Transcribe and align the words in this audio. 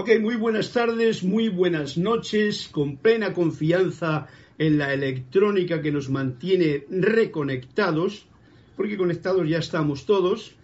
Ok, 0.00 0.10
muy 0.20 0.36
buenas 0.36 0.72
tardes, 0.72 1.24
muy 1.24 1.48
buenas 1.48 1.98
noches, 1.98 2.68
con 2.70 2.98
plena 2.98 3.32
confianza 3.32 4.28
en 4.56 4.78
la 4.78 4.94
electrónica 4.94 5.82
que 5.82 5.90
nos 5.90 6.08
mantiene 6.08 6.84
reconectados, 6.88 8.28
porque 8.76 8.96
conectados 8.96 9.48
ya 9.48 9.58
estamos 9.58 10.06
todos, 10.06 10.54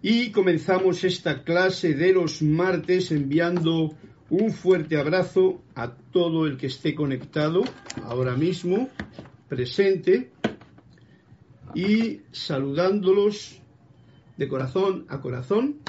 y 0.00 0.30
comenzamos 0.30 1.04
esta 1.04 1.44
clase 1.44 1.92
de 1.92 2.14
los 2.14 2.40
martes 2.40 3.12
enviando 3.12 3.94
un 4.30 4.50
fuerte 4.50 4.96
abrazo 4.96 5.60
a 5.74 5.90
todo 5.90 6.46
el 6.46 6.56
que 6.56 6.68
esté 6.68 6.94
conectado 6.94 7.64
ahora 8.02 8.34
mismo, 8.34 8.88
presente, 9.46 10.30
y 11.74 12.22
saludándolos 12.32 13.60
de 14.38 14.48
corazón 14.48 15.04
a 15.10 15.20
corazón 15.20 15.80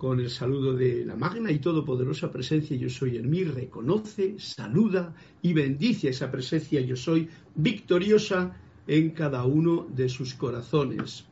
con 0.00 0.18
el 0.18 0.30
saludo 0.30 0.72
de 0.72 1.04
la 1.04 1.14
magna 1.14 1.52
y 1.52 1.58
todopoderosa 1.58 2.32
presencia 2.32 2.74
yo 2.74 2.88
soy 2.88 3.18
en 3.18 3.28
mí, 3.28 3.44
reconoce, 3.44 4.36
saluda 4.38 5.14
y 5.42 5.52
bendice 5.52 6.08
esa 6.08 6.30
presencia 6.30 6.80
yo 6.80 6.96
soy 6.96 7.28
victoriosa 7.54 8.56
en 8.86 9.10
cada 9.10 9.44
uno 9.44 9.86
de 9.94 10.08
sus 10.08 10.32
corazones. 10.32 11.26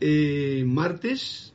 Eh, 0.00 0.64
martes, 0.66 1.52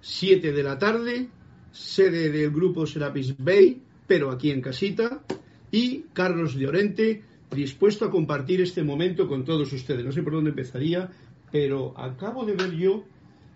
7 0.00 0.52
de 0.52 0.62
la 0.62 0.78
tarde, 0.78 1.28
sede 1.70 2.30
del 2.30 2.52
grupo 2.52 2.86
Serapis 2.86 3.36
Bay, 3.36 3.82
pero 4.06 4.30
aquí 4.30 4.52
en 4.52 4.62
casita, 4.62 5.22
y 5.70 6.06
Carlos 6.14 6.54
Llorente, 6.54 7.24
dispuesto 7.54 8.06
a 8.06 8.10
compartir 8.10 8.62
este 8.62 8.82
momento 8.82 9.28
con 9.28 9.44
todos 9.44 9.70
ustedes. 9.70 10.02
No 10.02 10.12
sé 10.12 10.22
por 10.22 10.32
dónde 10.32 10.48
empezaría, 10.48 11.10
pero 11.52 11.92
acabo 11.98 12.46
de 12.46 12.54
ver 12.54 12.72
yo 12.72 13.04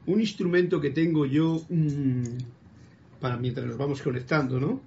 un 0.07 0.21
instrumento 0.21 0.81
que 0.81 0.91
tengo 0.91 1.27
yo 1.27 1.63
mm, 1.69 2.25
para 3.21 3.37
mientras 3.37 3.67
nos 3.67 3.77
vamos 3.77 4.03
conectando, 4.03 4.59
¿no? 4.59 4.81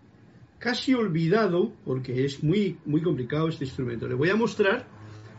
Casi 0.59 0.93
olvidado, 0.93 1.73
porque 1.85 2.25
es 2.25 2.43
muy, 2.43 2.77
muy 2.85 3.01
complicado 3.01 3.49
este 3.49 3.65
instrumento. 3.65 4.07
Le 4.07 4.15
voy 4.15 4.29
a 4.29 4.35
mostrar, 4.35 4.87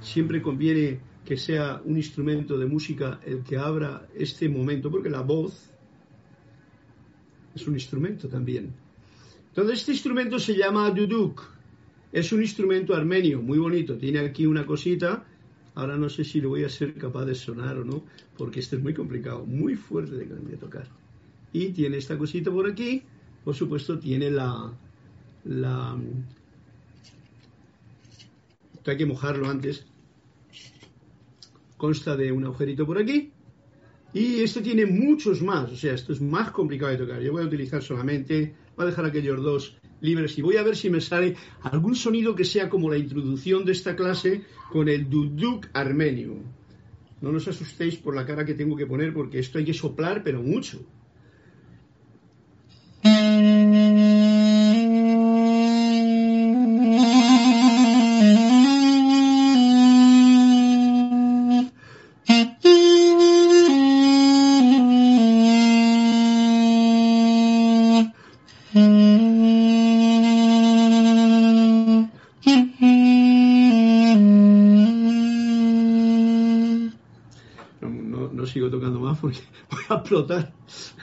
siempre 0.00 0.42
conviene 0.42 1.00
que 1.24 1.36
sea 1.36 1.80
un 1.84 1.96
instrumento 1.96 2.58
de 2.58 2.66
música 2.66 3.20
el 3.24 3.42
que 3.42 3.56
abra 3.56 4.06
este 4.14 4.48
momento, 4.48 4.90
porque 4.90 5.08
la 5.08 5.22
voz 5.22 5.70
es 7.54 7.66
un 7.66 7.74
instrumento 7.74 8.28
también. 8.28 8.74
Entonces, 9.48 9.80
este 9.80 9.92
instrumento 9.92 10.38
se 10.38 10.56
llama 10.56 10.90
duduk. 10.90 11.42
Es 12.12 12.32
un 12.32 12.42
instrumento 12.42 12.94
armenio, 12.94 13.40
muy 13.40 13.58
bonito. 13.58 13.96
Tiene 13.96 14.20
aquí 14.20 14.46
una 14.46 14.66
cosita 14.66 15.24
Ahora 15.74 15.96
no 15.96 16.08
sé 16.08 16.24
si 16.24 16.40
lo 16.40 16.50
voy 16.50 16.64
a 16.64 16.68
ser 16.68 16.94
capaz 16.94 17.24
de 17.24 17.34
sonar 17.34 17.78
o 17.78 17.84
no, 17.84 18.04
porque 18.36 18.60
esto 18.60 18.76
es 18.76 18.82
muy 18.82 18.94
complicado, 18.94 19.44
muy 19.44 19.74
fuerte 19.74 20.16
de, 20.16 20.56
tocar. 20.56 20.86
Y 21.52 21.70
tiene 21.70 21.96
esta 21.96 22.16
cosita 22.16 22.50
por 22.50 22.68
aquí, 22.68 23.02
por 23.44 23.54
supuesto 23.54 23.98
tiene 23.98 24.30
la, 24.30 24.72
la... 25.44 25.98
Hay 28.86 28.96
que 28.96 29.06
mojarlo 29.06 29.48
antes. 29.48 29.86
Consta 31.76 32.16
de 32.16 32.30
un 32.30 32.44
agujerito 32.44 32.86
por 32.86 32.98
aquí. 32.98 33.32
Y 34.12 34.40
este 34.42 34.60
tiene 34.60 34.86
muchos 34.86 35.42
más, 35.42 35.72
o 35.72 35.76
sea, 35.76 35.94
esto 35.94 36.12
es 36.12 36.20
más 36.20 36.52
complicado 36.52 36.92
de 36.92 36.98
tocar. 36.98 37.20
Yo 37.20 37.32
voy 37.32 37.42
a 37.42 37.46
utilizar 37.46 37.82
solamente, 37.82 38.54
voy 38.76 38.84
a 38.84 38.90
dejar 38.90 39.06
aquellos 39.06 39.42
dos 39.42 39.76
libres 40.04 40.38
y 40.38 40.42
voy 40.42 40.56
a 40.58 40.62
ver 40.62 40.76
si 40.76 40.90
me 40.90 41.00
sale 41.00 41.36
algún 41.62 41.96
sonido 41.96 42.34
que 42.34 42.44
sea 42.44 42.68
como 42.68 42.90
la 42.90 42.98
introducción 42.98 43.64
de 43.64 43.72
esta 43.72 43.96
clase 43.96 44.42
con 44.70 44.88
el 44.88 45.08
duduk 45.08 45.68
armenio. 45.72 46.36
No 47.20 47.32
nos 47.32 47.48
asustéis 47.48 47.96
por 47.96 48.14
la 48.14 48.26
cara 48.26 48.44
que 48.44 48.54
tengo 48.54 48.76
que 48.76 48.86
poner 48.86 49.14
porque 49.14 49.38
esto 49.38 49.58
hay 49.58 49.64
que 49.64 49.74
soplar 49.74 50.22
pero 50.22 50.42
mucho. 50.42 50.84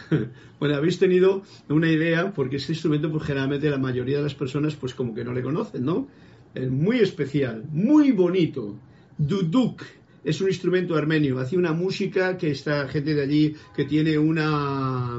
bueno, 0.59 0.75
habéis 0.75 0.99
tenido 0.99 1.43
una 1.69 1.91
idea, 1.91 2.33
porque 2.33 2.57
este 2.57 2.73
instrumento, 2.73 3.11
pues 3.11 3.23
generalmente 3.23 3.69
la 3.69 3.77
mayoría 3.77 4.17
de 4.17 4.23
las 4.23 4.35
personas, 4.35 4.75
pues 4.75 4.93
como 4.93 5.13
que 5.13 5.23
no 5.23 5.33
le 5.33 5.41
conocen, 5.41 5.83
¿no? 5.85 6.07
Es 6.53 6.69
muy 6.69 6.99
especial, 6.99 7.63
muy 7.71 8.11
bonito. 8.11 8.77
Duduk 9.17 9.83
es 10.23 10.39
un 10.41 10.47
instrumento 10.47 10.95
armenio, 10.95 11.39
hace 11.39 11.57
una 11.57 11.73
música 11.73 12.37
que 12.37 12.51
esta 12.51 12.87
gente 12.87 13.15
de 13.15 13.21
allí, 13.21 13.55
que 13.75 13.85
tiene 13.85 14.17
una, 14.17 15.17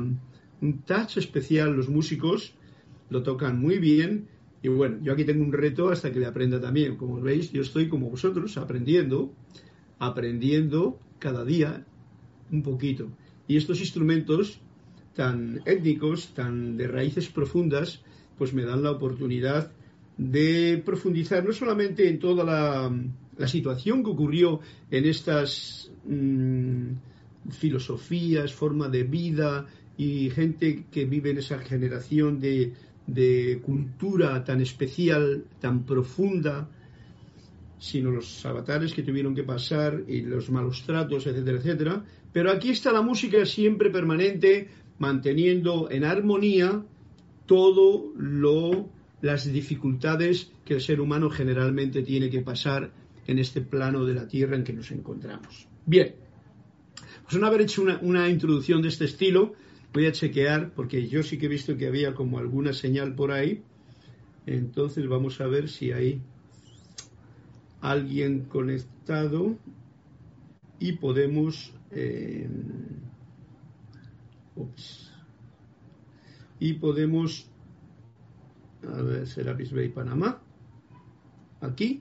un 0.61 0.83
touch 0.85 1.17
especial, 1.19 1.75
los 1.75 1.89
músicos 1.89 2.55
lo 3.11 3.23
tocan 3.23 3.59
muy 3.59 3.79
bien. 3.79 4.29
Y 4.63 4.69
bueno, 4.69 4.99
yo 5.03 5.13
aquí 5.13 5.25
tengo 5.25 5.45
un 5.45 5.53
reto 5.53 5.91
hasta 5.91 6.13
que 6.13 6.21
le 6.21 6.27
aprenda 6.27 6.61
también. 6.61 6.97
Como 6.97 7.21
veis, 7.21 7.51
yo 7.51 7.63
estoy 7.63 7.89
como 7.89 8.09
vosotros, 8.09 8.57
aprendiendo, 8.57 9.33
aprendiendo 9.99 11.01
cada 11.19 11.45
día 11.45 11.85
un 12.53 12.63
poquito. 12.63 13.11
Y 13.49 13.57
estos 13.57 13.81
instrumentos 13.81 14.61
tan 15.15 15.61
étnicos, 15.67 16.33
tan 16.35 16.77
de 16.77 16.89
raíces 16.89 17.29
profundas, 17.29 18.03
pues 18.39 18.53
me 18.55 18.65
dan 18.65 18.83
la 18.83 18.91
oportunidad 18.91 19.71
de 20.17 20.83
profundizar 20.85 21.45
no 21.45 21.53
solamente 21.53 22.09
en 22.09 22.19
toda 22.19 22.45
la, 22.45 23.49
situación 23.49 24.05
que 24.05 24.11
ocurrió 24.11 24.61
en 24.91 25.05
estas 25.05 25.91
mm, 26.07 26.93
filosofías, 27.51 28.53
forma 28.53 28.89
de 28.89 29.03
vida 29.03 29.67
y 29.97 30.31
gente 30.31 30.85
que 30.91 31.07
vive 31.07 31.31
en 31.31 31.39
esa 31.39 31.59
generación 31.59 32.39
de, 32.39 32.73
de 33.07 33.61
cultura 33.63 34.45
tan 34.45 34.61
especial, 34.61 35.45
tan 35.61 35.85
profunda, 35.85 36.69
sino 37.79 38.13
los 38.13 38.47
avatares 38.47 38.95
que 38.95 39.03
tuvieron 39.03 39.35
que 39.35 39.43
pasar 39.43 40.05
y 40.07 40.21
los 40.23 40.51
malos 40.51 40.85
tratos, 40.87 41.27
etcétera, 41.27 41.59
etcétera. 41.59 42.05
Pero 42.33 42.51
aquí 42.51 42.71
está 42.71 42.93
la 42.93 43.03
música 43.03 43.45
siempre 43.45 43.91
permanente, 43.91 44.69
manteniendo 44.99 45.91
en 45.91 46.05
armonía 46.05 46.85
todo 47.47 48.13
lo 48.17 48.91
las 49.21 49.51
dificultades 49.51 50.51
que 50.65 50.75
el 50.75 50.81
ser 50.81 51.01
humano 51.01 51.31
generalmente 51.31 52.03
tiene 52.03 52.29
que 52.29 52.41
pasar 52.41 52.91
en 53.27 53.39
este 53.39 53.61
plano 53.61 54.05
de 54.05 54.15
la 54.15 54.27
tierra 54.27 54.57
en 54.57 54.65
que 54.65 54.73
nos 54.73 54.91
encontramos. 54.91 55.69
Bien, 55.87 56.15
pues 57.23 57.35
una 57.35 57.47
haber 57.47 57.63
hecho 57.63 57.83
una, 57.83 57.99
una 58.03 58.29
introducción 58.29 58.83
de 58.83 58.89
este 58.89 59.05
estilo, 59.05 59.55
voy 59.93 60.07
a 60.07 60.13
chequear, 60.13 60.73
porque 60.75 61.09
yo 61.09 61.23
sí 61.23 61.39
que 61.39 61.47
he 61.47 61.49
visto 61.49 61.77
que 61.77 61.87
había 61.87 62.15
como 62.15 62.39
alguna 62.39 62.73
señal 62.73 63.15
por 63.15 63.31
ahí. 63.31 63.63
Entonces 64.45 65.07
vamos 65.09 65.41
a 65.41 65.47
ver 65.47 65.69
si 65.69 65.93
hay 65.93 66.21
alguien 67.81 68.47
conectado 68.47 69.57
y 70.83 70.95
podemos 70.95 71.73
eh, 71.93 72.49
y 76.59 76.73
podemos 76.73 77.47
a 78.93 79.01
ver 79.03 79.29
Serapis 79.29 79.73
Bay 79.73 79.91
Panamá 79.91 80.43
aquí 81.61 82.01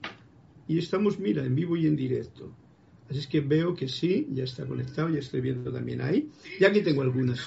y 0.66 0.78
estamos 0.78 1.20
mira 1.20 1.44
en 1.44 1.54
vivo 1.54 1.76
y 1.76 1.86
en 1.86 1.94
directo. 1.94 2.52
Así 3.08 3.20
es 3.20 3.26
que 3.28 3.40
veo 3.40 3.74
que 3.74 3.88
sí 3.88 4.26
ya 4.32 4.42
está 4.42 4.66
conectado 4.66 5.10
ya 5.10 5.20
estoy 5.20 5.42
viendo 5.42 5.72
también 5.72 6.00
ahí. 6.00 6.30
Y 6.58 6.64
aquí 6.64 6.82
tengo 6.82 7.02
algunas 7.02 7.38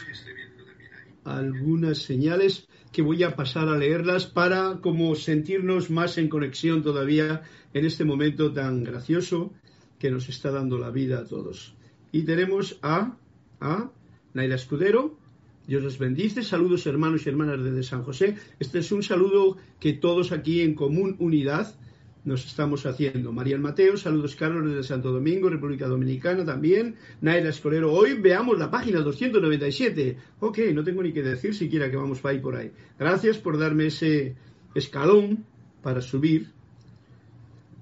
algunas 1.25 1.97
señales 1.97 2.69
que 2.93 3.01
voy 3.01 3.23
a 3.23 3.35
pasar 3.35 3.67
a 3.67 3.77
leerlas 3.77 4.25
para 4.25 4.79
como 4.79 5.13
sentirnos 5.15 5.89
más 5.89 6.17
en 6.17 6.29
conexión 6.29 6.81
todavía 6.81 7.41
en 7.73 7.85
este 7.85 8.05
momento 8.05 8.53
tan 8.53 8.85
gracioso 8.85 9.53
que 10.05 10.11
nos 10.11 10.29
está 10.29 10.51
dando 10.51 10.77
la 10.77 10.91
vida 10.91 11.17
a 11.17 11.25
todos. 11.25 11.73
Y 12.11 12.25
tenemos 12.25 12.77
a, 12.83 13.17
a 13.59 13.89
Naila 14.35 14.53
Escudero, 14.53 15.17
Dios 15.65 15.83
les 15.83 15.97
bendice. 15.97 16.43
Saludos 16.43 16.85
hermanos 16.85 17.25
y 17.25 17.29
hermanas 17.29 17.63
desde 17.63 17.81
San 17.81 18.03
José. 18.03 18.35
Este 18.59 18.77
es 18.77 18.91
un 18.91 19.01
saludo 19.01 19.57
que 19.79 19.93
todos 19.93 20.31
aquí 20.31 20.61
en 20.61 20.75
común 20.75 21.15
unidad 21.17 21.73
nos 22.23 22.45
estamos 22.45 22.85
haciendo. 22.85 23.31
María 23.31 23.57
Mateo, 23.57 23.97
saludos 23.97 24.35
Carlos 24.35 24.69
desde 24.69 24.83
Santo 24.83 25.11
Domingo, 25.11 25.49
República 25.49 25.87
Dominicana 25.87 26.45
también. 26.45 26.97
Naila 27.21 27.49
Escolero, 27.49 27.91
hoy 27.91 28.13
veamos 28.13 28.59
la 28.59 28.69
página 28.69 28.99
297. 28.99 30.17
Ok, 30.41 30.59
no 30.71 30.83
tengo 30.83 31.01
ni 31.01 31.13
que 31.13 31.23
decir 31.23 31.55
siquiera 31.55 31.89
que 31.89 31.97
vamos 31.97 32.19
para 32.19 32.35
ahí 32.35 32.41
por 32.41 32.55
ahí. 32.55 32.71
Gracias 32.99 33.39
por 33.39 33.57
darme 33.57 33.87
ese 33.87 34.35
escalón 34.75 35.45
para 35.81 36.01
subir 36.01 36.53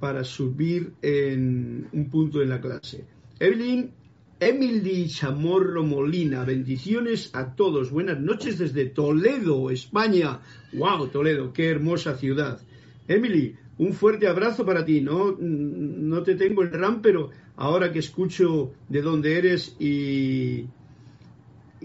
para 0.03 0.25
subir 0.25 0.91
en 1.01 1.87
un 1.93 2.09
punto 2.09 2.41
en 2.41 2.49
la 2.49 2.59
clase. 2.59 3.05
Evelyn 3.39 3.89
Emily 4.37 5.07
Chamorro 5.07 5.81
Molina, 5.81 6.43
bendiciones 6.43 7.29
a 7.31 7.55
todos. 7.55 7.89
Buenas 7.89 8.19
noches 8.19 8.57
desde 8.57 8.87
Toledo, 8.87 9.69
España. 9.69 10.41
¡Wow, 10.73 11.07
Toledo! 11.07 11.53
¡Qué 11.53 11.69
hermosa 11.69 12.17
ciudad! 12.17 12.59
Emily, 13.07 13.55
un 13.77 13.93
fuerte 13.93 14.27
abrazo 14.27 14.65
para 14.65 14.83
ti. 14.83 14.99
No, 14.99 15.37
no 15.39 16.21
te 16.21 16.35
tengo 16.35 16.63
en 16.63 16.73
RAM, 16.73 17.01
pero 17.01 17.29
ahora 17.55 17.93
que 17.93 17.99
escucho 17.99 18.73
de 18.89 19.01
dónde 19.01 19.37
eres 19.37 19.73
y, 19.79 20.65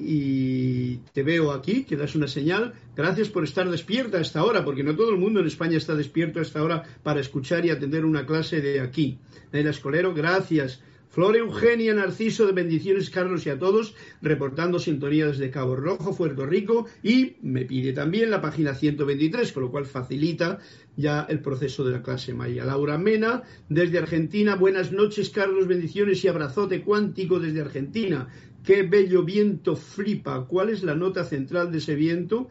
y 0.00 1.00
te 1.12 1.22
veo 1.22 1.52
aquí, 1.52 1.84
que 1.84 1.96
das 1.96 2.14
una 2.14 2.28
señal. 2.28 2.74
Gracias 2.96 3.28
por 3.28 3.44
estar 3.44 3.68
despierta 3.68 4.18
a 4.18 4.20
esta 4.20 4.44
hora, 4.44 4.64
porque 4.64 4.84
no 4.84 4.94
todo 4.94 5.10
el 5.10 5.18
mundo 5.18 5.40
en 5.40 5.46
España 5.46 5.76
está 5.76 5.94
despierto 5.94 6.38
a 6.38 6.42
esta 6.42 6.62
hora 6.62 6.84
para 7.02 7.20
escuchar 7.20 7.64
y 7.66 7.70
atender 7.70 8.04
una 8.04 8.26
clase 8.26 8.60
de 8.60 8.80
aquí. 8.80 9.18
el 9.52 9.66
Escolero, 9.66 10.14
gracias. 10.14 10.80
Flor 11.10 11.36
Eugenia 11.36 11.94
Narciso 11.94 12.46
de 12.46 12.52
Bendiciones 12.52 13.08
Carlos 13.10 13.46
y 13.46 13.50
a 13.50 13.58
todos, 13.58 13.94
reportando 14.20 14.78
sintonía 14.78 15.26
desde 15.26 15.50
Cabo 15.50 15.74
Rojo, 15.74 16.14
Puerto 16.14 16.44
Rico, 16.44 16.86
y 17.02 17.36
me 17.40 17.64
pide 17.64 17.92
también 17.92 18.30
la 18.30 18.42
página 18.42 18.74
123, 18.74 19.50
con 19.52 19.64
lo 19.64 19.70
cual 19.70 19.86
facilita 19.86 20.58
ya 20.96 21.26
el 21.28 21.40
proceso 21.40 21.84
de 21.84 21.92
la 21.92 22.02
clase 22.02 22.34
Maya. 22.34 22.64
Laura 22.64 22.98
Mena, 22.98 23.42
desde 23.68 23.98
Argentina, 23.98 24.54
buenas 24.54 24.92
noches 24.92 25.30
Carlos, 25.30 25.66
bendiciones 25.66 26.22
y 26.24 26.28
abrazote 26.28 26.82
cuántico 26.82 27.40
desde 27.40 27.62
Argentina. 27.62 28.28
Qué 28.68 28.82
bello 28.82 29.24
viento 29.24 29.76
flipa. 29.76 30.44
¿Cuál 30.44 30.68
es 30.68 30.82
la 30.82 30.94
nota 30.94 31.24
central 31.24 31.72
de 31.72 31.78
ese 31.78 31.94
viento? 31.94 32.50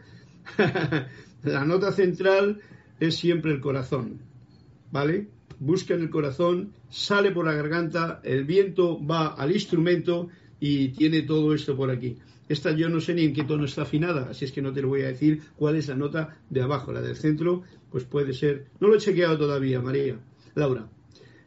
la 1.44 1.64
nota 1.64 1.92
central 1.92 2.60
es 3.00 3.18
siempre 3.18 3.52
el 3.52 3.60
corazón, 3.60 4.18
¿vale? 4.92 5.28
busca 5.60 5.94
en 5.94 6.02
el 6.02 6.10
corazón, 6.10 6.74
sale 6.90 7.30
por 7.30 7.46
la 7.46 7.54
garganta, 7.54 8.20
el 8.24 8.46
viento 8.46 9.00
va 9.06 9.28
al 9.28 9.52
instrumento 9.52 10.30
y 10.60 10.90
tiene 10.90 11.22
todo 11.22 11.54
esto 11.54 11.78
por 11.78 11.92
aquí. 11.92 12.18
Esta 12.50 12.72
yo 12.72 12.90
no 12.90 13.00
sé 13.00 13.14
ni 13.14 13.26
en 13.26 13.34
qué 13.34 13.44
tono 13.44 13.66
está 13.66 13.84
afinada, 13.84 14.28
así 14.32 14.46
es 14.46 14.52
que 14.52 14.64
no 14.64 14.74
te 14.74 14.82
lo 14.82 14.88
voy 14.88 15.04
a 15.04 15.10
decir 15.10 15.44
cuál 15.56 15.76
es 15.76 15.88
la 15.88 15.96
nota 15.96 16.40
de 16.50 16.64
abajo. 16.64 16.92
La 16.92 17.02
del 17.02 17.16
centro, 17.16 17.62
pues 17.92 18.06
puede 18.06 18.34
ser. 18.34 18.66
No 18.80 18.88
lo 18.88 18.96
he 18.96 19.00
chequeado 19.00 19.38
todavía, 19.38 19.82
María. 19.82 20.18
Laura. 20.56 20.90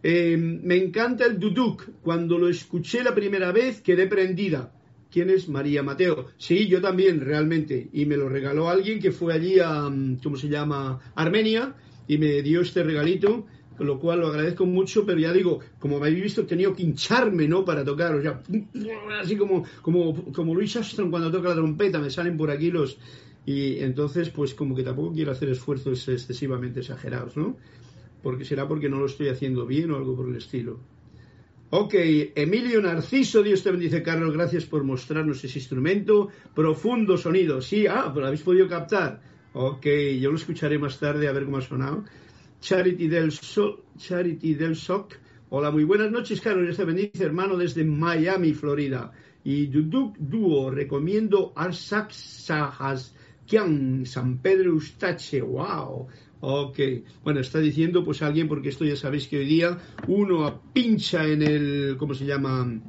Eh, 0.02 0.36
me 0.36 0.76
encanta 0.76 1.26
el 1.26 1.38
duduk. 1.38 1.88
Cuando 2.02 2.38
lo 2.38 2.48
escuché 2.48 3.02
la 3.02 3.14
primera 3.14 3.52
vez 3.52 3.80
quedé 3.80 4.06
prendida. 4.06 4.72
¿Quién 5.10 5.28
es 5.30 5.48
María 5.48 5.82
Mateo? 5.82 6.28
Sí, 6.38 6.68
yo 6.68 6.80
también, 6.80 7.20
realmente. 7.20 7.88
Y 7.92 8.06
me 8.06 8.16
lo 8.16 8.28
regaló 8.28 8.68
alguien 8.68 9.00
que 9.00 9.10
fue 9.10 9.34
allí 9.34 9.58
a, 9.58 9.88
mm, 9.88 10.20
¿cómo 10.22 10.36
se 10.36 10.48
llama? 10.48 11.00
Armenia 11.14 11.74
y 12.06 12.18
me 12.18 12.42
dio 12.42 12.60
este 12.60 12.82
regalito 12.82 13.46
con 13.80 13.86
lo 13.86 13.98
cual 13.98 14.20
lo 14.20 14.26
agradezco 14.26 14.66
mucho, 14.66 15.06
pero 15.06 15.18
ya 15.18 15.32
digo, 15.32 15.60
como 15.78 15.98
me 15.98 16.08
habéis 16.08 16.22
visto, 16.22 16.42
he 16.42 16.44
tenido 16.44 16.74
que 16.74 16.82
hincharme, 16.82 17.48
¿no? 17.48 17.64
Para 17.64 17.82
tocar, 17.82 18.14
o 18.14 18.20
sea, 18.20 18.42
así 19.22 19.36
como, 19.38 19.64
como, 19.80 20.30
como 20.34 20.54
Luis 20.54 20.76
Armstrong 20.76 21.08
cuando 21.08 21.30
toca 21.32 21.48
la 21.48 21.54
trompeta, 21.54 21.98
me 21.98 22.10
salen 22.10 22.36
por 22.36 22.50
aquí 22.50 22.70
los... 22.70 22.98
Y 23.46 23.78
entonces, 23.78 24.28
pues 24.28 24.52
como 24.54 24.76
que 24.76 24.82
tampoco 24.82 25.14
quiero 25.14 25.32
hacer 25.32 25.48
esfuerzos 25.48 26.06
excesivamente 26.08 26.80
exagerados, 26.80 27.38
¿no? 27.38 27.56
Porque 28.22 28.44
será 28.44 28.68
porque 28.68 28.88
no 28.88 28.98
lo 28.98 29.06
estoy 29.06 29.28
haciendo 29.28 29.66
bien 29.66 29.90
o 29.90 29.96
algo 29.96 30.16
por 30.16 30.28
el 30.28 30.36
estilo. 30.36 30.78
Ok, 31.72 31.94
Emilio 32.34 32.82
Narciso, 32.82 33.44
Dios 33.44 33.62
te 33.62 33.70
bendice, 33.70 34.02
Carlos, 34.02 34.34
gracias 34.34 34.66
por 34.66 34.82
mostrarnos 34.82 35.44
ese 35.44 35.60
instrumento. 35.60 36.28
Profundo 36.52 37.16
sonido, 37.16 37.62
sí, 37.62 37.86
ah, 37.86 38.12
lo 38.14 38.26
habéis 38.26 38.42
podido 38.42 38.68
captar. 38.68 39.22
Ok, 39.52 39.86
yo 40.20 40.30
lo 40.30 40.36
escucharé 40.36 40.78
más 40.78 40.98
tarde 40.98 41.28
a 41.28 41.32
ver 41.32 41.44
cómo 41.44 41.58
ha 41.58 41.62
sonado. 41.62 42.04
Charity 42.60 43.06
del, 43.06 43.32
Charity 43.96 44.54
del 44.54 44.74
Soc. 44.74 45.14
Hola, 45.48 45.70
muy 45.70 45.84
buenas 45.84 46.10
noches, 46.10 46.40
Carlos. 46.40 46.64
Dios 46.64 46.76
te 46.76 46.84
bendice, 46.84 47.24
hermano, 47.24 47.56
desde 47.56 47.84
Miami, 47.84 48.52
Florida. 48.52 49.12
Y 49.44 49.66
Duduk 49.66 50.16
Duo, 50.18 50.70
recomiendo 50.70 51.52
Arsaxajas 51.56 53.14
Kian, 53.46 54.06
San 54.06 54.38
Pedro 54.38 54.74
Ustache. 54.74 55.40
¡Wow! 55.40 56.08
Ok, 56.42 56.78
bueno, 57.22 57.40
está 57.40 57.58
diciendo 57.58 58.02
pues 58.02 58.22
alguien, 58.22 58.48
porque 58.48 58.70
esto 58.70 58.84
ya 58.84 58.96
sabéis 58.96 59.28
que 59.28 59.38
hoy 59.38 59.44
día 59.44 59.78
uno 60.08 60.62
pincha 60.72 61.26
en 61.26 61.42
el, 61.42 61.96
¿cómo 61.98 62.14
se 62.14 62.24
llama? 62.24 62.80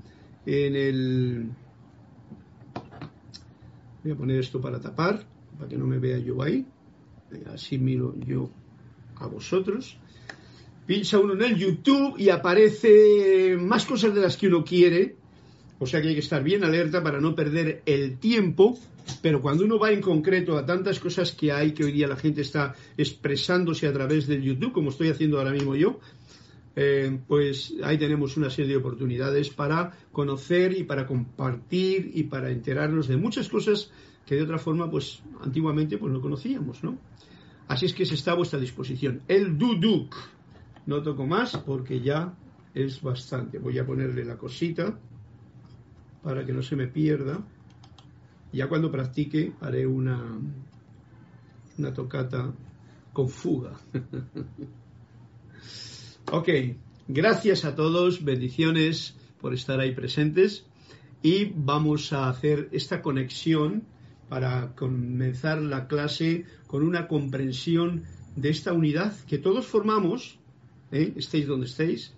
En 0.46 0.76
el... 0.76 1.50
Voy 4.04 4.14
a 4.14 4.16
poner 4.16 4.40
esto 4.40 4.62
para 4.62 4.80
tapar, 4.80 5.26
para 5.58 5.70
que 5.70 5.78
no 5.78 5.86
me 5.86 6.00
vea 6.00 6.18
yo 6.18 6.42
ahí. 6.42 6.66
Así 7.54 7.78
miro 7.78 8.16
yo 8.26 8.50
a 9.18 9.28
vosotros. 9.28 9.98
Pincha 10.86 11.20
uno 11.20 11.34
en 11.34 11.42
el 11.42 11.56
YouTube 11.58 12.16
y 12.18 12.30
aparece 12.30 13.58
más 13.60 13.86
cosas 13.86 14.16
de 14.16 14.22
las 14.22 14.38
que 14.38 14.48
uno 14.48 14.64
quiere. 14.64 15.18
O 15.82 15.88
sea 15.88 16.00
que 16.00 16.10
hay 16.10 16.14
que 16.14 16.20
estar 16.20 16.44
bien 16.44 16.64
alerta 16.64 17.02
para 17.02 17.20
no 17.20 17.34
perder 17.34 17.82
el 17.88 18.20
tiempo. 18.20 18.78
Pero 19.24 19.42
cuando 19.42 19.66
uno 19.66 19.80
va 19.80 19.92
en 19.92 20.00
concreto 20.00 20.56
a 20.56 20.64
tantas 20.64 21.00
cosas 21.00 21.32
que 21.32 21.52
hay, 21.52 21.72
que 21.72 21.84
hoy 21.84 21.92
día 21.92 22.08
la 22.08 22.16
gente 22.16 22.42
está 22.42 22.76
expresándose 22.98 23.88
a 23.88 23.94
través 23.94 24.28
del 24.28 24.44
YouTube, 24.44 24.74
como 24.74 24.92
estoy 24.92 25.10
haciendo 25.10 25.40
ahora 25.40 25.50
mismo 25.50 25.76
yo, 25.76 26.00
eh, 26.76 27.20
pues 27.28 27.74
ahí 27.84 27.98
tenemos 27.98 28.38
una 28.38 28.52
serie 28.52 28.74
de 28.74 28.78
oportunidades 28.78 29.50
para 29.50 29.92
conocer 30.12 30.78
y 30.78 30.84
para 30.84 31.08
compartir 31.08 32.12
y 32.14 32.24
para 32.24 32.52
enterarnos 32.52 33.08
de 33.08 33.18
muchas 33.18 33.50
cosas 33.50 33.90
que 34.28 34.36
de 34.36 34.44
otra 34.44 34.60
forma, 34.60 34.90
pues 34.90 35.24
antiguamente, 35.42 35.98
pues 35.98 36.14
no 36.14 36.22
conocíamos, 36.22 36.84
¿no? 36.84 37.00
Así 37.68 37.88
es 37.88 37.94
que 37.96 38.06
se 38.06 38.14
está 38.14 38.34
a 38.34 38.36
vuestra 38.36 38.60
disposición. 38.60 39.24
El 39.28 39.58
duduk. 39.58 40.16
No 40.86 41.02
toco 41.02 41.26
más 41.26 41.58
porque 41.58 42.02
ya 42.02 42.36
es 42.76 43.02
bastante. 43.02 43.58
Voy 43.58 43.80
a 43.80 43.86
ponerle 43.86 44.24
la 44.24 44.38
cosita 44.38 44.96
para 46.24 46.46
que 46.46 46.54
no 46.54 46.62
se 46.62 46.76
me 46.76 46.88
pierda. 46.88 47.40
Ya 48.54 48.68
cuando 48.68 48.92
practique 48.92 49.54
haré 49.62 49.88
una, 49.88 50.22
una 51.78 51.94
tocata 51.94 52.54
con 53.14 53.30
fuga. 53.30 53.80
ok, 56.32 56.50
gracias 57.08 57.66
a 57.66 57.76
todos, 57.76 58.24
bendiciones 58.24 59.16
por 59.40 59.54
estar 59.54 59.80
ahí 59.80 59.94
presentes 59.94 60.66
y 61.24 61.52
vamos 61.56 62.14
a 62.14 62.30
hacer 62.30 62.70
esta 62.72 63.02
conexión 63.02 63.84
para 64.30 64.76
comenzar 64.76 65.62
la 65.62 65.88
clase 65.88 66.46
con 66.68 66.84
una 66.84 67.08
comprensión 67.08 68.04
de 68.36 68.50
esta 68.50 68.74
unidad 68.74 69.14
que 69.28 69.38
todos 69.38 69.68
formamos, 69.68 70.40
¿eh? 70.92 71.14
estéis 71.16 71.48
donde 71.48 71.66
estéis, 71.66 72.14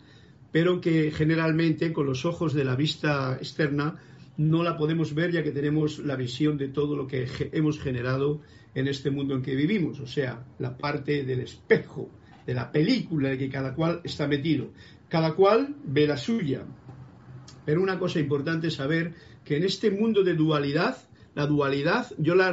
pero 0.54 0.80
que 0.80 1.12
generalmente 1.12 1.92
con 1.92 2.06
los 2.06 2.26
ojos 2.26 2.54
de 2.54 2.64
la 2.64 2.76
vista 2.76 3.36
externa 3.38 3.98
no 4.38 4.64
la 4.64 4.78
podemos 4.78 5.16
ver 5.16 5.32
ya 5.32 5.44
que 5.44 5.52
tenemos 5.52 5.98
la 5.98 6.16
visión 6.16 6.58
de 6.58 6.70
todo 6.70 6.96
lo 6.96 7.08
que 7.08 7.28
hemos 7.52 7.80
generado 7.80 8.40
en 8.76 8.88
este 8.88 9.10
mundo 9.10 9.36
en 9.36 9.42
que 9.42 9.56
vivimos, 9.56 10.00
o 10.00 10.08
sea, 10.08 10.46
la 10.60 10.78
parte 10.78 11.24
del 11.24 11.42
espejo, 11.42 12.10
de 12.46 12.54
la 12.54 12.72
película 12.72 13.32
en 13.32 13.40
que 13.40 13.50
cada 13.50 13.74
cual 13.74 14.02
está 14.04 14.28
metido. 14.28 14.70
Cada 15.10 15.34
cual 15.34 15.76
ve 15.86 16.08
la 16.08 16.18
suya. 16.18 16.64
Pero 17.66 17.82
una 17.82 17.98
cosa 17.98 18.20
importante 18.20 18.68
es 18.68 18.76
saber 18.76 19.14
que 19.44 19.58
en 19.58 19.64
este 19.64 19.90
mundo 19.90 20.24
de 20.24 20.36
dualidad 20.36 20.98
la 21.34 21.48
dualidad 21.48 22.08
yo 22.20 22.36
la 22.36 22.52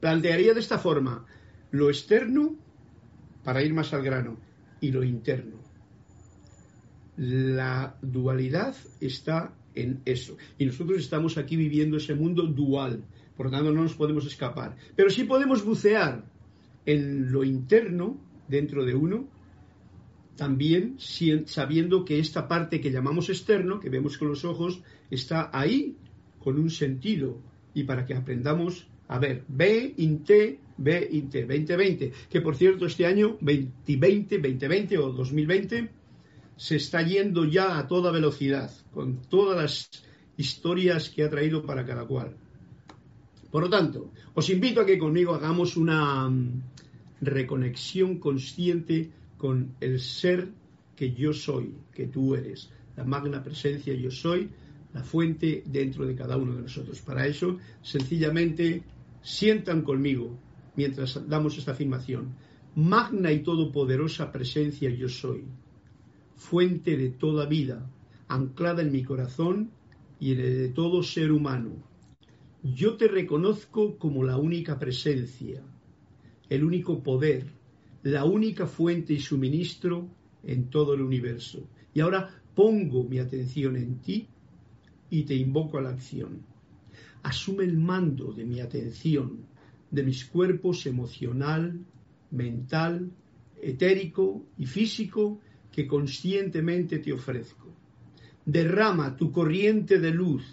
plantearía 0.00 0.54
de 0.54 0.60
esta 0.60 0.78
forma. 0.78 1.26
Lo 1.72 1.88
externo, 1.88 2.54
para 3.42 3.62
ir 3.62 3.74
más 3.74 3.92
al 3.92 4.02
grano, 4.02 4.38
y 4.80 4.92
lo 4.92 5.02
interno. 5.02 5.59
La 7.20 7.98
dualidad 8.00 8.74
está 8.98 9.52
en 9.74 10.00
eso. 10.06 10.38
Y 10.56 10.64
nosotros 10.64 11.00
estamos 11.00 11.36
aquí 11.36 11.54
viviendo 11.54 11.98
ese 11.98 12.14
mundo 12.14 12.44
dual. 12.44 13.04
Por 13.36 13.46
lo 13.46 13.52
tanto, 13.52 13.72
no 13.72 13.82
nos 13.82 13.92
podemos 13.92 14.24
escapar. 14.24 14.74
Pero 14.96 15.10
sí 15.10 15.24
podemos 15.24 15.62
bucear 15.62 16.24
en 16.86 17.30
lo 17.30 17.44
interno, 17.44 18.18
dentro 18.48 18.86
de 18.86 18.94
uno, 18.94 19.28
también 20.34 20.96
sabiendo 21.44 22.06
que 22.06 22.20
esta 22.20 22.48
parte 22.48 22.80
que 22.80 22.90
llamamos 22.90 23.28
externo, 23.28 23.80
que 23.80 23.90
vemos 23.90 24.16
con 24.16 24.28
los 24.28 24.46
ojos, 24.46 24.82
está 25.10 25.50
ahí 25.52 25.96
con 26.38 26.58
un 26.58 26.70
sentido 26.70 27.38
y 27.74 27.84
para 27.84 28.06
que 28.06 28.14
aprendamos 28.14 28.88
a 29.08 29.18
ver 29.18 29.44
B, 29.46 29.94
T, 30.24 30.58
B, 30.78 31.26
T, 31.30 31.40
2020, 31.42 32.12
que 32.30 32.40
por 32.40 32.56
cierto 32.56 32.86
este 32.86 33.04
año 33.04 33.36
2020, 33.42 34.38
2020 34.38 34.98
o 34.98 35.12
2020 35.12 35.99
se 36.60 36.76
está 36.76 37.00
yendo 37.00 37.46
ya 37.46 37.78
a 37.78 37.88
toda 37.88 38.12
velocidad, 38.12 38.70
con 38.92 39.22
todas 39.22 39.56
las 39.56 39.90
historias 40.36 41.08
que 41.08 41.24
ha 41.24 41.30
traído 41.30 41.64
para 41.64 41.86
cada 41.86 42.04
cual. 42.04 42.36
Por 43.50 43.62
lo 43.62 43.70
tanto, 43.70 44.12
os 44.34 44.50
invito 44.50 44.82
a 44.82 44.84
que 44.84 44.98
conmigo 44.98 45.34
hagamos 45.34 45.78
una 45.78 46.28
mm, 46.28 46.62
reconexión 47.22 48.18
consciente 48.18 49.10
con 49.38 49.74
el 49.80 50.00
ser 50.00 50.50
que 50.94 51.14
yo 51.14 51.32
soy, 51.32 51.72
que 51.94 52.08
tú 52.08 52.34
eres, 52.34 52.68
la 52.94 53.04
magna 53.04 53.42
presencia 53.42 53.94
yo 53.94 54.10
soy, 54.10 54.50
la 54.92 55.02
fuente 55.02 55.62
dentro 55.64 56.04
de 56.04 56.14
cada 56.14 56.36
uno 56.36 56.56
de 56.56 56.60
nosotros. 56.60 57.00
Para 57.00 57.26
eso, 57.26 57.56
sencillamente, 57.80 58.82
sientan 59.22 59.80
conmigo 59.80 60.38
mientras 60.76 61.26
damos 61.26 61.56
esta 61.56 61.72
afirmación. 61.72 62.34
Magna 62.74 63.32
y 63.32 63.38
todopoderosa 63.38 64.30
presencia 64.30 64.90
yo 64.90 65.08
soy, 65.08 65.42
fuente 66.40 66.96
de 66.96 67.10
toda 67.10 67.44
vida, 67.44 67.86
anclada 68.26 68.80
en 68.80 68.90
mi 68.90 69.04
corazón 69.04 69.72
y 70.18 70.32
en 70.32 70.40
el 70.40 70.56
de 70.56 70.68
todo 70.70 71.02
ser 71.02 71.32
humano. 71.32 71.72
Yo 72.62 72.96
te 72.96 73.08
reconozco 73.08 73.98
como 73.98 74.24
la 74.24 74.38
única 74.38 74.78
presencia, 74.78 75.62
el 76.48 76.64
único 76.64 77.02
poder, 77.02 77.46
la 78.02 78.24
única 78.24 78.66
fuente 78.66 79.12
y 79.12 79.20
suministro 79.20 80.08
en 80.42 80.70
todo 80.70 80.94
el 80.94 81.02
universo. 81.02 81.68
Y 81.92 82.00
ahora 82.00 82.30
pongo 82.54 83.04
mi 83.04 83.18
atención 83.18 83.76
en 83.76 83.98
ti 83.98 84.26
y 85.10 85.24
te 85.24 85.34
invoco 85.34 85.76
a 85.76 85.82
la 85.82 85.90
acción. 85.90 86.40
Asume 87.22 87.64
el 87.64 87.76
mando 87.76 88.32
de 88.32 88.46
mi 88.46 88.60
atención, 88.60 89.44
de 89.90 90.02
mis 90.02 90.24
cuerpos 90.24 90.86
emocional, 90.86 91.84
mental, 92.30 93.10
etérico 93.60 94.42
y 94.56 94.64
físico 94.64 95.40
que 95.72 95.86
conscientemente 95.86 96.98
te 96.98 97.12
ofrezco. 97.12 97.68
Derrama 98.44 99.16
tu 99.16 99.30
corriente 99.30 99.98
de 99.98 100.10
luz, 100.10 100.44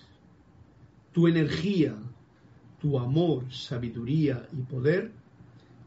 tu 1.11 1.27
energía, 1.27 1.95
tu 2.79 2.99
amor, 2.99 3.51
sabiduría 3.51 4.47
y 4.51 4.61
poder 4.61 5.11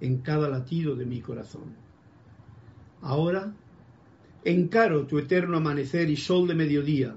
en 0.00 0.18
cada 0.18 0.48
latido 0.48 0.96
de 0.96 1.06
mi 1.06 1.20
corazón. 1.20 1.74
Ahora 3.02 3.54
encaro 4.44 5.06
tu 5.06 5.18
eterno 5.18 5.58
amanecer 5.58 6.10
y 6.10 6.16
sol 6.16 6.48
de 6.48 6.54
mediodía 6.54 7.14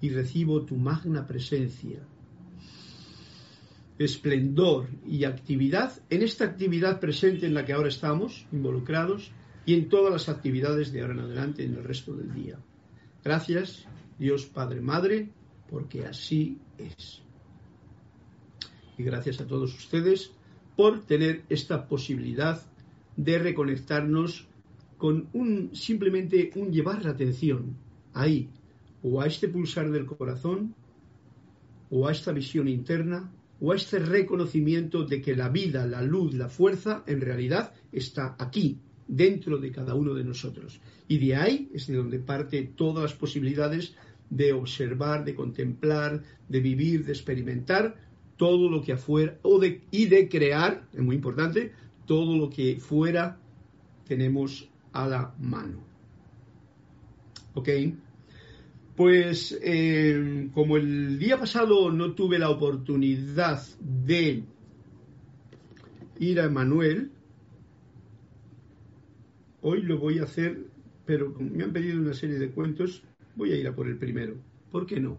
y 0.00 0.10
recibo 0.10 0.62
tu 0.62 0.76
magna 0.76 1.26
presencia, 1.26 2.00
esplendor 3.98 4.88
y 5.06 5.24
actividad 5.24 5.92
en 6.10 6.22
esta 6.22 6.44
actividad 6.44 7.00
presente 7.00 7.46
en 7.46 7.54
la 7.54 7.64
que 7.64 7.72
ahora 7.72 7.88
estamos 7.88 8.46
involucrados 8.50 9.30
y 9.66 9.74
en 9.74 9.88
todas 9.88 10.12
las 10.12 10.28
actividades 10.28 10.92
de 10.92 11.00
ahora 11.00 11.14
en 11.14 11.20
adelante 11.20 11.64
en 11.64 11.74
el 11.74 11.84
resto 11.84 12.14
del 12.14 12.32
día. 12.34 12.58
Gracias, 13.22 13.86
Dios 14.18 14.46
Padre 14.46 14.80
Madre, 14.80 15.30
porque 15.70 16.04
así 16.06 16.58
es. 16.78 17.22
Y 18.98 19.02
gracias 19.02 19.40
a 19.40 19.46
todos 19.46 19.74
ustedes 19.74 20.32
por 20.76 21.04
tener 21.04 21.44
esta 21.48 21.88
posibilidad 21.88 22.62
de 23.16 23.38
reconectarnos 23.38 24.46
con 24.98 25.28
un 25.32 25.74
simplemente 25.74 26.50
un 26.56 26.72
llevar 26.72 27.04
la 27.04 27.10
atención 27.10 27.76
ahí 28.12 28.48
o 29.02 29.20
a 29.20 29.26
este 29.26 29.48
pulsar 29.48 29.90
del 29.90 30.06
corazón 30.06 30.74
o 31.90 32.08
a 32.08 32.12
esta 32.12 32.32
visión 32.32 32.68
interna 32.68 33.30
o 33.60 33.72
a 33.72 33.76
este 33.76 33.98
reconocimiento 33.98 35.04
de 35.04 35.20
que 35.20 35.36
la 35.36 35.48
vida, 35.48 35.86
la 35.86 36.02
luz, 36.02 36.34
la 36.34 36.48
fuerza 36.48 37.04
en 37.06 37.20
realidad 37.20 37.72
está 37.92 38.36
aquí, 38.38 38.78
dentro 39.06 39.58
de 39.58 39.70
cada 39.70 39.94
uno 39.94 40.14
de 40.14 40.24
nosotros. 40.24 40.80
Y 41.08 41.18
de 41.18 41.36
ahí 41.36 41.70
es 41.74 41.86
de 41.86 41.96
donde 41.96 42.18
parte 42.18 42.62
todas 42.62 43.02
las 43.02 43.12
posibilidades 43.14 43.94
de 44.30 44.52
observar, 44.52 45.24
de 45.24 45.34
contemplar, 45.34 46.22
de 46.48 46.60
vivir, 46.60 47.04
de 47.04 47.12
experimentar 47.12 47.96
todo 48.36 48.68
lo 48.68 48.82
que 48.82 48.92
afuera 48.92 49.38
o 49.42 49.58
de, 49.58 49.82
y 49.90 50.06
de 50.06 50.28
crear, 50.28 50.86
es 50.92 51.00
muy 51.00 51.16
importante, 51.16 51.72
todo 52.06 52.36
lo 52.36 52.50
que 52.50 52.76
fuera 52.76 53.38
tenemos 54.06 54.68
a 54.92 55.06
la 55.06 55.34
mano. 55.38 55.80
¿Ok? 57.54 57.68
Pues 58.96 59.58
eh, 59.62 60.48
como 60.54 60.76
el 60.76 61.18
día 61.18 61.38
pasado 61.38 61.90
no 61.90 62.12
tuve 62.12 62.38
la 62.38 62.50
oportunidad 62.50 63.62
de 63.80 64.44
ir 66.20 66.40
a 66.40 66.44
Emanuel, 66.44 67.10
hoy 69.64 69.80
lo 69.80 69.98
voy 69.98 70.18
a 70.18 70.24
hacer, 70.24 70.66
pero 71.06 71.34
me 71.38 71.64
han 71.64 71.72
pedido 71.72 71.98
una 71.98 72.12
serie 72.12 72.38
de 72.38 72.50
cuentos, 72.50 73.02
voy 73.34 73.52
a 73.52 73.56
ir 73.56 73.66
a 73.66 73.74
por 73.74 73.88
el 73.88 73.96
primero. 73.96 74.36
¿Por 74.70 74.84
qué 74.84 75.00
no? 75.00 75.18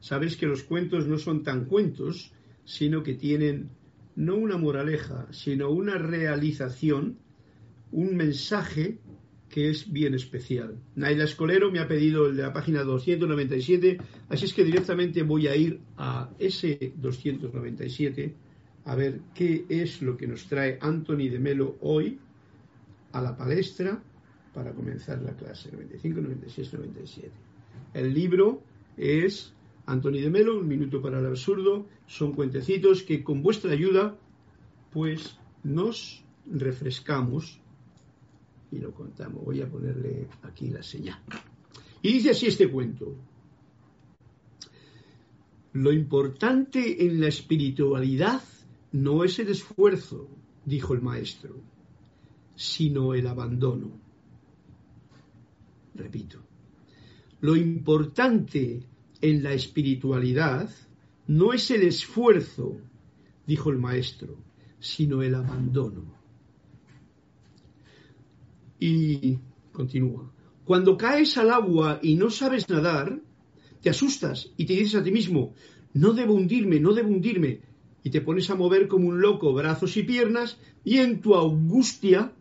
Sabes 0.00 0.36
que 0.36 0.46
los 0.46 0.64
cuentos 0.64 1.06
no 1.06 1.16
son 1.16 1.44
tan 1.44 1.64
cuentos, 1.64 2.32
sino 2.64 3.04
que 3.04 3.14
tienen 3.14 3.70
no 4.16 4.34
una 4.34 4.58
moraleja, 4.58 5.28
sino 5.30 5.70
una 5.70 5.96
realización, 5.96 7.18
un 7.92 8.16
mensaje 8.16 8.98
que 9.48 9.70
es 9.70 9.90
bien 9.90 10.12
especial. 10.12 10.76
Naila 10.96 11.24
Escolero 11.24 11.70
me 11.70 11.78
ha 11.78 11.86
pedido 11.86 12.26
el 12.26 12.36
de 12.36 12.42
la 12.42 12.52
página 12.52 12.82
297, 12.82 13.98
así 14.28 14.44
es 14.44 14.54
que 14.54 14.64
directamente 14.64 15.22
voy 15.22 15.46
a 15.46 15.54
ir 15.54 15.80
a 15.96 16.30
ese 16.40 16.92
297 16.96 18.34
a 18.86 18.94
ver 18.96 19.20
qué 19.34 19.66
es 19.68 20.02
lo 20.02 20.16
que 20.16 20.26
nos 20.26 20.46
trae 20.46 20.78
Anthony 20.80 21.28
de 21.30 21.38
Melo 21.38 21.76
hoy 21.80 22.18
a 23.12 23.20
la 23.20 23.36
palestra 23.36 24.02
para 24.54 24.72
comenzar 24.72 25.22
la 25.22 25.34
clase 25.34 25.70
95, 25.72 26.20
96, 26.20 26.72
97. 26.72 27.30
El 27.94 28.14
libro 28.14 28.62
es 28.96 29.52
Anthony 29.86 30.20
de 30.20 30.30
Melo, 30.30 30.58
Un 30.58 30.68
minuto 30.68 31.00
para 31.00 31.18
el 31.18 31.26
absurdo, 31.26 31.86
son 32.06 32.32
cuentecitos 32.32 33.02
que 33.02 33.22
con 33.22 33.42
vuestra 33.42 33.72
ayuda 33.72 34.16
pues 34.92 35.38
nos 35.62 36.24
refrescamos 36.46 37.60
y 38.70 38.78
lo 38.78 38.92
contamos. 38.92 39.44
Voy 39.44 39.62
a 39.62 39.68
ponerle 39.68 40.26
aquí 40.42 40.68
la 40.68 40.82
señal. 40.82 41.18
Y 42.02 42.12
dice 42.12 42.30
así 42.30 42.46
este 42.46 42.70
cuento. 42.70 43.14
Lo 45.72 45.92
importante 45.92 47.06
en 47.06 47.20
la 47.20 47.28
espiritualidad 47.28 48.42
no 48.92 49.24
es 49.24 49.38
el 49.38 49.48
esfuerzo, 49.48 50.28
dijo 50.64 50.94
el 50.94 51.02
maestro, 51.02 51.54
sino 52.58 53.14
el 53.14 53.28
abandono. 53.28 53.92
Repito, 55.94 56.40
lo 57.40 57.54
importante 57.54 58.82
en 59.20 59.42
la 59.44 59.52
espiritualidad 59.52 60.68
no 61.28 61.52
es 61.52 61.70
el 61.70 61.82
esfuerzo, 61.82 62.80
dijo 63.46 63.70
el 63.70 63.78
maestro, 63.78 64.36
sino 64.80 65.22
el 65.22 65.36
abandono. 65.36 66.02
Y 68.80 69.38
continúa. 69.70 70.28
Cuando 70.64 70.96
caes 70.96 71.38
al 71.38 71.52
agua 71.52 72.00
y 72.02 72.16
no 72.16 72.28
sabes 72.28 72.68
nadar, 72.68 73.20
te 73.80 73.90
asustas 73.90 74.50
y 74.56 74.66
te 74.66 74.72
dices 74.72 74.96
a 74.96 75.04
ti 75.04 75.12
mismo, 75.12 75.54
no 75.94 76.12
debo 76.12 76.34
hundirme, 76.34 76.80
no 76.80 76.92
debo 76.92 77.08
hundirme. 77.08 77.60
Y 78.02 78.10
te 78.10 78.20
pones 78.20 78.50
a 78.50 78.56
mover 78.56 78.88
como 78.88 79.06
un 79.06 79.20
loco 79.20 79.52
brazos 79.52 79.96
y 79.96 80.02
piernas 80.02 80.58
y 80.82 80.98
en 80.98 81.20
tu 81.20 81.36
angustia 81.36 82.32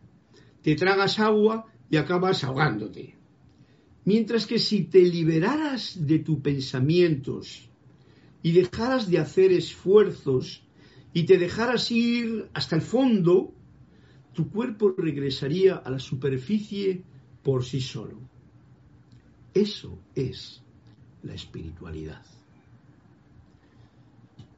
te 0.67 0.75
tragas 0.75 1.17
agua 1.17 1.65
y 1.89 1.95
acabas 1.95 2.43
ahogándote. 2.43 3.15
Mientras 4.03 4.45
que 4.45 4.59
si 4.59 4.83
te 4.83 4.99
liberaras 4.99 6.05
de 6.05 6.19
tus 6.19 6.39
pensamientos 6.39 7.69
y 8.43 8.51
dejaras 8.51 9.09
de 9.09 9.17
hacer 9.17 9.53
esfuerzos 9.53 10.67
y 11.13 11.23
te 11.23 11.37
dejaras 11.37 11.89
ir 11.89 12.49
hasta 12.53 12.75
el 12.75 12.81
fondo, 12.81 13.53
tu 14.33 14.49
cuerpo 14.49 14.93
regresaría 14.97 15.77
a 15.77 15.89
la 15.89 15.99
superficie 15.99 17.01
por 17.43 17.63
sí 17.63 17.79
solo. 17.79 18.19
Eso 19.53 19.97
es 20.15 20.61
la 21.23 21.33
espiritualidad. 21.33 22.25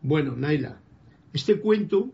Bueno, 0.01 0.35
Naila, 0.35 0.81
este 1.33 1.59
cuento, 1.59 2.11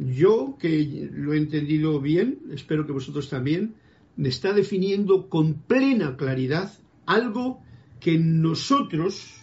yo 0.00 0.56
que 0.58 1.10
lo 1.12 1.34
he 1.34 1.36
entendido 1.36 2.00
bien, 2.00 2.38
espero 2.52 2.86
que 2.86 2.92
vosotros 2.92 3.28
también, 3.28 3.74
me 4.16 4.30
está 4.30 4.52
definiendo 4.54 5.28
con 5.28 5.54
plena 5.54 6.16
claridad 6.16 6.72
algo 7.04 7.62
que 8.00 8.18
nosotros, 8.18 9.36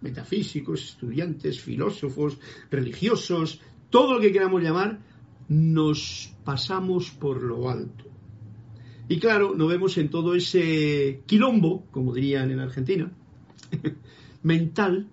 metafísicos, 0.00 0.82
estudiantes, 0.84 1.60
filósofos, 1.60 2.38
religiosos, 2.70 3.60
todo 3.90 4.14
lo 4.14 4.20
que 4.20 4.32
queramos 4.32 4.62
llamar, 4.62 5.00
nos 5.48 6.32
pasamos 6.44 7.10
por 7.10 7.42
lo 7.42 7.68
alto. 7.68 8.04
Y 9.06 9.18
claro, 9.18 9.54
nos 9.54 9.68
vemos 9.68 9.98
en 9.98 10.08
todo 10.08 10.34
ese 10.34 11.20
quilombo, 11.26 11.84
como 11.90 12.14
dirían 12.14 12.50
en 12.50 12.60
Argentina, 12.60 13.12
mental, 14.42 15.08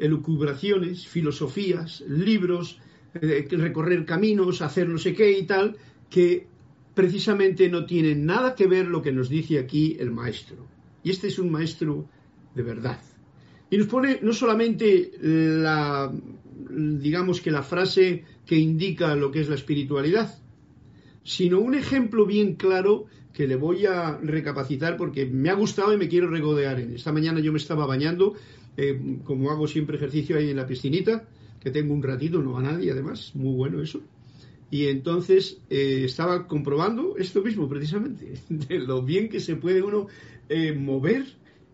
elucubraciones, 0.00 1.06
filosofías, 1.06 2.00
libros, 2.08 2.80
eh, 3.14 3.46
recorrer 3.50 4.04
caminos, 4.04 4.62
hacer 4.62 4.88
no 4.88 4.98
sé 4.98 5.14
qué 5.14 5.38
y 5.38 5.44
tal, 5.44 5.76
que 6.10 6.46
precisamente 6.94 7.68
no 7.68 7.86
tienen 7.86 8.26
nada 8.26 8.54
que 8.54 8.66
ver 8.66 8.86
lo 8.86 9.02
que 9.02 9.12
nos 9.12 9.28
dice 9.28 9.58
aquí 9.58 9.96
el 9.98 10.10
maestro. 10.10 10.66
Y 11.02 11.10
este 11.10 11.28
es 11.28 11.38
un 11.38 11.50
maestro 11.50 12.06
de 12.54 12.62
verdad. 12.62 13.00
Y 13.70 13.78
nos 13.78 13.86
pone 13.86 14.18
no 14.22 14.32
solamente 14.32 15.12
la, 15.20 16.12
digamos 16.70 17.40
que 17.40 17.50
la 17.50 17.62
frase 17.62 18.24
que 18.46 18.56
indica 18.56 19.16
lo 19.16 19.30
que 19.30 19.40
es 19.40 19.48
la 19.48 19.54
espiritualidad, 19.54 20.38
sino 21.24 21.60
un 21.60 21.74
ejemplo 21.74 22.26
bien 22.26 22.56
claro 22.56 23.06
que 23.32 23.46
le 23.46 23.56
voy 23.56 23.86
a 23.86 24.18
recapacitar 24.18 24.96
porque 24.96 25.26
me 25.26 25.48
ha 25.50 25.54
gustado 25.54 25.92
y 25.94 25.96
me 25.96 26.08
quiero 26.08 26.28
regodear 26.28 26.80
en. 26.80 26.94
Esta 26.94 27.12
mañana 27.12 27.40
yo 27.40 27.52
me 27.52 27.58
estaba 27.58 27.86
bañando, 27.86 28.34
eh, 28.76 29.18
como 29.24 29.50
hago 29.50 29.66
siempre 29.66 29.96
ejercicio 29.96 30.36
ahí 30.36 30.50
en 30.50 30.56
la 30.56 30.66
piscinita, 30.66 31.26
que 31.62 31.70
tengo 31.70 31.94
un 31.94 32.02
ratito, 32.02 32.42
no 32.42 32.58
a 32.58 32.62
nadie 32.62 32.90
además, 32.90 33.32
muy 33.34 33.54
bueno 33.54 33.80
eso. 33.80 34.00
Y 34.70 34.86
entonces 34.86 35.60
eh, 35.70 36.02
estaba 36.04 36.46
comprobando 36.48 37.16
esto 37.18 37.42
mismo 37.42 37.68
precisamente, 37.68 38.34
de 38.48 38.78
lo 38.78 39.02
bien 39.02 39.28
que 39.28 39.38
se 39.38 39.54
puede 39.54 39.82
uno 39.82 40.08
eh, 40.48 40.72
mover 40.72 41.26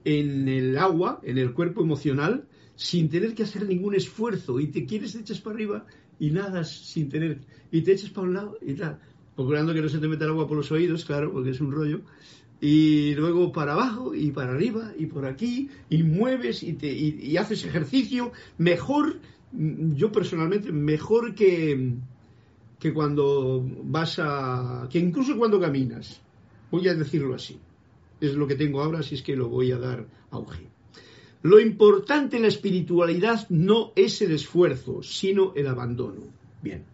en 0.04 0.48
el 0.48 0.76
agua, 0.76 1.20
en 1.22 1.38
el 1.38 1.52
cuerpo 1.52 1.82
emocional, 1.82 2.44
sin 2.74 3.08
tener 3.08 3.34
que 3.34 3.44
hacer 3.44 3.66
ningún 3.66 3.94
esfuerzo. 3.94 4.60
Y 4.60 4.66
te 4.66 4.84
quieres, 4.84 5.12
te 5.12 5.20
echas 5.20 5.40
para 5.40 5.54
arriba 5.54 5.86
y 6.18 6.30
nadas 6.30 6.70
sin 6.70 7.08
tener. 7.08 7.38
Y 7.70 7.82
te 7.82 7.92
echas 7.92 8.10
para 8.10 8.26
un 8.26 8.34
lado 8.34 8.58
y 8.60 8.74
tal. 8.74 8.98
Procurando 9.36 9.72
que 9.72 9.80
no 9.80 9.88
se 9.88 9.98
te 9.98 10.08
meta 10.08 10.24
el 10.24 10.32
agua 10.32 10.48
por 10.48 10.56
los 10.56 10.70
oídos, 10.72 11.04
claro, 11.04 11.32
porque 11.32 11.50
es 11.50 11.60
un 11.60 11.70
rollo. 11.72 12.00
Y 12.60 13.14
luego 13.14 13.52
para 13.52 13.74
abajo 13.74 14.12
y 14.14 14.32
para 14.32 14.52
arriba 14.52 14.92
y 14.98 15.06
por 15.06 15.24
aquí. 15.24 15.70
Y 15.88 16.02
mueves 16.02 16.62
y, 16.64 16.72
te, 16.72 16.92
y 16.92 17.36
haces 17.36 17.64
ejercicio 17.64 18.32
mejor, 18.58 19.20
yo 19.52 20.12
personalmente, 20.12 20.72
mejor 20.72 21.34
que 21.34 21.96
que 22.78 22.92
cuando 22.92 23.64
vas 23.84 24.18
a... 24.18 24.88
que 24.90 24.98
incluso 24.98 25.36
cuando 25.36 25.60
caminas. 25.60 26.20
Voy 26.70 26.86
a 26.88 26.94
decirlo 26.94 27.34
así. 27.34 27.58
Es 28.20 28.34
lo 28.34 28.46
que 28.46 28.54
tengo 28.54 28.80
ahora, 28.80 29.00
así 29.00 29.16
es 29.16 29.22
que 29.22 29.36
lo 29.36 29.48
voy 29.48 29.72
a 29.72 29.78
dar 29.78 30.06
auge. 30.30 30.68
Lo 31.42 31.60
importante 31.60 32.36
en 32.36 32.42
la 32.42 32.48
espiritualidad 32.48 33.48
no 33.48 33.92
es 33.96 34.20
el 34.22 34.32
esfuerzo, 34.32 35.02
sino 35.02 35.52
el 35.54 35.66
abandono. 35.66 36.22
Bien. 36.62 36.84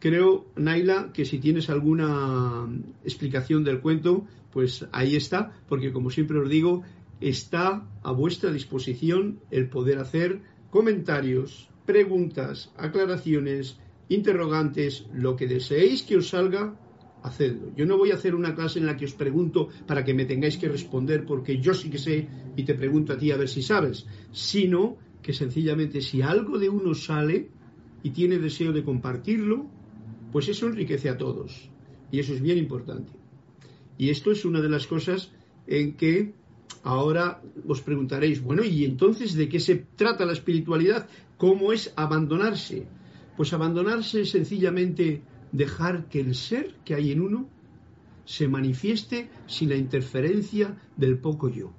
Creo, 0.00 0.46
Naila, 0.56 1.12
que 1.12 1.24
si 1.24 1.38
tienes 1.38 1.70
alguna 1.70 2.68
explicación 3.04 3.64
del 3.64 3.80
cuento, 3.80 4.26
pues 4.52 4.86
ahí 4.92 5.16
está, 5.16 5.52
porque 5.68 5.92
como 5.92 6.10
siempre 6.10 6.38
os 6.38 6.48
digo, 6.48 6.82
está 7.20 7.86
a 8.02 8.12
vuestra 8.12 8.50
disposición 8.50 9.40
el 9.50 9.68
poder 9.68 9.98
hacer 9.98 10.42
comentarios, 10.74 11.68
preguntas, 11.86 12.72
aclaraciones, 12.76 13.78
interrogantes, 14.08 15.06
lo 15.14 15.36
que 15.36 15.46
deseéis 15.46 16.02
que 16.02 16.16
os 16.16 16.30
salga, 16.34 16.74
hacedlo. 17.22 17.70
Yo 17.76 17.86
no 17.86 17.96
voy 17.96 18.10
a 18.10 18.16
hacer 18.16 18.34
una 18.34 18.56
clase 18.56 18.80
en 18.80 18.86
la 18.86 18.96
que 18.96 19.04
os 19.04 19.14
pregunto 19.14 19.68
para 19.86 20.02
que 20.04 20.14
me 20.18 20.24
tengáis 20.24 20.58
que 20.58 20.68
responder 20.68 21.24
porque 21.24 21.60
yo 21.60 21.74
sí 21.74 21.90
que 21.90 21.98
sé 21.98 22.26
y 22.56 22.64
te 22.64 22.74
pregunto 22.74 23.12
a 23.12 23.16
ti 23.16 23.30
a 23.30 23.36
ver 23.36 23.48
si 23.48 23.62
sabes, 23.62 24.08
sino 24.32 24.98
que 25.22 25.32
sencillamente 25.32 26.00
si 26.00 26.22
algo 26.22 26.58
de 26.58 26.68
uno 26.68 26.92
sale 26.94 27.50
y 28.02 28.10
tiene 28.10 28.40
deseo 28.40 28.72
de 28.72 28.82
compartirlo, 28.82 29.70
pues 30.32 30.48
eso 30.48 30.66
enriquece 30.66 31.08
a 31.08 31.16
todos. 31.16 31.70
Y 32.10 32.18
eso 32.18 32.34
es 32.34 32.42
bien 32.42 32.58
importante. 32.58 33.12
Y 33.96 34.10
esto 34.10 34.32
es 34.32 34.44
una 34.44 34.60
de 34.60 34.70
las 34.70 34.88
cosas 34.88 35.30
en 35.68 35.94
que 35.94 36.34
ahora 36.82 37.40
os 37.66 37.80
preguntaréis, 37.80 38.42
bueno, 38.42 38.64
¿y 38.64 38.84
entonces 38.84 39.34
de 39.34 39.48
qué 39.48 39.60
se 39.60 39.76
trata 39.96 40.26
la 40.26 40.32
espiritualidad? 40.32 41.08
¿Cómo 41.36 41.72
es 41.72 41.92
abandonarse? 41.96 42.86
Pues 43.36 43.52
abandonarse 43.52 44.22
es 44.22 44.30
sencillamente 44.30 45.22
dejar 45.52 46.08
que 46.08 46.20
el 46.20 46.34
ser 46.34 46.74
que 46.84 46.94
hay 46.94 47.12
en 47.12 47.20
uno 47.20 47.48
se 48.24 48.48
manifieste 48.48 49.28
sin 49.46 49.68
la 49.68 49.76
interferencia 49.76 50.76
del 50.96 51.18
poco 51.18 51.48
yo. 51.48 51.72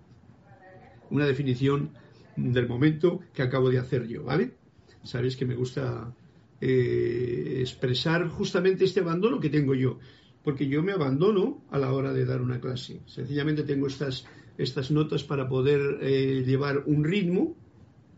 Una 1.10 1.26
definición 1.26 1.92
del 2.36 2.68
momento 2.68 3.22
que 3.34 3.42
acabo 3.42 3.70
de 3.70 3.80
hacer 3.80 4.08
yo, 4.08 4.24
¿vale? 4.24 4.56
Sabéis 5.04 5.36
que 5.38 5.46
me 5.46 5.56
gusta 5.56 6.14
eh, 6.62 7.58
expresar 7.60 8.28
justamente 8.30 8.86
este 8.86 9.02
abandono 9.02 9.40
que 9.40 9.50
tengo 9.50 9.76
yo, 9.76 10.00
porque 10.44 10.68
yo 10.68 10.84
me 10.84 10.92
abandono 10.92 11.64
a 11.72 11.78
la 11.78 11.92
hora 11.94 12.14
de 12.14 12.26
dar 12.26 12.42
una 12.42 12.60
clase. 12.60 13.02
Sencillamente 13.06 13.64
tengo 13.64 13.88
estas, 13.88 14.26
estas 14.58 14.92
notas 14.92 15.24
para 15.24 15.48
poder 15.48 16.00
eh, 16.02 16.44
llevar 16.46 16.84
un 16.86 17.04
ritmo 17.04 17.56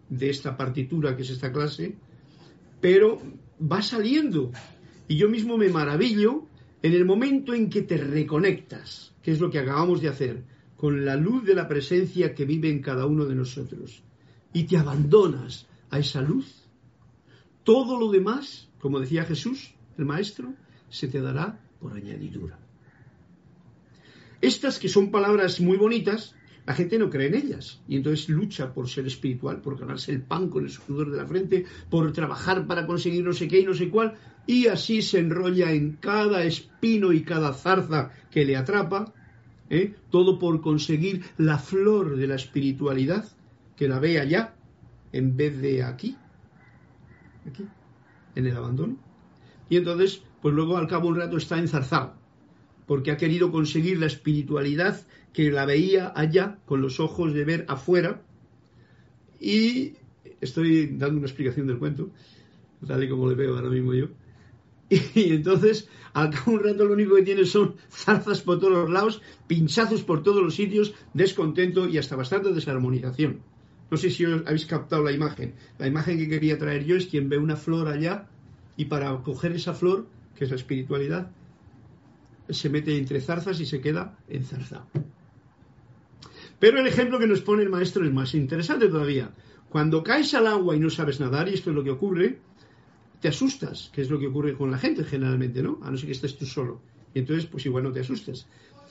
de 0.09 0.29
esta 0.29 0.55
partitura 0.55 1.15
que 1.15 1.23
es 1.23 1.29
esta 1.29 1.51
clase 1.51 1.95
pero 2.79 3.21
va 3.59 3.81
saliendo. 3.81 4.51
Y 5.07 5.17
yo 5.17 5.29
mismo 5.29 5.57
me 5.57 5.69
maravillo 5.69 6.45
en 6.81 6.93
el 6.93 7.05
momento 7.05 7.53
en 7.53 7.69
que 7.69 7.81
te 7.81 7.97
reconectas, 7.97 9.13
que 9.21 9.31
es 9.31 9.39
lo 9.39 9.49
que 9.49 9.59
acabamos 9.59 10.01
de 10.01 10.09
hacer, 10.09 10.43
con 10.75 11.05
la 11.05 11.15
luz 11.15 11.43
de 11.43 11.55
la 11.55 11.67
presencia 11.67 12.35
que 12.35 12.45
vive 12.45 12.69
en 12.69 12.81
cada 12.81 13.05
uno 13.05 13.25
de 13.25 13.35
nosotros, 13.35 14.03
y 14.53 14.65
te 14.65 14.77
abandonas 14.77 15.65
a 15.89 15.99
esa 15.99 16.21
luz, 16.21 16.67
todo 17.63 17.99
lo 17.99 18.11
demás, 18.11 18.69
como 18.79 18.99
decía 18.99 19.25
Jesús, 19.25 19.73
el 19.97 20.05
Maestro, 20.05 20.53
se 20.89 21.07
te 21.07 21.19
dará 21.19 21.59
por 21.79 21.93
añadidura. 21.93 22.59
Estas 24.41 24.79
que 24.79 24.89
son 24.89 25.11
palabras 25.11 25.59
muy 25.59 25.77
bonitas, 25.77 26.35
la 26.67 26.73
gente 26.73 26.99
no 26.99 27.09
cree 27.09 27.27
en 27.27 27.35
ellas 27.35 27.81
y 27.87 27.95
entonces 27.95 28.27
lucha 28.29 28.73
por 28.73 28.89
ser 28.89 29.07
espiritual, 29.07 29.61
por 29.61 29.79
ganarse 29.79 30.11
el 30.11 30.21
pan 30.21 30.49
con 30.49 30.65
el 30.65 30.69
sudor 30.69 31.09
de 31.09 31.17
la 31.17 31.25
frente, 31.25 31.65
por 31.89 32.11
trabajar 32.11 32.67
para 32.67 32.85
conseguir 32.85 33.23
no 33.23 33.33
sé 33.33 33.47
qué 33.47 33.61
y 33.61 33.65
no 33.65 33.73
sé 33.73 33.89
cuál, 33.89 34.15
y 34.45 34.67
así 34.67 35.01
se 35.01 35.19
enrolla 35.19 35.71
en 35.71 35.93
cada 35.93 36.43
espino 36.43 37.13
y 37.13 37.23
cada 37.23 37.53
zarza 37.53 38.11
que 38.29 38.45
le 38.45 38.57
atrapa, 38.57 39.13
¿eh? 39.69 39.95
todo 40.11 40.39
por 40.39 40.61
conseguir 40.61 41.23
la 41.37 41.57
flor 41.57 42.17
de 42.17 42.27
la 42.27 42.35
espiritualidad, 42.35 43.25
que 43.75 43.87
la 43.87 43.99
ve 43.99 44.19
allá, 44.19 44.53
en 45.13 45.37
vez 45.37 45.59
de 45.61 45.83
aquí, 45.83 46.17
aquí, 47.49 47.65
en 48.35 48.45
el 48.45 48.57
abandono. 48.57 48.97
Y 49.69 49.77
entonces, 49.77 50.21
pues 50.41 50.53
luego 50.53 50.77
al 50.77 50.87
cabo 50.87 51.07
un 51.07 51.15
rato 51.15 51.37
está 51.37 51.57
enzarzado, 51.59 52.15
porque 52.87 53.11
ha 53.11 53.17
querido 53.17 53.51
conseguir 53.51 53.99
la 53.99 54.07
espiritualidad 54.07 55.05
que 55.33 55.51
la 55.51 55.65
veía 55.65 56.11
allá 56.15 56.57
con 56.65 56.81
los 56.81 56.99
ojos 56.99 57.33
de 57.33 57.43
ver 57.43 57.65
afuera 57.67 58.23
y 59.39 59.93
estoy 60.41 60.87
dando 60.87 61.17
una 61.17 61.27
explicación 61.27 61.67
del 61.67 61.77
cuento, 61.77 62.09
tal 62.87 63.03
y 63.03 63.09
como 63.09 63.29
le 63.29 63.35
veo 63.35 63.55
ahora 63.55 63.69
mismo 63.69 63.93
yo. 63.93 64.07
Y, 64.89 65.33
entonces, 65.33 65.89
al 66.13 66.29
cabo 66.29 66.53
un 66.53 66.63
rato 66.63 66.85
lo 66.85 66.93
único 66.93 67.15
que 67.15 67.23
tiene 67.23 67.45
son 67.45 67.75
zarzas 67.91 68.41
por 68.41 68.59
todos 68.59 68.71
los 68.71 68.89
lados, 68.89 69.21
pinchazos 69.45 70.03
por 70.03 70.23
todos 70.23 70.41
los 70.41 70.55
sitios, 70.55 70.93
descontento 71.13 71.89
y 71.89 71.97
hasta 71.97 72.15
bastante 72.15 72.53
desarmonización. 72.53 73.41
No 73.91 73.97
sé 73.97 74.09
si 74.09 74.23
habéis 74.23 74.65
captado 74.65 75.03
la 75.03 75.11
imagen. 75.11 75.55
La 75.77 75.87
imagen 75.87 76.17
que 76.17 76.29
quería 76.29 76.57
traer 76.57 76.85
yo 76.85 76.95
es 76.95 77.07
quien 77.07 77.27
ve 77.27 77.37
una 77.37 77.57
flor 77.57 77.89
allá 77.89 78.27
y 78.77 78.85
para 78.85 79.15
coger 79.23 79.53
esa 79.53 79.73
flor, 79.73 80.07
que 80.35 80.45
es 80.45 80.49
la 80.49 80.55
espiritualidad, 80.55 81.31
se 82.49 82.69
mete 82.69 82.97
entre 82.97 83.21
zarzas 83.21 83.59
y 83.59 83.65
se 83.65 83.81
queda 83.81 84.17
enzarzado. 84.27 84.87
Pero 86.59 86.79
el 86.79 86.87
ejemplo 86.87 87.19
que 87.19 87.27
nos 87.27 87.41
pone 87.41 87.63
el 87.63 87.69
maestro 87.69 88.05
es 88.05 88.11
más 88.11 88.33
interesante 88.33 88.87
todavía. 88.87 89.31
Cuando 89.69 90.03
caes 90.03 90.33
al 90.33 90.47
agua 90.47 90.75
y 90.75 90.79
no 90.79 90.89
sabes 90.89 91.19
nadar, 91.19 91.49
y 91.49 91.53
esto 91.53 91.69
es 91.69 91.75
lo 91.75 91.83
que 91.83 91.91
ocurre, 91.91 92.39
te 93.19 93.27
asustas, 93.27 93.91
que 93.93 94.01
es 94.01 94.09
lo 94.09 94.19
que 94.19 94.27
ocurre 94.27 94.55
con 94.55 94.71
la 94.71 94.77
gente 94.77 95.03
generalmente, 95.03 95.61
¿no? 95.61 95.79
A 95.83 95.91
no 95.91 95.97
ser 95.97 96.07
que 96.07 96.13
estés 96.13 96.37
tú 96.37 96.45
solo. 96.45 96.81
Y 97.13 97.19
entonces, 97.19 97.45
pues 97.45 97.65
igual 97.65 97.83
no 97.83 97.91
te 97.91 97.99
asustas. 97.99 98.47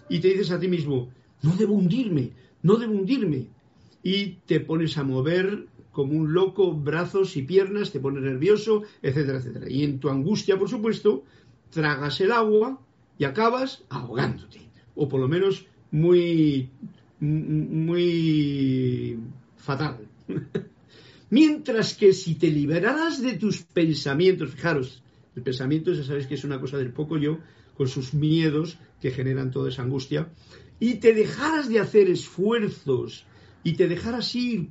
Y 0.09 0.21
te 0.21 0.29
dices 0.29 0.51
a 0.51 0.61
ti 0.61 0.69
mismo, 0.69 1.11
no 1.43 1.57
debo 1.57 1.75
hundirme, 1.75 2.33
no 2.63 2.77
debo 2.77 2.93
hundirme. 2.93 3.49
Y 4.03 4.39
te 4.47 4.61
pones 4.61 4.97
a 4.99 5.03
mover 5.03 5.67
como 5.91 6.13
un 6.13 6.33
loco 6.33 6.73
brazos 6.73 7.37
y 7.37 7.43
piernas, 7.43 7.91
te 7.91 8.01
pones 8.01 8.23
nervioso, 8.23 8.83
etcétera, 9.03 9.39
etcétera. 9.39 9.71
Y 9.71 9.83
en 9.83 9.99
tu 9.99 10.09
angustia, 10.09 10.59
por 10.59 10.69
supuesto, 10.69 11.25
tragas 11.71 12.21
el 12.21 12.33
agua 12.33 12.81
y 13.19 13.25
acabas 13.25 13.85
ahogándote. 13.89 14.61
O 14.95 15.09
por 15.09 15.21
lo 15.21 15.29
menos 15.29 15.67
muy 15.91 16.71
muy 17.21 19.19
fatal. 19.57 20.07
Mientras 21.31 21.95
que 21.95 22.13
si 22.13 22.35
te 22.37 22.51
liberaras 22.51 23.21
de 23.21 23.33
tus 23.35 23.63
pensamientos, 23.63 24.51
fijaros, 24.51 25.03
el 25.35 25.43
pensamiento 25.43 25.93
ya 25.93 26.05
sabéis 26.05 26.27
que 26.27 26.35
es 26.35 26.45
una 26.45 26.61
cosa 26.61 26.79
del 26.79 26.93
poco 26.93 27.19
yo, 27.19 27.39
con 27.77 27.89
sus 27.89 28.15
miedos 28.15 28.79
que 29.01 29.11
generan 29.11 29.51
toda 29.51 29.71
esa 29.71 29.83
angustia, 29.83 30.29
y 30.79 30.95
te 30.95 31.15
dejaras 31.15 31.69
de 31.69 31.81
hacer 31.81 32.09
esfuerzos 32.09 33.25
y 33.65 33.73
te 33.75 33.89
dejaras 33.89 34.35
ir, 34.35 34.69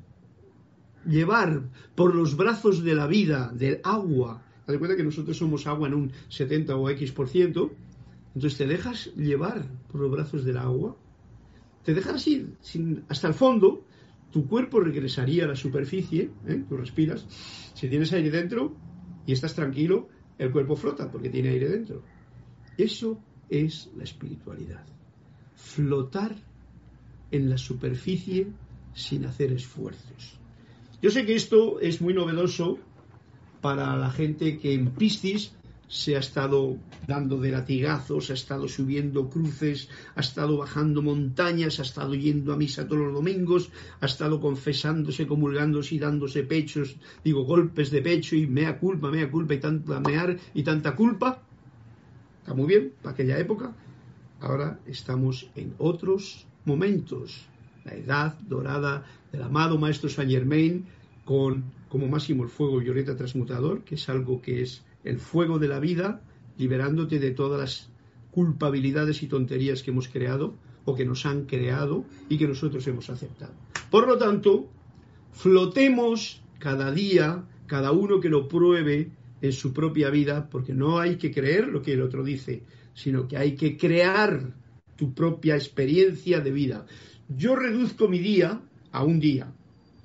llevar 1.06 1.64
por 1.96 2.16
los 2.16 2.38
brazos 2.38 2.84
de 2.84 2.96
la 2.96 3.08
vida, 3.08 3.52
del 3.54 3.82
agua, 3.84 4.44
haz 4.66 4.78
cuenta 4.78 4.96
que 4.96 5.04
nosotros 5.04 5.38
somos 5.38 5.68
agua 5.68 5.88
en 5.88 5.94
un 5.94 6.12
70 6.30 6.76
o 6.76 6.90
X 6.90 7.12
por 7.12 7.28
ciento, 7.28 7.74
entonces 8.36 8.58
te 8.58 8.68
dejas 8.68 9.14
llevar 9.16 9.66
por 9.90 10.02
los 10.02 10.12
brazos 10.12 10.44
del 10.44 10.58
agua, 10.58 10.98
te 11.84 11.94
dejas 11.94 12.28
ir 12.28 12.58
hasta 13.08 13.28
el 13.30 13.34
fondo, 13.34 13.86
tu 14.32 14.48
cuerpo 14.48 14.82
regresaría 14.82 15.46
a 15.46 15.48
la 15.48 15.56
superficie, 15.56 16.30
¿eh? 16.46 16.64
tú 16.68 16.76
respiras, 16.76 17.26
si 17.74 17.88
tienes 17.88 18.12
aire 18.12 18.30
dentro 18.30 18.76
y 19.26 19.32
estás 19.32 19.56
tranquilo, 19.56 20.10
el 20.38 20.52
cuerpo 20.52 20.76
flota 20.76 21.10
porque 21.10 21.30
tiene 21.30 21.50
aire 21.50 21.70
dentro. 21.70 22.04
Eso 22.78 23.22
es 23.50 23.90
la 23.96 24.04
espiritualidad. 24.04 24.86
Flotar 25.56 26.36
en 27.32 27.50
la 27.50 27.58
superficie 27.58 28.48
sin 28.94 29.26
hacer 29.26 29.54
esfuerzos. 29.54 30.38
Yo 31.02 31.10
sé 31.10 31.26
que 31.26 31.36
esto 31.36 31.80
es 31.80 32.02
muy 32.02 32.14
novedoso 32.14 32.80
para 33.62 33.96
la 33.96 34.10
gente 34.10 34.58
que 34.58 34.74
en 34.74 34.92
Piscis 34.92 35.54
se 35.88 36.16
ha 36.16 36.20
estado 36.20 36.78
dando 37.08 37.40
de 37.40 37.52
latigazos, 37.52 38.30
ha 38.32 38.34
estado 38.34 38.68
subiendo 38.68 39.30
cruces, 39.30 39.90
ha 40.16 40.22
estado 40.22 40.58
bajando 40.58 41.02
montañas, 41.02 41.80
ha 41.80 41.84
estado 41.84 42.16
yendo 42.16 42.54
a 42.54 42.58
misa 42.58 42.88
todos 42.88 43.04
los 43.04 43.14
domingos, 43.14 43.72
ha 44.02 44.06
estado 44.06 44.40
confesándose, 44.40 45.28
comulgándose 45.28 45.96
y 45.96 46.00
dándose 46.00 46.44
pechos, 46.44 46.96
digo, 47.24 47.44
golpes 47.44 47.92
de 47.92 48.02
pecho 48.02 48.36
y 48.36 48.48
mea 48.48 48.80
culpa, 48.80 49.12
mea 49.12 49.30
culpa 49.30 49.54
y 49.54 49.60
tanta 49.60 50.00
mear 50.00 50.38
y 50.54 50.64
tanta 50.64 50.96
culpa. 50.96 51.42
Está 52.40 52.54
muy 52.54 52.68
bien 52.68 52.94
para 53.02 53.14
aquella 53.14 53.40
época. 53.40 53.74
Ahora 54.40 54.80
estamos 54.86 55.50
en 55.56 55.74
otros 55.78 56.46
momentos. 56.66 57.48
La 57.84 57.94
edad 57.96 58.40
dorada 58.40 59.06
del 59.32 59.44
amado 59.44 59.78
Maestro 59.78 60.10
Saint 60.10 60.32
Germain 60.32 60.86
con 61.24 61.64
como 61.90 62.08
máximo 62.08 62.44
el 62.44 62.50
fuego 62.50 62.80
violeta 62.80 63.16
transmutador, 63.16 63.84
que 63.84 63.96
es 63.96 64.10
algo 64.10 64.42
que 64.42 64.62
es 64.62 64.84
el 65.06 65.20
fuego 65.20 65.60
de 65.60 65.70
la 65.70 65.80
vida, 65.80 66.22
liberándote 66.58 67.20
de 67.20 67.32
todas 67.32 67.60
las 67.60 67.90
culpabilidades 68.32 69.24
y 69.24 69.28
tonterías 69.28 69.82
que 69.82 69.92
hemos 69.92 70.10
creado 70.10 70.56
o 70.84 70.96
que 70.96 71.06
nos 71.06 71.26
han 71.26 71.46
creado 71.46 72.06
y 72.28 72.38
que 72.38 72.48
nosotros 72.48 72.86
hemos 72.88 73.10
aceptado. 73.10 73.54
Por 73.90 74.08
lo 74.08 74.18
tanto, 74.18 74.68
flotemos 75.32 76.42
cada 76.60 76.92
día, 76.92 77.46
cada 77.68 77.92
uno 77.92 78.20
que 78.20 78.30
lo 78.30 78.48
pruebe 78.48 79.12
en 79.42 79.54
su 79.54 79.74
propia 79.74 80.10
vida, 80.10 80.50
porque 80.50 80.74
no 80.74 81.00
hay 81.00 81.18
que 81.18 81.32
creer 81.32 81.68
lo 81.68 81.82
que 81.82 81.94
el 81.94 82.02
otro 82.02 82.24
dice, 82.24 82.64
sino 82.94 83.28
que 83.28 83.38
hay 83.38 83.56
que 83.56 83.78
crear 83.78 84.54
tu 84.96 85.14
propia 85.14 85.56
experiencia 85.56 86.40
de 86.40 86.52
vida. 86.52 86.86
Yo 87.30 87.56
reduzco 87.56 88.08
mi 88.08 88.20
día 88.20 88.62
a 88.92 89.04
un 89.04 89.20
día. 89.20 89.52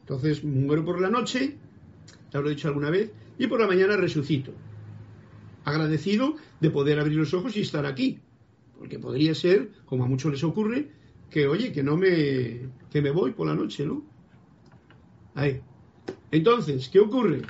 Entonces 0.01 0.45
muero 0.45 0.85
por 0.85 1.01
la 1.01 1.11
noche, 1.11 1.57
ya 2.33 2.41
lo 2.41 2.49
he 2.49 2.55
dicho 2.55 2.69
alguna 2.69 2.91
vez, 2.91 3.11
y 3.39 3.47
por 3.47 3.61
la 3.61 3.67
mañana 3.67 3.97
resucito 3.97 4.53
agradecido 5.65 6.37
de 6.61 6.71
poder 6.71 6.99
abrir 6.99 7.19
los 7.19 7.35
ojos 7.35 7.57
y 7.57 7.61
estar 7.61 7.87
aquí. 7.87 8.19
Porque 8.79 8.99
podría 8.99 9.35
ser, 9.35 9.71
como 9.85 10.05
a 10.05 10.09
muchos 10.09 10.33
les 10.33 10.45
ocurre, 10.45 10.89
que 11.31 11.47
oye, 11.47 11.73
que 11.73 11.83
no 11.83 11.97
me, 11.97 12.69
que 12.91 13.01
me 13.03 13.11
voy 13.11 13.33
por 13.33 13.47
la 13.47 13.55
noche, 13.55 13.87
¿no? 13.87 14.05
Ahí. 15.35 15.61
Entonces, 16.31 16.89
¿qué 16.89 17.01
ocurre? 17.01 17.43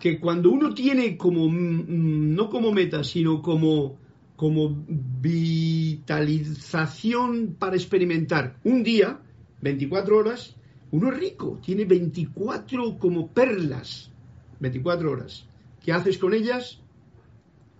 Que 0.00 0.18
cuando 0.18 0.50
uno 0.50 0.72
tiene 0.74 1.16
como, 1.16 1.48
mm, 1.48 2.34
no 2.34 2.50
como 2.50 2.72
meta, 2.72 3.04
sino 3.04 3.40
como, 3.42 3.96
como 4.34 4.84
vitalización 4.88 7.54
para 7.58 7.76
experimentar 7.76 8.58
un 8.64 8.82
día, 8.82 9.20
24 9.62 10.18
horas, 10.18 10.56
uno 10.90 11.12
es 11.12 11.18
rico, 11.18 11.60
tiene 11.64 11.84
24 11.84 12.98
como 12.98 13.28
perlas, 13.28 14.10
24 14.60 15.10
horas. 15.10 15.46
¿Qué 15.84 15.92
haces 15.92 16.16
con 16.18 16.34
ellas? 16.34 16.80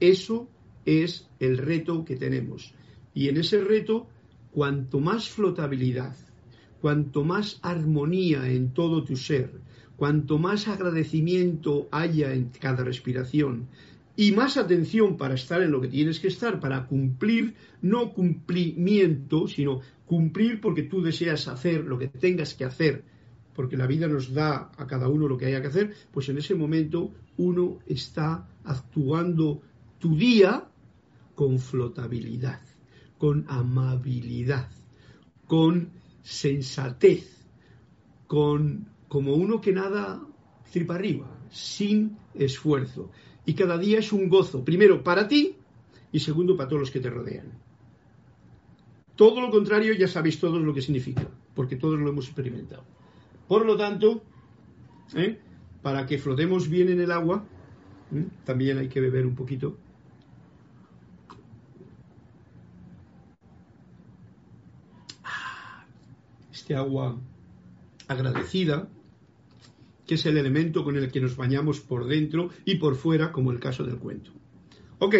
Eso 0.00 0.48
es 0.84 1.28
el 1.40 1.58
reto 1.58 2.04
que 2.04 2.16
tenemos. 2.16 2.74
Y 3.14 3.28
en 3.28 3.38
ese 3.38 3.60
reto, 3.62 4.06
cuanto 4.52 5.00
más 5.00 5.28
flotabilidad, 5.28 6.16
cuanto 6.80 7.24
más 7.24 7.58
armonía 7.62 8.48
en 8.50 8.72
todo 8.72 9.04
tu 9.04 9.16
ser, 9.16 9.52
cuanto 9.96 10.38
más 10.38 10.68
agradecimiento 10.68 11.88
haya 11.90 12.32
en 12.32 12.50
cada 12.60 12.84
respiración 12.84 13.68
y 14.16 14.32
más 14.32 14.56
atención 14.56 15.16
para 15.16 15.34
estar 15.34 15.62
en 15.62 15.70
lo 15.70 15.80
que 15.80 15.88
tienes 15.88 16.20
que 16.20 16.28
estar, 16.28 16.58
para 16.58 16.86
cumplir, 16.86 17.54
no 17.82 18.12
cumplimiento, 18.12 19.46
sino 19.46 19.80
cumplir 20.06 20.60
porque 20.60 20.82
tú 20.82 21.02
deseas 21.02 21.48
hacer 21.48 21.84
lo 21.84 21.98
que 21.98 22.08
tengas 22.08 22.54
que 22.54 22.64
hacer, 22.64 23.04
porque 23.54 23.76
la 23.76 23.86
vida 23.86 24.08
nos 24.08 24.32
da 24.32 24.70
a 24.76 24.86
cada 24.86 25.08
uno 25.08 25.28
lo 25.28 25.36
que 25.36 25.46
haya 25.46 25.60
que 25.60 25.68
hacer, 25.68 25.94
pues 26.12 26.28
en 26.30 26.38
ese 26.38 26.54
momento 26.54 27.12
uno 27.36 27.78
está 27.86 28.48
actuando 28.64 29.60
tu 30.06 30.14
día 30.14 30.68
con 31.34 31.58
flotabilidad, 31.58 32.60
con 33.18 33.44
amabilidad, 33.48 34.70
con 35.48 35.90
sensatez, 36.22 37.44
con 38.28 38.88
como 39.08 39.34
uno 39.34 39.60
que 39.60 39.72
nada 39.72 40.24
tripa 40.70 40.94
arriba, 40.94 41.26
sin 41.50 42.16
esfuerzo. 42.34 43.10
Y 43.46 43.54
cada 43.54 43.78
día 43.78 43.98
es 43.98 44.12
un 44.12 44.28
gozo, 44.28 44.64
primero 44.64 45.02
para 45.02 45.26
ti 45.26 45.56
y 46.12 46.20
segundo 46.20 46.56
para 46.56 46.68
todos 46.68 46.82
los 46.82 46.90
que 46.92 47.00
te 47.00 47.10
rodean. 47.10 47.50
Todo 49.16 49.40
lo 49.40 49.50
contrario 49.50 49.92
ya 49.94 50.06
sabéis 50.06 50.38
todos 50.38 50.62
lo 50.62 50.72
que 50.72 50.82
significa, 50.82 51.26
porque 51.52 51.74
todos 51.74 51.98
lo 51.98 52.08
hemos 52.08 52.26
experimentado. 52.26 52.84
Por 53.48 53.66
lo 53.66 53.76
tanto, 53.76 54.22
¿eh? 55.16 55.40
para 55.82 56.06
que 56.06 56.18
flotemos 56.18 56.68
bien 56.68 56.90
en 56.90 57.00
el 57.00 57.10
agua, 57.10 57.44
¿eh? 58.14 58.24
también 58.44 58.78
hay 58.78 58.88
que 58.88 59.00
beber 59.00 59.26
un 59.26 59.34
poquito 59.34 59.78
este 66.66 66.74
agua 66.74 67.16
agradecida, 68.08 68.88
que 70.04 70.16
es 70.16 70.26
el 70.26 70.36
elemento 70.36 70.82
con 70.82 70.96
el 70.96 71.12
que 71.12 71.20
nos 71.20 71.36
bañamos 71.36 71.78
por 71.78 72.08
dentro 72.08 72.50
y 72.64 72.74
por 72.74 72.96
fuera, 72.96 73.30
como 73.30 73.52
el 73.52 73.60
caso 73.60 73.84
del 73.84 73.98
cuento. 73.98 74.32
Ok, 74.98 75.14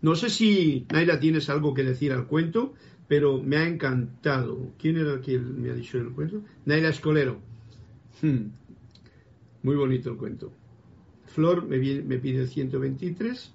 no 0.00 0.14
sé 0.14 0.30
si 0.30 0.86
Naila 0.92 1.18
tienes 1.18 1.50
algo 1.50 1.74
que 1.74 1.82
decir 1.82 2.12
al 2.12 2.28
cuento, 2.28 2.74
pero 3.08 3.42
me 3.42 3.56
ha 3.56 3.66
encantado. 3.66 4.74
¿Quién 4.78 4.96
era 4.96 5.14
el 5.14 5.22
que 5.22 5.40
me 5.40 5.70
ha 5.70 5.74
dicho 5.74 5.98
el 5.98 6.12
cuento? 6.12 6.44
Naila 6.66 6.90
Escolero. 6.90 7.40
Hmm, 8.20 8.52
muy 9.64 9.74
bonito 9.74 10.10
el 10.10 10.16
cuento. 10.16 10.52
Flor 11.26 11.66
me, 11.66 11.78
me 11.78 12.18
pide 12.18 12.42
el 12.42 12.48
123 12.48 13.52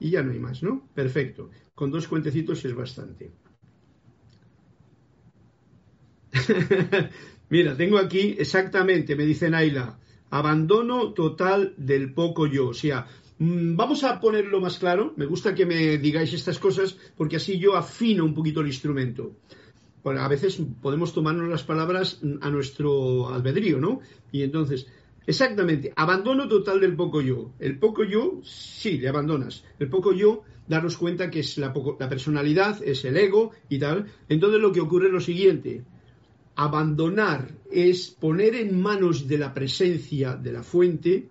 y 0.00 0.08
ya 0.08 0.22
no 0.22 0.32
hay 0.32 0.38
más, 0.38 0.62
¿no? 0.62 0.88
Perfecto. 0.94 1.50
Con 1.74 1.90
dos 1.90 2.08
cuentecitos 2.08 2.64
es 2.64 2.74
bastante. 2.74 3.30
Mira, 7.48 7.76
tengo 7.76 7.98
aquí 7.98 8.34
exactamente, 8.38 9.14
me 9.14 9.24
dice 9.24 9.48
Naila, 9.48 9.98
abandono 10.30 11.12
total 11.12 11.74
del 11.76 12.12
poco 12.12 12.46
yo. 12.46 12.68
O 12.68 12.74
sea, 12.74 13.06
mm, 13.38 13.76
vamos 13.76 14.04
a 14.04 14.20
ponerlo 14.20 14.60
más 14.60 14.78
claro. 14.78 15.14
Me 15.16 15.26
gusta 15.26 15.54
que 15.54 15.66
me 15.66 15.98
digáis 15.98 16.32
estas 16.32 16.58
cosas 16.58 16.96
porque 17.16 17.36
así 17.36 17.58
yo 17.58 17.76
afino 17.76 18.24
un 18.24 18.34
poquito 18.34 18.60
el 18.60 18.66
instrumento. 18.66 19.32
A 20.04 20.28
veces 20.28 20.60
podemos 20.80 21.12
tomarnos 21.12 21.48
las 21.48 21.64
palabras 21.64 22.20
a 22.40 22.50
nuestro 22.50 23.28
albedrío, 23.28 23.80
¿no? 23.80 23.98
Y 24.30 24.44
entonces, 24.44 24.86
exactamente, 25.26 25.92
abandono 25.96 26.46
total 26.46 26.80
del 26.80 26.94
poco 26.94 27.20
yo. 27.20 27.50
El 27.58 27.80
poco 27.80 28.04
yo, 28.04 28.40
sí, 28.44 28.98
le 28.98 29.08
abandonas. 29.08 29.64
El 29.80 29.88
poco 29.88 30.12
yo, 30.12 30.44
darnos 30.68 30.96
cuenta 30.96 31.28
que 31.28 31.40
es 31.40 31.58
la, 31.58 31.74
la 31.98 32.08
personalidad, 32.08 32.80
es 32.84 33.04
el 33.04 33.16
ego 33.16 33.50
y 33.68 33.80
tal. 33.80 34.06
Entonces 34.28 34.60
lo 34.60 34.70
que 34.70 34.80
ocurre 34.80 35.08
es 35.08 35.12
lo 35.12 35.20
siguiente 35.20 35.82
Abandonar 36.56 37.54
es 37.70 38.08
poner 38.08 38.54
en 38.54 38.80
manos 38.80 39.28
de 39.28 39.38
la 39.38 39.52
presencia 39.52 40.34
de 40.34 40.52
la 40.52 40.62
fuente 40.62 41.28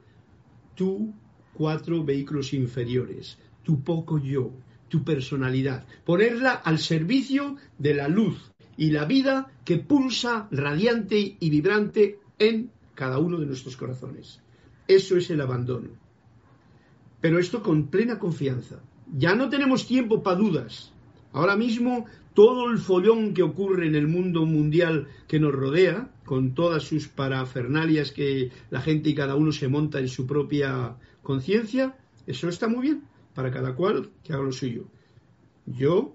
tu 0.76 1.14
cuatro 1.54 2.04
vehículos 2.04 2.54
inferiores, 2.54 3.38
tu 3.64 3.84
poco 3.84 4.20
yo, 4.20 4.52
tu 4.88 5.04
personalidad, 5.04 5.86
ponerla 6.06 6.52
al 6.52 6.78
servicio 6.78 7.56
de 7.80 7.96
la 7.96 8.08
luz 8.08 8.52
y 8.78 8.92
la 8.92 9.06
vida 9.06 9.52
que 9.64 9.78
pulsa 9.78 10.48
radiante 10.52 11.38
y 11.40 11.50
vibrante 11.50 12.20
en 12.38 12.72
cada 12.94 13.18
uno 13.18 13.40
de 13.40 13.46
nuestros 13.46 13.78
corazones. 13.78 14.42
Eso 14.88 15.18
es 15.18 15.30
el 15.30 15.42
abandono. 15.42 15.90
Pero 17.22 17.40
esto 17.40 17.64
con 17.64 17.88
plena 17.88 18.20
confianza. 18.20 18.80
Ya 19.18 19.36
no 19.36 19.50
tenemos 19.50 19.88
tiempo 19.88 20.22
para 20.22 20.38
dudas. 20.38 20.92
Ahora 21.34 21.56
mismo 21.56 22.06
todo 22.36 22.70
el 22.70 22.78
follón 22.78 23.34
que 23.34 23.42
ocurre 23.42 23.88
en 23.88 23.96
el 23.96 24.08
mundo 24.08 24.46
mundial 24.46 25.08
que 25.28 25.40
nos 25.40 25.54
rodea, 25.54 26.12
con 26.26 26.54
todas 26.54 26.84
sus 26.84 27.08
parafernalias 27.08 28.12
que 28.12 28.52
la 28.70 28.82
gente 28.82 29.10
y 29.10 29.16
cada 29.16 29.36
uno 29.36 29.52
se 29.54 29.70
monta 29.70 30.00
en 30.00 30.10
su 30.10 30.28
propia 30.28 30.98
conciencia, 31.24 31.98
eso 32.28 32.50
está 32.50 32.68
muy 32.68 32.82
bien, 32.82 33.04
para 33.34 33.52
cada 33.52 33.74
cual 33.74 34.10
que 34.22 34.34
haga 34.34 34.44
lo 34.44 34.52
suyo. 34.52 34.86
Yo, 35.66 36.14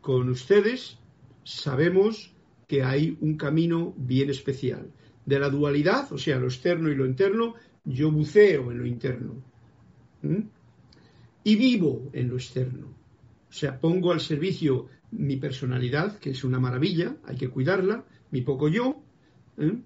con 0.00 0.28
ustedes, 0.28 0.98
sabemos 1.44 2.34
que 2.66 2.82
hay 2.82 3.16
un 3.20 3.36
camino 3.36 3.94
bien 3.96 4.30
especial. 4.30 4.90
De 5.24 5.38
la 5.38 5.48
dualidad, 5.48 6.12
o 6.12 6.18
sea, 6.18 6.38
lo 6.38 6.46
externo 6.46 6.90
y 6.90 6.96
lo 6.96 7.06
interno, 7.06 7.54
yo 7.84 8.10
buceo 8.10 8.72
en 8.72 8.78
lo 8.78 8.86
interno. 8.86 9.34
Y 11.44 11.54
vivo 11.54 12.10
en 12.12 12.30
lo 12.30 12.34
externo. 12.34 12.88
O 13.48 13.52
sea, 13.52 13.80
pongo 13.80 14.12
al 14.12 14.20
servicio 14.20 14.88
mi 15.10 15.36
personalidad, 15.36 16.18
que 16.18 16.30
es 16.30 16.44
una 16.44 16.60
maravilla, 16.60 17.16
hay 17.24 17.36
que 17.36 17.48
cuidarla, 17.48 18.04
mi 18.30 18.42
poco 18.42 18.68
yo, 18.68 19.02
¿eh? 19.58 19.78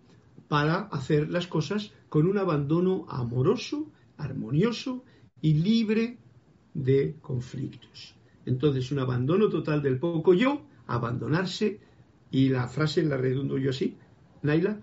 para 0.48 0.80
hacer 0.80 1.30
las 1.30 1.46
cosas 1.46 1.92
con 2.08 2.26
un 2.26 2.38
abandono 2.38 3.06
amoroso, 3.08 3.90
armonioso 4.16 5.04
y 5.40 5.54
libre 5.54 6.18
de 6.74 7.16
conflictos. 7.20 8.14
Entonces, 8.46 8.90
un 8.90 8.98
abandono 8.98 9.48
total 9.48 9.82
del 9.82 9.98
poco 9.98 10.34
yo, 10.34 10.62
abandonarse, 10.86 11.80
y 12.30 12.48
la 12.48 12.68
frase 12.68 13.02
la 13.02 13.16
redundo 13.16 13.58
yo 13.58 13.70
así, 13.70 13.96
Naila, 14.42 14.80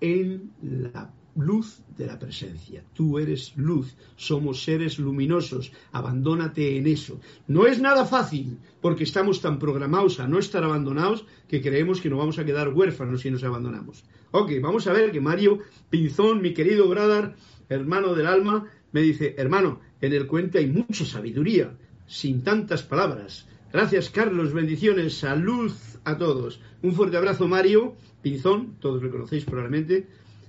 en 0.00 0.52
la 0.62 1.12
luz 1.38 1.80
de 1.96 2.06
la 2.06 2.18
presencia. 2.18 2.84
Tú 2.94 3.18
eres 3.18 3.52
luz, 3.56 3.94
somos 4.16 4.62
seres 4.62 4.98
luminosos, 4.98 5.72
abandónate 5.92 6.76
en 6.76 6.86
eso. 6.86 7.20
No 7.46 7.66
es 7.66 7.80
nada 7.80 8.04
fácil, 8.04 8.58
porque 8.80 9.04
estamos 9.04 9.40
tan 9.40 9.58
programados 9.58 10.20
a 10.20 10.28
no 10.28 10.38
estar 10.38 10.64
abandonados 10.64 11.24
que 11.48 11.62
creemos 11.62 12.00
que 12.00 12.10
nos 12.10 12.18
vamos 12.18 12.38
a 12.38 12.44
quedar 12.44 12.68
huérfanos 12.68 13.22
si 13.22 13.30
nos 13.30 13.44
abandonamos. 13.44 14.04
Ok, 14.30 14.52
vamos 14.60 14.86
a 14.86 14.92
ver 14.92 15.10
que 15.10 15.20
Mario 15.20 15.60
Pinzón, 15.90 16.42
mi 16.42 16.52
querido 16.52 16.88
brother, 16.88 17.34
hermano 17.68 18.14
del 18.14 18.26
alma, 18.26 18.66
me 18.92 19.00
dice, 19.02 19.34
hermano, 19.38 19.80
en 20.00 20.12
el 20.12 20.26
cuento 20.26 20.58
hay 20.58 20.66
mucha 20.66 21.04
sabiduría, 21.04 21.76
sin 22.06 22.42
tantas 22.42 22.82
palabras. 22.82 23.46
Gracias, 23.72 24.10
Carlos, 24.10 24.52
bendiciones, 24.52 25.14
salud 25.14 25.72
a 26.04 26.16
todos. 26.16 26.60
Un 26.82 26.94
fuerte 26.94 27.16
abrazo, 27.16 27.48
Mario 27.48 27.96
Pinzón, 28.22 28.76
todos 28.80 29.02
lo 29.02 29.10
conocéis 29.10 29.44
probablemente. 29.44 30.06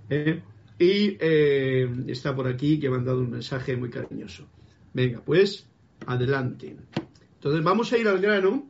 ¿eh? 0.10 0.41
Y 0.80 1.18
eh, 1.20 1.89
está 2.08 2.34
por 2.34 2.48
aquí 2.48 2.80
que 2.80 2.89
me 2.89 2.96
han 2.96 3.06
dado 3.06 3.20
un 3.20 3.32
mensaje 3.32 3.76
muy 3.76 3.89
cariñoso. 3.89 4.48
Venga, 4.94 5.22
pues, 5.24 5.68
adelante. 6.08 6.78
Entonces 7.34 7.63
vamos 7.63 7.92
a 7.92 7.98
ir 7.98 8.08
al 8.08 8.22
grano. 8.22 8.65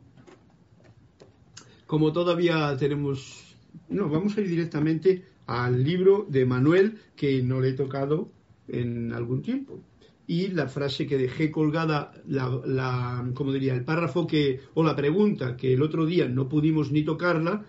Como 1.86 2.12
todavía 2.12 2.76
tenemos... 2.76 3.56
No, 3.88 4.08
vamos 4.08 4.36
a 4.36 4.40
ir 4.40 4.48
directamente 4.48 5.24
al 5.46 5.84
libro 5.84 6.26
de 6.28 6.44
Manuel 6.44 6.98
que 7.14 7.42
no 7.42 7.60
le 7.60 7.70
he 7.70 7.72
tocado 7.74 8.32
en 8.66 9.12
algún 9.12 9.42
tiempo. 9.42 9.80
Y 10.26 10.48
la 10.48 10.68
frase 10.68 11.06
que 11.06 11.16
dejé 11.16 11.50
colgada, 11.52 12.12
la, 12.26 12.60
la, 12.64 13.30
como 13.34 13.52
diría, 13.52 13.74
el 13.74 13.84
párrafo 13.84 14.26
que, 14.26 14.60
o 14.74 14.82
la 14.82 14.96
pregunta 14.96 15.56
que 15.56 15.72
el 15.72 15.82
otro 15.82 16.06
día 16.06 16.28
no 16.28 16.48
pudimos 16.48 16.90
ni 16.90 17.04
tocarla, 17.04 17.64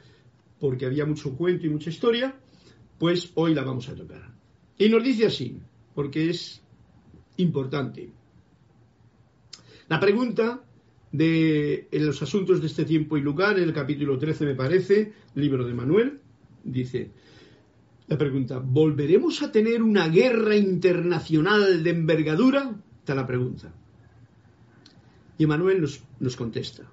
porque 0.60 0.86
había 0.86 1.06
mucho 1.06 1.36
cuento 1.36 1.66
y 1.66 1.70
mucha 1.70 1.90
historia, 1.90 2.36
pues 3.02 3.32
hoy 3.34 3.56
la 3.56 3.64
vamos 3.64 3.90
a 3.90 3.96
tocar. 3.96 4.32
Y 4.78 4.88
nos 4.88 5.04
dice 5.04 5.26
así, 5.26 5.58
porque 5.96 6.30
es 6.30 6.62
importante. 7.38 8.12
La 9.88 10.00
pregunta 10.00 10.62
de 11.12 11.88
en 11.92 12.06
los 12.06 12.22
asuntos 12.22 12.62
de 12.62 12.68
este 12.68 12.86
tiempo 12.86 13.18
y 13.18 13.22
lugar, 13.22 13.58
en 13.58 13.64
el 13.64 13.74
capítulo 13.74 14.20
13 14.20 14.46
me 14.46 14.54
parece, 14.54 15.14
libro 15.34 15.66
de 15.66 15.74
Manuel, 15.74 16.20
dice, 16.64 17.10
la 18.06 18.20
pregunta, 18.20 18.60
¿volveremos 18.60 19.42
a 19.42 19.52
tener 19.52 19.82
una 19.82 20.08
guerra 20.08 20.56
internacional 20.56 21.82
de 21.82 21.90
envergadura? 21.90 22.72
Está 23.00 23.16
la 23.16 23.26
pregunta. 23.26 23.74
Y 25.40 25.48
Manuel 25.48 25.82
nos, 25.82 26.04
nos 26.20 26.36
contesta, 26.36 26.84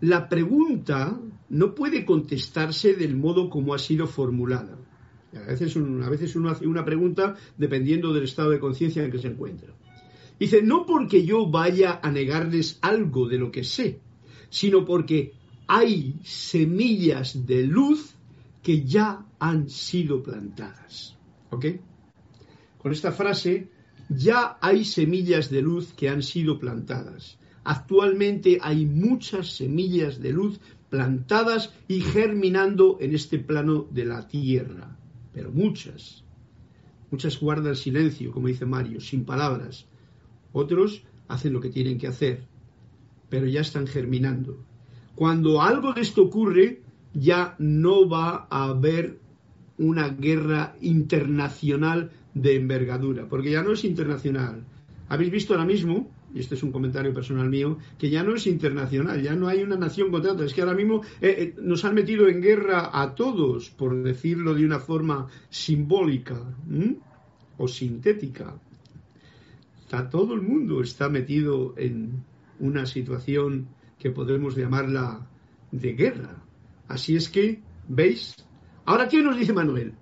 la 0.00 0.28
pregunta 0.28 1.16
no 1.48 1.76
puede 1.76 2.04
contestarse 2.04 2.94
del 2.94 3.14
modo 3.14 3.48
como 3.48 3.72
ha 3.72 3.78
sido 3.78 4.08
formulada. 4.08 4.81
A 5.34 5.40
veces, 5.40 5.76
uno 5.76 6.50
hace 6.50 6.66
una 6.66 6.84
pregunta 6.84 7.36
dependiendo 7.56 8.12
del 8.12 8.24
estado 8.24 8.50
de 8.50 8.60
conciencia 8.60 9.02
en 9.02 9.10
que 9.10 9.18
se 9.18 9.28
encuentra. 9.28 9.72
Dice, 10.38 10.62
no 10.62 10.84
porque 10.84 11.24
yo 11.24 11.46
vaya 11.46 12.00
a 12.02 12.10
negarles 12.10 12.78
algo 12.82 13.28
de 13.28 13.38
lo 13.38 13.50
que 13.50 13.64
sé, 13.64 14.00
sino 14.50 14.84
porque 14.84 15.32
hay 15.66 16.16
semillas 16.22 17.46
de 17.46 17.66
luz 17.66 18.14
que 18.62 18.84
ya 18.84 19.24
han 19.38 19.70
sido 19.70 20.22
plantadas. 20.22 21.16
¿Ok? 21.50 21.66
Con 22.78 22.92
esta 22.92 23.12
frase, 23.12 23.70
ya 24.10 24.58
hay 24.60 24.84
semillas 24.84 25.48
de 25.48 25.62
luz 25.62 25.94
que 25.94 26.10
han 26.10 26.22
sido 26.22 26.58
plantadas. 26.58 27.38
Actualmente 27.64 28.58
hay 28.60 28.84
muchas 28.84 29.56
semillas 29.56 30.20
de 30.20 30.32
luz 30.32 30.60
plantadas 30.90 31.72
y 31.88 32.00
germinando 32.00 32.98
en 33.00 33.14
este 33.14 33.38
plano 33.38 33.86
de 33.90 34.04
la 34.04 34.28
tierra 34.28 34.98
pero 35.32 35.50
muchas. 35.50 36.24
Muchas 37.10 37.38
guardan 37.38 37.76
silencio, 37.76 38.32
como 38.32 38.48
dice 38.48 38.66
Mario, 38.66 39.00
sin 39.00 39.24
palabras. 39.24 39.86
Otros 40.52 41.04
hacen 41.28 41.52
lo 41.52 41.60
que 41.60 41.70
tienen 41.70 41.98
que 41.98 42.06
hacer, 42.06 42.44
pero 43.28 43.46
ya 43.46 43.60
están 43.60 43.86
germinando. 43.86 44.64
Cuando 45.14 45.60
algo 45.60 45.92
de 45.92 46.00
esto 46.00 46.22
ocurre, 46.22 46.80
ya 47.14 47.54
no 47.58 48.08
va 48.08 48.46
a 48.50 48.64
haber 48.64 49.18
una 49.78 50.08
guerra 50.08 50.74
internacional 50.80 52.10
de 52.34 52.56
envergadura, 52.56 53.28
porque 53.28 53.50
ya 53.50 53.62
no 53.62 53.72
es 53.72 53.84
internacional. 53.84 54.64
Habéis 55.08 55.30
visto 55.30 55.52
ahora 55.52 55.66
mismo 55.66 56.10
y 56.34 56.40
este 56.40 56.54
es 56.54 56.62
un 56.62 56.72
comentario 56.72 57.12
personal 57.12 57.48
mío, 57.48 57.78
que 57.98 58.10
ya 58.10 58.22
no 58.22 58.34
es 58.34 58.46
internacional, 58.46 59.22
ya 59.22 59.34
no 59.34 59.48
hay 59.48 59.62
una 59.62 59.76
nación 59.76 60.10
contra 60.10 60.32
otra, 60.32 60.46
es 60.46 60.54
que 60.54 60.62
ahora 60.62 60.74
mismo 60.74 61.02
eh, 61.20 61.36
eh, 61.38 61.54
nos 61.60 61.84
han 61.84 61.94
metido 61.94 62.28
en 62.28 62.40
guerra 62.40 62.90
a 62.92 63.14
todos, 63.14 63.70
por 63.70 64.02
decirlo 64.02 64.54
de 64.54 64.64
una 64.64 64.78
forma 64.78 65.28
simbólica 65.50 66.40
o 67.58 67.68
sintética. 67.68 68.54
Está, 69.82 70.08
todo 70.08 70.34
el 70.34 70.42
mundo 70.42 70.80
está 70.80 71.08
metido 71.08 71.74
en 71.76 72.24
una 72.60 72.86
situación 72.86 73.68
que 73.98 74.10
podemos 74.10 74.56
llamarla 74.56 75.26
de 75.70 75.92
guerra. 75.92 76.42
Así 76.88 77.16
es 77.16 77.28
que, 77.28 77.60
¿veis? 77.88 78.36
Ahora, 78.84 79.08
¿qué 79.08 79.22
nos 79.22 79.36
dice 79.36 79.52
Manuel? 79.52 79.94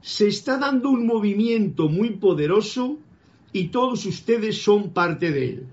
Se 0.00 0.28
está 0.28 0.58
dando 0.58 0.90
un 0.90 1.06
movimiento 1.06 1.88
muy 1.88 2.10
poderoso 2.10 2.98
y 3.52 3.68
todos 3.68 4.04
ustedes 4.06 4.62
son 4.62 4.92
parte 4.92 5.30
de 5.30 5.48
él. 5.48 5.66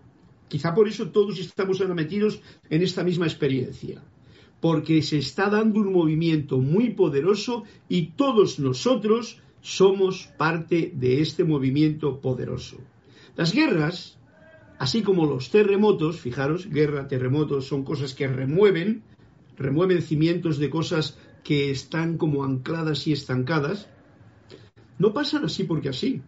Quizá 0.52 0.76
por 0.76 0.86
eso 0.92 1.04
todos 1.16 1.40
estamos 1.40 1.80
ahora 1.80 1.96
metidos 1.96 2.42
en 2.70 2.82
esta 2.82 3.06
misma 3.06 3.26
experiencia, 3.26 4.04
porque 4.60 5.02
se 5.02 5.18
está 5.18 5.50
dando 5.50 5.80
un 5.80 5.94
movimiento 5.94 6.58
muy 6.58 6.90
poderoso 6.90 7.64
y 7.88 8.08
todos 8.22 8.60
nosotros 8.60 9.40
somos 9.62 10.28
parte 10.38 10.92
de 10.94 11.22
este 11.22 11.46
movimiento 11.46 12.20
poderoso. 12.20 12.76
Las 13.38 13.54
guerras, 13.54 14.18
así 14.78 15.04
como 15.04 15.26
los 15.26 15.52
terremotos, 15.52 16.20
fijaros, 16.20 16.70
guerra, 16.70 17.08
terremotos 17.08 17.68
son 17.68 17.86
cosas 17.86 18.14
que 18.14 18.28
remueven, 18.28 19.04
remueven 19.56 20.02
cimientos 20.02 20.58
de 20.58 20.70
cosas 20.70 21.18
que 21.46 21.72
están 21.72 22.18
como 22.18 22.44
ancladas 22.44 23.08
y 23.08 23.14
estancadas, 23.14 23.88
no 25.00 25.14
pasan 25.14 25.46
así 25.46 25.64
porque 25.64 25.88
así. 25.88 26.22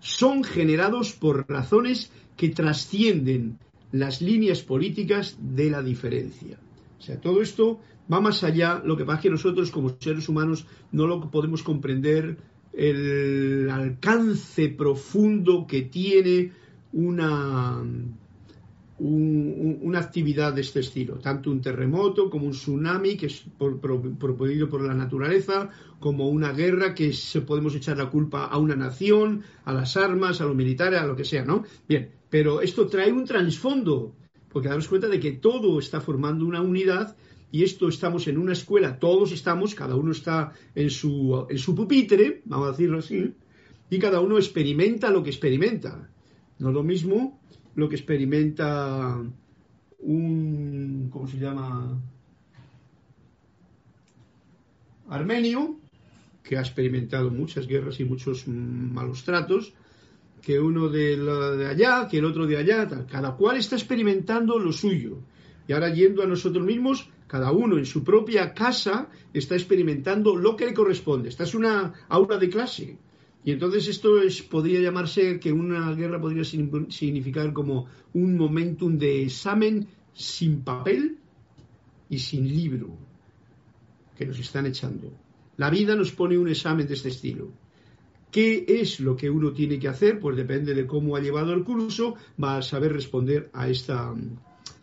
Son 0.00 0.44
generados 0.44 1.12
por 1.12 1.48
razones 1.48 2.12
que 2.36 2.50
trascienden 2.50 3.58
las 3.92 4.20
líneas 4.20 4.62
políticas 4.62 5.36
de 5.40 5.70
la 5.70 5.82
diferencia. 5.82 6.58
O 6.98 7.02
sea, 7.02 7.20
todo 7.20 7.42
esto 7.42 7.80
va 8.12 8.20
más 8.20 8.44
allá, 8.44 8.82
lo 8.84 8.96
que 8.96 9.04
pasa 9.04 9.18
es 9.18 9.22
que 9.22 9.30
nosotros 9.30 9.70
como 9.70 9.96
seres 9.98 10.28
humanos 10.28 10.66
no 10.92 11.06
lo 11.06 11.30
podemos 11.30 11.62
comprender 11.62 12.36
el 12.72 13.68
alcance 13.70 14.68
profundo 14.68 15.66
que 15.66 15.82
tiene 15.82 16.52
una, 16.92 17.82
una 18.98 19.98
actividad 19.98 20.54
de 20.54 20.62
este 20.62 20.80
estilo, 20.80 21.18
tanto 21.18 21.50
un 21.50 21.60
terremoto 21.60 22.30
como 22.30 22.46
un 22.46 22.52
tsunami 22.52 23.16
que 23.16 23.26
es 23.26 23.44
por, 23.58 23.78
por 23.78 24.80
la 24.80 24.94
naturaleza, 24.94 25.68
como 26.00 26.28
una 26.28 26.52
guerra 26.52 26.94
que 26.94 27.12
se 27.12 27.42
podemos 27.42 27.74
echar 27.74 27.98
la 27.98 28.08
culpa 28.08 28.46
a 28.46 28.56
una 28.56 28.74
nación, 28.74 29.42
a 29.64 29.74
las 29.74 29.96
armas, 29.98 30.40
a 30.40 30.46
los 30.46 30.56
militares, 30.56 30.98
a 30.98 31.06
lo 31.06 31.14
que 31.14 31.24
sea, 31.24 31.44
¿no? 31.44 31.64
Bien, 31.86 32.10
pero 32.30 32.62
esto 32.62 32.86
trae 32.86 33.12
un 33.12 33.26
trasfondo, 33.26 34.14
porque 34.50 34.68
damos 34.68 34.88
cuenta 34.88 35.08
de 35.08 35.20
que 35.20 35.32
todo 35.32 35.78
está 35.78 36.00
formando 36.00 36.46
una 36.46 36.62
unidad 36.62 37.16
y 37.52 37.64
esto 37.64 37.88
estamos 37.88 38.26
en 38.28 38.38
una 38.38 38.54
escuela, 38.54 38.98
todos 38.98 39.30
estamos, 39.32 39.74
cada 39.74 39.94
uno 39.94 40.12
está 40.12 40.52
en 40.74 40.88
su, 40.88 41.46
en 41.50 41.58
su 41.58 41.74
pupitre, 41.74 42.40
vamos 42.46 42.68
a 42.68 42.70
decirlo 42.70 42.98
así, 42.98 43.34
y 43.90 43.98
cada 43.98 44.20
uno 44.20 44.38
experimenta 44.38 45.10
lo 45.10 45.22
que 45.22 45.30
experimenta. 45.30 46.08
No 46.58 46.68
es 46.68 46.74
lo 46.74 46.82
mismo 46.82 47.38
lo 47.76 47.88
que 47.88 47.96
experimenta 47.96 49.22
un, 50.00 51.08
¿cómo 51.12 51.28
se 51.28 51.38
llama? 51.38 52.00
Armenio, 55.08 55.78
que 56.42 56.56
ha 56.56 56.60
experimentado 56.60 57.30
muchas 57.30 57.66
guerras 57.66 58.00
y 58.00 58.04
muchos 58.04 58.48
malos 58.48 59.24
tratos, 59.24 59.74
que 60.42 60.58
uno 60.58 60.88
de, 60.88 61.16
de 61.16 61.66
allá, 61.66 62.08
que 62.08 62.18
el 62.18 62.24
otro 62.24 62.46
de 62.46 62.56
allá, 62.56 62.88
cada 63.10 63.36
cual 63.36 63.58
está 63.58 63.76
experimentando 63.76 64.58
lo 64.58 64.72
suyo. 64.72 65.18
Y 65.68 65.72
ahora 65.72 65.92
yendo 65.92 66.22
a 66.22 66.26
nosotros 66.26 66.64
mismos, 66.64 67.10
cada 67.26 67.52
uno 67.52 67.76
en 67.76 67.86
su 67.86 68.04
propia 68.04 68.54
casa 68.54 69.08
está 69.34 69.54
experimentando 69.54 70.36
lo 70.36 70.56
que 70.56 70.66
le 70.66 70.74
corresponde. 70.74 71.28
Esta 71.28 71.44
es 71.44 71.54
una 71.54 71.92
aula 72.08 72.38
de 72.38 72.48
clase. 72.48 72.98
Y 73.46 73.52
entonces 73.52 73.86
esto 73.86 74.20
es, 74.20 74.42
podría 74.42 74.80
llamarse 74.80 75.38
que 75.38 75.52
una 75.52 75.94
guerra 75.94 76.20
podría 76.20 76.42
significar 76.42 77.52
como 77.52 77.86
un 78.12 78.36
momentum 78.36 78.98
de 78.98 79.22
examen 79.22 79.86
sin 80.12 80.62
papel 80.62 81.16
y 82.10 82.18
sin 82.18 82.48
libro 82.48 82.88
que 84.16 84.26
nos 84.26 84.36
están 84.40 84.66
echando. 84.66 85.12
La 85.58 85.70
vida 85.70 85.94
nos 85.94 86.10
pone 86.10 86.36
un 86.36 86.48
examen 86.48 86.88
de 86.88 86.94
este 86.94 87.10
estilo. 87.10 87.52
¿Qué 88.32 88.64
es 88.66 88.98
lo 88.98 89.14
que 89.16 89.30
uno 89.30 89.52
tiene 89.52 89.78
que 89.78 89.86
hacer? 89.86 90.18
Pues 90.18 90.36
depende 90.36 90.74
de 90.74 90.84
cómo 90.84 91.14
ha 91.14 91.20
llevado 91.20 91.52
el 91.52 91.62
curso, 91.62 92.16
va 92.42 92.56
a 92.56 92.62
saber 92.62 92.92
responder 92.94 93.48
a 93.52 93.68
esta, 93.68 94.12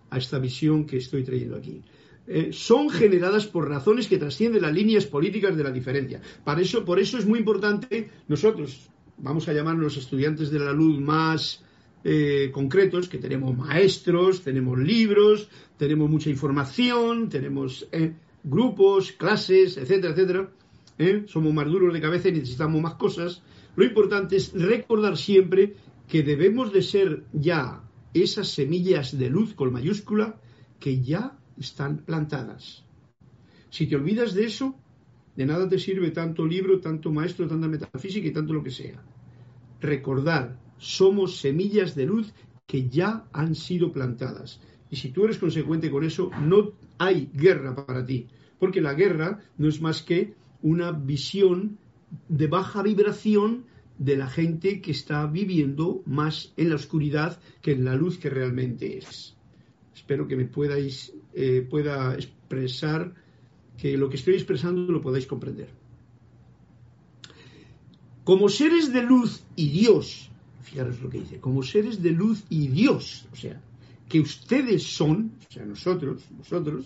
a 0.10 0.17
esta 0.17 0.39
visión 0.39 0.86
que 0.86 0.95
estoy 0.95 1.26
trayendo 1.26 1.58
aquí. 1.58 1.82
Eh, 2.26 2.50
son 2.54 2.90
generadas 2.90 3.48
por 3.48 3.68
razones 3.68 4.08
que 4.08 4.18
trascienden 4.18 4.62
las 4.62 4.74
líneas 4.74 5.06
políticas 5.06 5.58
de 5.58 5.64
la 5.64 5.72
diferencia. 5.72 6.22
Por 6.44 7.00
eso 7.00 7.18
es 7.18 7.26
muy 7.26 7.40
importante 7.40 8.10
nosotros, 8.28 8.90
vamos 9.18 9.48
a 9.48 9.54
llamarnos 9.54 9.98
estudiantes 9.98 10.50
de 10.50 10.60
la 10.60 10.72
luz 10.72 11.00
más 11.00 11.64
eh, 12.06 12.50
concretos, 12.54 13.10
que 13.10 13.18
tenemos 13.18 13.58
maestros, 13.58 14.42
tenemos 14.42 14.80
libros, 14.80 15.50
tenemos 15.78 16.10
mucha 16.10 16.30
información, 16.30 17.28
tenemos 17.30 17.88
eh, 17.92 18.14
grupos, 18.44 19.12
clases, 19.12 19.78
etcétera, 19.78 20.14
etcétera. 20.14 20.50
Somos 21.26 21.54
más 21.54 21.66
duros 21.68 21.94
de 21.94 22.00
cabeza 22.00 22.30
y 22.30 22.34
necesitamos 22.34 22.82
más 22.82 22.94
cosas. 22.94 23.42
Lo 23.76 23.84
importante 23.84 24.38
es 24.38 24.54
recordar 24.54 25.18
siempre 25.18 25.76
que 26.08 26.24
debemos 26.24 26.72
de 26.72 26.82
ser 26.82 27.24
ya 27.34 27.84
esas 28.14 28.50
semillas 28.50 29.18
de 29.18 29.30
luz 29.30 29.54
con 29.54 29.74
mayúscula 29.74 30.38
que 30.80 31.02
ya 31.02 31.38
están 31.58 31.98
plantadas. 31.98 32.84
Si 33.70 33.88
te 33.88 33.96
olvidas 33.96 34.34
de 34.34 34.46
eso, 34.46 34.76
de 35.36 35.46
nada 35.46 35.68
te 35.68 35.80
sirve 35.80 36.12
tanto 36.12 36.46
libro, 36.46 36.80
tanto 36.80 37.12
maestro, 37.12 37.48
tanta 37.48 37.68
metafísica 37.68 38.28
y 38.28 38.34
tanto 38.34 38.54
lo 38.54 38.63
que 38.63 38.72
sea. 38.72 39.04
Recordar, 39.82 40.60
somos 40.78 41.38
semillas 41.38 41.96
de 41.96 42.06
luz 42.06 42.34
que 42.66 42.88
ya 42.89 43.26
han 43.34 43.56
sido 43.56 43.92
plantadas. 43.92 44.62
Y 44.89 44.96
si 44.96 45.10
tú 45.10 45.26
eres 45.26 45.39
consecuente 45.39 45.89
con 45.89 46.04
eso, 46.04 46.30
no 46.42 46.74
hay 46.98 47.30
guerra 47.34 47.76
para 47.76 48.06
ti. 48.06 48.28
Porque 48.60 48.82
la 48.82 48.94
guerra 48.94 49.39
no 49.58 49.68
es 49.68 49.82
más 49.82 50.04
que 50.04 50.36
una 50.62 50.92
visión 50.92 51.78
de 52.30 52.48
baja 52.48 52.84
vibración 52.84 53.66
de 53.98 54.18
la 54.18 54.28
gente 54.28 54.82
que 54.82 54.92
está 54.92 55.26
viviendo 55.28 56.02
más 56.06 56.54
en 56.58 56.70
la 56.70 56.76
oscuridad 56.76 57.39
que 57.62 57.72
en 57.72 57.86
la 57.86 57.96
luz 57.96 58.18
que 58.18 58.30
realmente 58.30 58.98
es. 58.98 59.36
Espero 59.94 60.28
que 60.28 60.36
me 60.36 60.46
podáis, 60.46 61.13
eh, 61.34 61.65
pueda 61.69 62.15
expresar, 62.15 63.13
que 63.78 63.98
lo 63.98 64.10
que 64.10 64.17
estoy 64.17 64.36
expresando 64.36 64.91
lo 64.91 65.02
podáis 65.02 65.26
comprender. 65.26 65.69
Como 68.24 68.48
seres 68.50 68.93
de 68.93 69.04
luz 69.04 69.43
y 69.56 69.69
Dios, 69.69 70.30
fijaros 70.62 71.02
lo 71.02 71.10
que 71.10 71.19
dice, 71.19 71.39
como 71.39 71.63
seres 71.63 72.02
de 72.02 72.12
luz 72.12 72.43
y 72.50 72.67
Dios, 72.67 73.28
o 73.32 73.36
sea, 73.36 73.60
que 74.08 74.19
ustedes 74.19 74.84
son, 74.84 75.34
o 75.50 75.52
sea, 75.52 75.65
nosotros, 75.65 76.24
vosotros, 76.38 76.86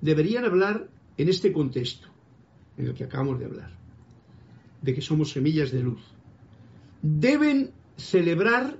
deberían 0.00 0.44
hablar 0.44 0.88
en 1.16 1.28
este 1.28 1.52
contexto, 1.52 2.08
en 2.76 2.86
el 2.86 2.94
que 2.94 3.04
acabamos 3.04 3.38
de 3.38 3.44
hablar, 3.44 3.70
de 4.82 4.94
que 4.94 5.02
somos 5.02 5.30
semillas 5.30 5.70
de 5.70 5.82
luz. 5.82 6.00
Deben 7.02 7.70
celebrar 7.96 8.78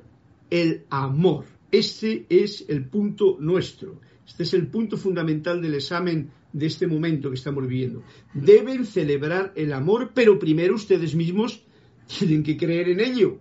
el 0.51 0.85
amor 0.91 1.45
este 1.71 2.27
es 2.29 2.65
el 2.69 2.87
punto 2.89 3.37
nuestro. 3.41 4.01
Este 4.27 4.43
es 4.43 4.55
el 4.55 4.67
punto 4.69 4.97
fundamental 4.97 5.63
del 5.63 5.75
examen 5.75 6.31
de 6.53 6.67
este 6.67 6.87
momento 6.87 7.29
que 7.29 7.37
estamos 7.37 7.67
viviendo. 7.67 8.03
Deben 8.35 8.87
celebrar 8.87 9.53
el 9.57 9.73
amor, 9.73 10.13
pero 10.15 10.39
primero 10.39 10.75
ustedes 10.75 11.15
mismos 11.15 11.65
tienen 12.19 12.43
que 12.43 12.57
creer 12.57 12.89
en 12.89 13.01
ello, 13.01 13.39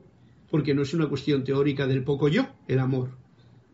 porque 0.49 0.73
no 0.73 0.81
es 0.81 0.93
una 0.93 1.07
cuestión 1.07 1.43
teórica 1.43 1.87
del 1.87 2.03
poco 2.03 2.27
yo, 2.27 2.47
el 2.67 2.79
amor. 2.79 3.09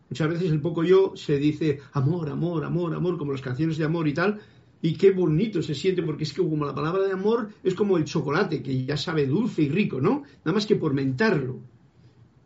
Muchas 0.10 0.30
veces 0.30 0.52
el 0.52 0.60
poco 0.60 0.84
yo 0.84 1.14
se 1.16 1.38
dice 1.38 1.80
amor, 1.94 2.30
amor, 2.30 2.66
amor, 2.66 2.94
amor, 2.94 3.18
como 3.18 3.32
las 3.32 3.42
canciones 3.42 3.78
de 3.78 3.86
amor 3.86 4.08
y 4.08 4.14
tal, 4.14 4.40
y 4.82 4.94
qué 4.96 5.12
bonito 5.12 5.62
se 5.62 5.76
siente, 5.76 6.04
porque 6.04 6.24
es 6.24 6.34
que 6.34 6.42
como 6.42 6.66
la 6.66 6.76
palabra 6.76 7.04
de 7.04 7.14
amor 7.14 7.50
es 7.64 7.76
como 7.76 7.98
el 7.98 8.06
chocolate, 8.06 8.62
que 8.62 8.84
ya 8.84 8.98
sabe 8.98 9.26
dulce 9.26 9.62
y 9.62 9.70
rico, 9.70 10.02
¿no? 10.02 10.24
Nada 10.44 10.56
más 10.56 10.66
que 10.66 10.76
por 10.76 10.94
mentarlo. 10.94 11.60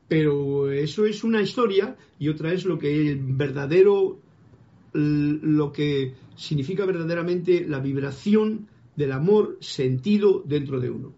Pero 0.08 0.72
eso 0.72 1.06
es 1.06 1.24
una 1.24 1.42
historia 1.42 1.96
y 2.20 2.30
otra 2.30 2.54
es 2.54 2.66
lo 2.66 2.78
que 2.78 3.10
el 3.10 3.20
verdadero, 3.22 4.20
lo 4.94 5.72
que 5.72 6.14
significa 6.36 6.86
verdaderamente 6.86 7.66
la 7.68 7.80
vibración 7.80 8.68
del 8.96 9.12
amor 9.12 9.58
sentido 9.62 10.44
dentro 10.46 10.80
de 10.80 10.90
uno. 10.90 11.14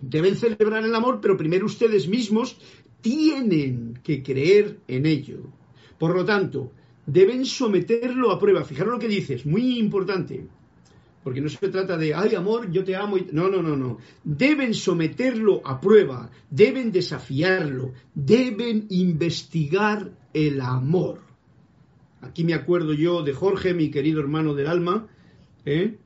Deben 0.00 0.36
celebrar 0.36 0.84
el 0.84 0.94
amor, 0.94 1.20
pero 1.20 1.36
primero 1.36 1.66
ustedes 1.66 2.08
mismos 2.08 2.56
tienen 3.00 3.98
que 4.02 4.22
creer 4.22 4.78
en 4.88 5.06
ello. 5.06 5.52
Por 5.98 6.14
lo 6.14 6.24
tanto, 6.24 6.72
deben 7.06 7.44
someterlo 7.44 8.30
a 8.30 8.38
prueba. 8.38 8.64
Fijaros 8.64 8.94
lo 8.94 8.98
que 8.98 9.08
dices, 9.08 9.44
muy 9.44 9.78
importante. 9.78 10.46
Porque 11.22 11.40
no 11.40 11.48
se 11.48 11.68
trata 11.68 11.98
de, 11.98 12.14
ay 12.14 12.34
amor, 12.34 12.70
yo 12.70 12.82
te 12.82 12.96
amo. 12.96 13.16
No, 13.32 13.48
no, 13.48 13.62
no, 13.62 13.76
no. 13.76 13.98
Deben 14.24 14.72
someterlo 14.72 15.60
a 15.64 15.80
prueba, 15.80 16.30
deben 16.50 16.90
desafiarlo, 16.92 17.92
deben 18.14 18.86
investigar 18.88 20.10
el 20.32 20.60
amor. 20.60 21.20
Aquí 22.22 22.44
me 22.44 22.54
acuerdo 22.54 22.94
yo 22.94 23.22
de 23.22 23.32
Jorge, 23.32 23.74
mi 23.74 23.90
querido 23.90 24.20
hermano 24.20 24.54
del 24.54 24.66
alma, 24.66 25.08
¿eh? 25.64 25.96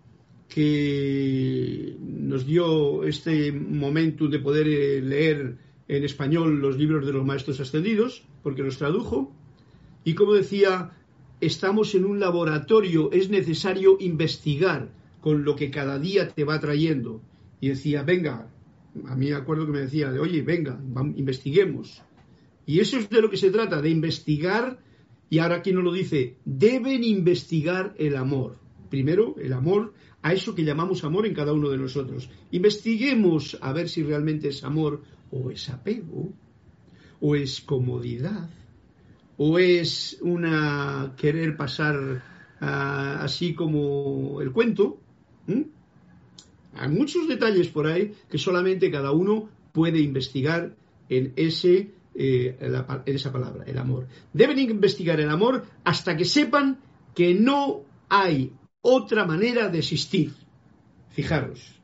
que 0.48 1.96
nos 2.00 2.46
dio 2.46 3.04
este 3.04 3.50
momento 3.52 4.28
de 4.28 4.38
poder 4.38 4.68
eh, 4.68 5.00
leer 5.00 5.56
en 5.88 6.04
español 6.04 6.60
los 6.60 6.76
libros 6.76 7.06
de 7.06 7.12
los 7.12 7.24
maestros 7.24 7.60
ascendidos, 7.60 8.24
porque 8.42 8.62
los 8.62 8.78
tradujo. 8.78 9.32
Y 10.04 10.14
como 10.14 10.34
decía, 10.34 10.92
estamos 11.40 11.94
en 11.94 12.04
un 12.04 12.20
laboratorio, 12.20 13.10
es 13.12 13.30
necesario 13.30 13.96
investigar 14.00 14.88
con 15.24 15.42
lo 15.42 15.56
que 15.56 15.70
cada 15.70 15.98
día 15.98 16.28
te 16.28 16.44
va 16.44 16.60
trayendo. 16.60 17.22
Y 17.58 17.68
decía, 17.70 18.02
venga, 18.02 18.52
a 19.06 19.16
mí 19.16 19.30
me 19.30 19.34
acuerdo 19.34 19.64
que 19.64 19.72
me 19.72 19.80
decía, 19.80 20.12
de, 20.12 20.20
oye, 20.20 20.42
venga, 20.42 20.78
investiguemos. 21.16 22.02
Y 22.66 22.80
eso 22.80 22.98
es 22.98 23.08
de 23.08 23.22
lo 23.22 23.30
que 23.30 23.38
se 23.38 23.50
trata, 23.50 23.80
de 23.80 23.88
investigar, 23.88 24.78
y 25.30 25.38
ahora 25.38 25.56
aquí 25.56 25.72
nos 25.72 25.82
lo 25.82 25.94
dice, 25.94 26.36
deben 26.44 27.02
investigar 27.04 27.94
el 27.96 28.16
amor. 28.16 28.58
Primero, 28.90 29.36
el 29.38 29.54
amor, 29.54 29.94
a 30.20 30.34
eso 30.34 30.54
que 30.54 30.62
llamamos 30.62 31.04
amor 31.04 31.24
en 31.24 31.32
cada 31.32 31.54
uno 31.54 31.70
de 31.70 31.78
nosotros. 31.78 32.28
Investiguemos 32.50 33.56
a 33.62 33.72
ver 33.72 33.88
si 33.88 34.02
realmente 34.02 34.48
es 34.48 34.62
amor 34.62 35.04
o 35.30 35.50
es 35.50 35.70
apego, 35.70 36.34
o 37.18 37.34
es 37.34 37.62
comodidad, 37.62 38.50
o 39.38 39.58
es 39.58 40.18
una 40.20 41.14
querer 41.16 41.56
pasar 41.56 42.22
ah, 42.60 43.20
así 43.22 43.54
como 43.54 44.42
el 44.42 44.52
cuento, 44.52 45.00
¿Mm? 45.46 45.62
Hay 46.76 46.88
muchos 46.88 47.28
detalles 47.28 47.68
por 47.68 47.86
ahí 47.86 48.14
que 48.28 48.38
solamente 48.38 48.90
cada 48.90 49.12
uno 49.12 49.48
puede 49.72 50.00
investigar 50.00 50.74
en, 51.08 51.32
ese, 51.36 51.92
eh, 52.14 52.56
en 52.60 53.14
esa 53.14 53.32
palabra, 53.32 53.64
el 53.64 53.78
amor. 53.78 54.06
Deben 54.32 54.58
investigar 54.58 55.20
el 55.20 55.30
amor 55.30 55.64
hasta 55.84 56.16
que 56.16 56.24
sepan 56.24 56.78
que 57.14 57.34
no 57.34 57.82
hay 58.08 58.52
otra 58.80 59.24
manera 59.24 59.68
de 59.68 59.78
existir. 59.78 60.32
Fijaros, 61.10 61.80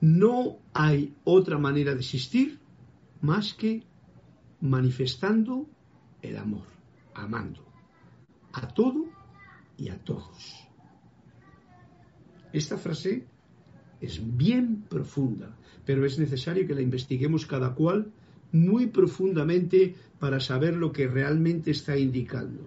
no 0.00 0.58
hay 0.72 1.14
otra 1.24 1.58
manera 1.58 1.94
de 1.94 2.00
existir 2.00 2.58
más 3.20 3.54
que 3.54 3.84
manifestando 4.60 5.66
el 6.22 6.36
amor, 6.36 6.66
amando 7.14 7.64
a 8.52 8.66
todo 8.68 9.06
y 9.76 9.88
a 9.88 9.98
todos. 9.98 10.69
Esta 12.52 12.76
frase 12.76 13.24
es 14.00 14.20
bien 14.36 14.84
profunda, 14.88 15.56
pero 15.84 16.04
es 16.04 16.18
necesario 16.18 16.66
que 16.66 16.74
la 16.74 16.82
investiguemos 16.82 17.46
cada 17.46 17.74
cual 17.74 18.12
muy 18.52 18.86
profundamente 18.86 19.94
para 20.18 20.40
saber 20.40 20.76
lo 20.76 20.92
que 20.92 21.06
realmente 21.06 21.70
está 21.70 21.96
indicando. 21.96 22.66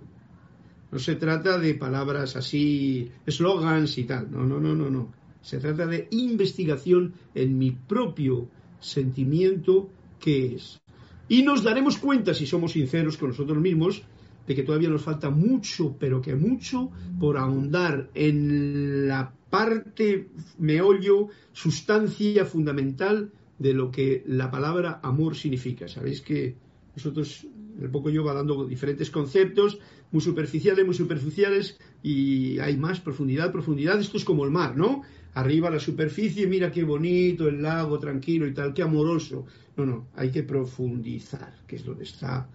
No 0.91 0.99
se 0.99 1.15
trata 1.15 1.57
de 1.57 1.73
palabras 1.73 2.35
así, 2.35 3.11
eslogans 3.25 3.97
y 3.97 4.03
tal. 4.03 4.31
No, 4.31 4.45
no, 4.45 4.59
no, 4.59 4.75
no, 4.75 4.89
no. 4.89 5.11
Se 5.41 5.57
trata 5.57 5.87
de 5.87 6.07
investigación 6.11 7.13
en 7.33 7.57
mi 7.57 7.71
propio 7.71 8.47
sentimiento 8.79 9.89
que 10.19 10.55
es. 10.55 10.79
Y 11.27 11.41
nos 11.41 11.63
daremos 11.63 11.97
cuenta, 11.97 12.33
si 12.33 12.45
somos 12.45 12.73
sinceros 12.73 13.17
con 13.17 13.29
nosotros 13.29 13.57
mismos, 13.57 14.03
de 14.47 14.55
que 14.55 14.63
todavía 14.63 14.89
nos 14.89 15.03
falta 15.03 15.29
mucho, 15.29 15.95
pero 15.99 16.21
que 16.21 16.35
mucho, 16.35 16.91
por 17.19 17.37
ahondar 17.37 18.09
en 18.13 19.07
la 19.07 19.33
parte, 19.49 20.29
meollo, 20.57 21.29
sustancia 21.51 22.45
fundamental 22.45 23.31
de 23.59 23.73
lo 23.73 23.91
que 23.91 24.23
la 24.27 24.49
palabra 24.49 24.99
amor 25.03 25.35
significa. 25.35 25.87
Sabéis 25.87 26.21
que 26.21 26.55
nosotros, 26.95 27.47
el 27.79 27.89
poco 27.89 28.09
yo 28.09 28.23
va 28.23 28.33
dando 28.33 28.65
diferentes 28.65 29.09
conceptos, 29.09 29.79
muy 30.11 30.21
superficiales, 30.21 30.85
muy 30.85 30.95
superficiales, 30.95 31.79
y 32.01 32.59
hay 32.59 32.77
más 32.77 32.99
profundidad, 32.99 33.51
profundidad. 33.51 33.99
Esto 33.99 34.17
es 34.17 34.25
como 34.25 34.43
el 34.43 34.51
mar, 34.51 34.75
¿no? 34.75 35.01
Arriba 35.33 35.71
la 35.71 35.79
superficie, 35.79 36.45
mira 36.45 36.71
qué 36.71 36.83
bonito, 36.83 37.47
el 37.47 37.63
lago 37.63 37.97
tranquilo 37.97 38.45
y 38.45 38.53
tal, 38.53 38.73
qué 38.73 38.83
amoroso. 38.83 39.45
No, 39.75 39.85
no, 39.85 40.07
hay 40.15 40.29
que 40.29 40.43
profundizar, 40.43 41.55
que 41.65 41.77
es 41.77 41.85
donde 41.85 42.03
está 42.03 42.47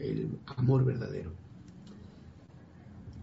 el 0.00 0.28
amor 0.56 0.84
verdadero. 0.84 1.32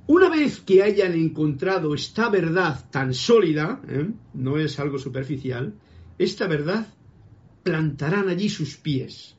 Una 0.07 0.29
vez 0.29 0.61
que 0.61 0.83
hayan 0.83 1.13
encontrado 1.13 1.93
esta 1.93 2.29
verdad 2.29 2.89
tan 2.89 3.13
sólida, 3.13 3.81
¿eh? 3.89 4.09
no 4.33 4.57
es 4.57 4.79
algo 4.79 4.97
superficial, 4.99 5.73
esta 6.17 6.47
verdad 6.47 6.87
plantarán 7.63 8.29
allí 8.29 8.47
sus 8.47 8.77
pies. 8.77 9.35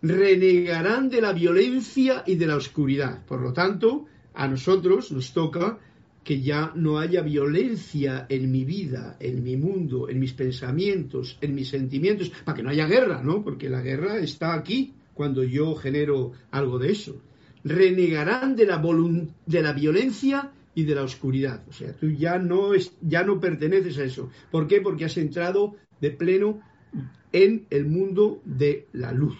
renegarán 0.00 1.10
de 1.10 1.20
la 1.20 1.32
violencia 1.32 2.24
y 2.26 2.34
de 2.34 2.46
la 2.46 2.56
oscuridad. 2.56 3.24
Por 3.24 3.40
lo 3.40 3.52
tanto, 3.52 4.06
a 4.34 4.48
nosotros 4.48 5.12
nos 5.12 5.32
toca 5.32 5.78
que 6.24 6.40
ya 6.40 6.72
no 6.74 6.98
haya 6.98 7.20
violencia 7.20 8.26
en 8.28 8.50
mi 8.50 8.64
vida, 8.64 9.16
en 9.20 9.44
mi 9.44 9.56
mundo, 9.56 10.08
en 10.08 10.18
mis 10.18 10.32
pensamientos, 10.32 11.38
en 11.40 11.54
mis 11.54 11.68
sentimientos, 11.68 12.30
para 12.44 12.56
que 12.56 12.62
no 12.62 12.70
haya 12.70 12.86
guerra, 12.86 13.22
¿no? 13.22 13.44
Porque 13.44 13.68
la 13.68 13.82
guerra 13.82 14.18
está 14.18 14.54
aquí 14.54 14.94
cuando 15.14 15.44
yo 15.44 15.74
genero 15.74 16.32
algo 16.50 16.78
de 16.78 16.92
eso. 16.92 17.20
Renegarán 17.64 18.56
de 18.56 18.66
la, 18.66 18.82
de 19.46 19.62
la 19.62 19.72
violencia 19.72 20.52
y 20.74 20.84
de 20.84 20.94
la 20.94 21.04
oscuridad. 21.04 21.62
O 21.68 21.72
sea, 21.72 21.92
tú 21.92 22.10
ya 22.10 22.38
no, 22.38 22.74
es, 22.74 22.92
ya 23.00 23.24
no 23.24 23.40
perteneces 23.40 23.98
a 23.98 24.04
eso. 24.04 24.30
¿Por 24.50 24.66
qué? 24.66 24.80
Porque 24.80 25.04
has 25.04 25.16
entrado 25.16 25.76
de 26.00 26.10
pleno 26.10 26.60
en 27.32 27.66
el 27.70 27.86
mundo 27.86 28.40
de 28.44 28.86
la 28.92 29.12
luz. 29.12 29.36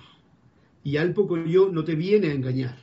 Y 0.85 0.97
al 0.97 1.13
poco 1.13 1.45
yo 1.45 1.69
no 1.71 1.85
te 1.85 1.95
viene 1.95 2.29
a 2.29 2.35
engañar. 2.35 2.77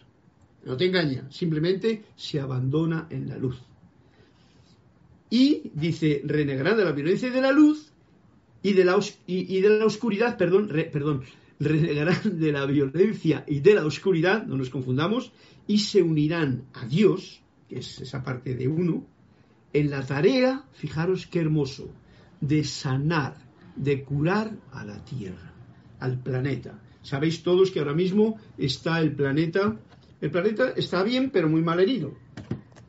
No 0.66 0.78
te 0.78 0.86
engaña, 0.86 1.30
simplemente 1.32 2.04
se 2.16 2.40
abandona 2.40 3.08
en 3.10 3.30
la 3.30 3.38
luz. 3.38 3.62
Y 5.30 5.72
dice, 5.74 6.22
renegarán 6.26 6.78
de 6.78 6.86
la 6.86 6.92
violencia 6.92 7.30
y 7.30 7.32
de 7.32 7.42
la 7.42 7.52
luz 7.52 7.92
y 8.62 8.74
de 8.74 8.84
la, 8.84 9.00
y, 9.26 9.62
de 9.62 9.70
la 9.70 9.86
oscuridad, 9.86 10.38
perdón, 10.38 10.70
perdón, 10.92 11.24
renegarán 11.60 12.40
de 12.40 12.52
la 12.52 12.66
violencia 12.66 13.44
y 13.48 13.60
de 13.60 13.76
la 13.76 13.86
oscuridad, 13.86 14.46
no 14.46 14.58
nos 14.58 14.70
confundamos, 14.70 15.32
y 15.68 15.80
se 15.80 16.02
unirán 16.02 16.66
a 16.74 16.86
Dios, 16.86 17.42
que 17.68 17.80
es 17.80 18.00
esa 18.00 18.24
parte 18.24 18.56
de 18.56 18.68
uno, 18.68 19.06
en 19.74 19.90
la 19.90 20.06
tarea, 20.06 20.66
fijaros 20.72 21.28
qué 21.28 21.42
hermoso, 21.42 21.92
de 22.42 22.64
sanar, 22.64 23.36
de 23.76 24.04
curar 24.04 24.58
a 24.72 24.86
la 24.86 25.04
Tierra, 25.04 25.54
al 26.00 26.22
planeta. 26.22 26.82
Sabéis 27.02 27.44
todos 27.44 27.72
que 27.72 27.80
ahora 27.80 27.94
mismo 27.94 28.40
está 28.58 29.00
el 29.00 29.14
planeta, 29.14 29.78
el 30.22 30.32
planeta 30.32 30.72
está 30.76 31.04
bien, 31.04 31.30
pero 31.30 31.50
muy 31.50 31.62
mal 31.62 31.80
herido. 31.80 32.14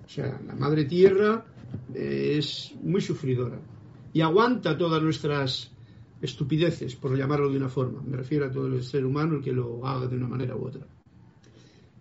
O 0.05 0.09
sea, 0.09 0.41
la 0.47 0.55
madre 0.55 0.85
Tierra 0.85 1.45
eh, 1.95 2.37
es 2.39 2.73
muy 2.83 3.01
sufridora 3.01 3.61
y 4.13 4.23
aguanta 4.23 4.77
todas 4.77 5.03
nuestras 5.03 5.71
estupideces, 6.21 6.97
por 6.97 7.17
llamarlo 7.17 7.51
de 7.51 7.57
una 7.57 7.69
forma. 7.69 8.03
Me 8.03 8.17
refiero 8.17 8.47
a 8.47 8.51
todo 8.51 8.67
el 8.67 8.83
ser 8.83 9.05
humano 9.05 9.37
el 9.37 9.43
que 9.43 9.53
lo 9.53 9.87
haga 9.87 10.07
de 10.07 10.17
una 10.17 10.29
manera 10.29 10.57
u 10.57 10.67
otra. 10.67 10.87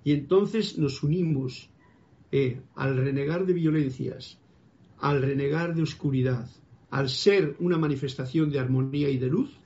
Y 0.04 0.12
entonces 0.12 0.78
nos 0.78 1.04
unimos 1.04 1.70
eh, 2.32 2.62
al 2.76 2.98
renegar 2.98 3.46
de 3.46 3.54
violencias, 3.54 4.40
al 5.00 5.22
renegar 5.22 5.76
de 5.76 5.84
oscuridad, 5.84 6.50
al 6.90 7.10
ser 7.10 7.56
una 7.60 7.78
manifestación 7.78 8.50
de 8.50 8.60
armonía 8.60 9.10
y 9.10 9.18
de 9.18 9.28
luz, 9.28 9.58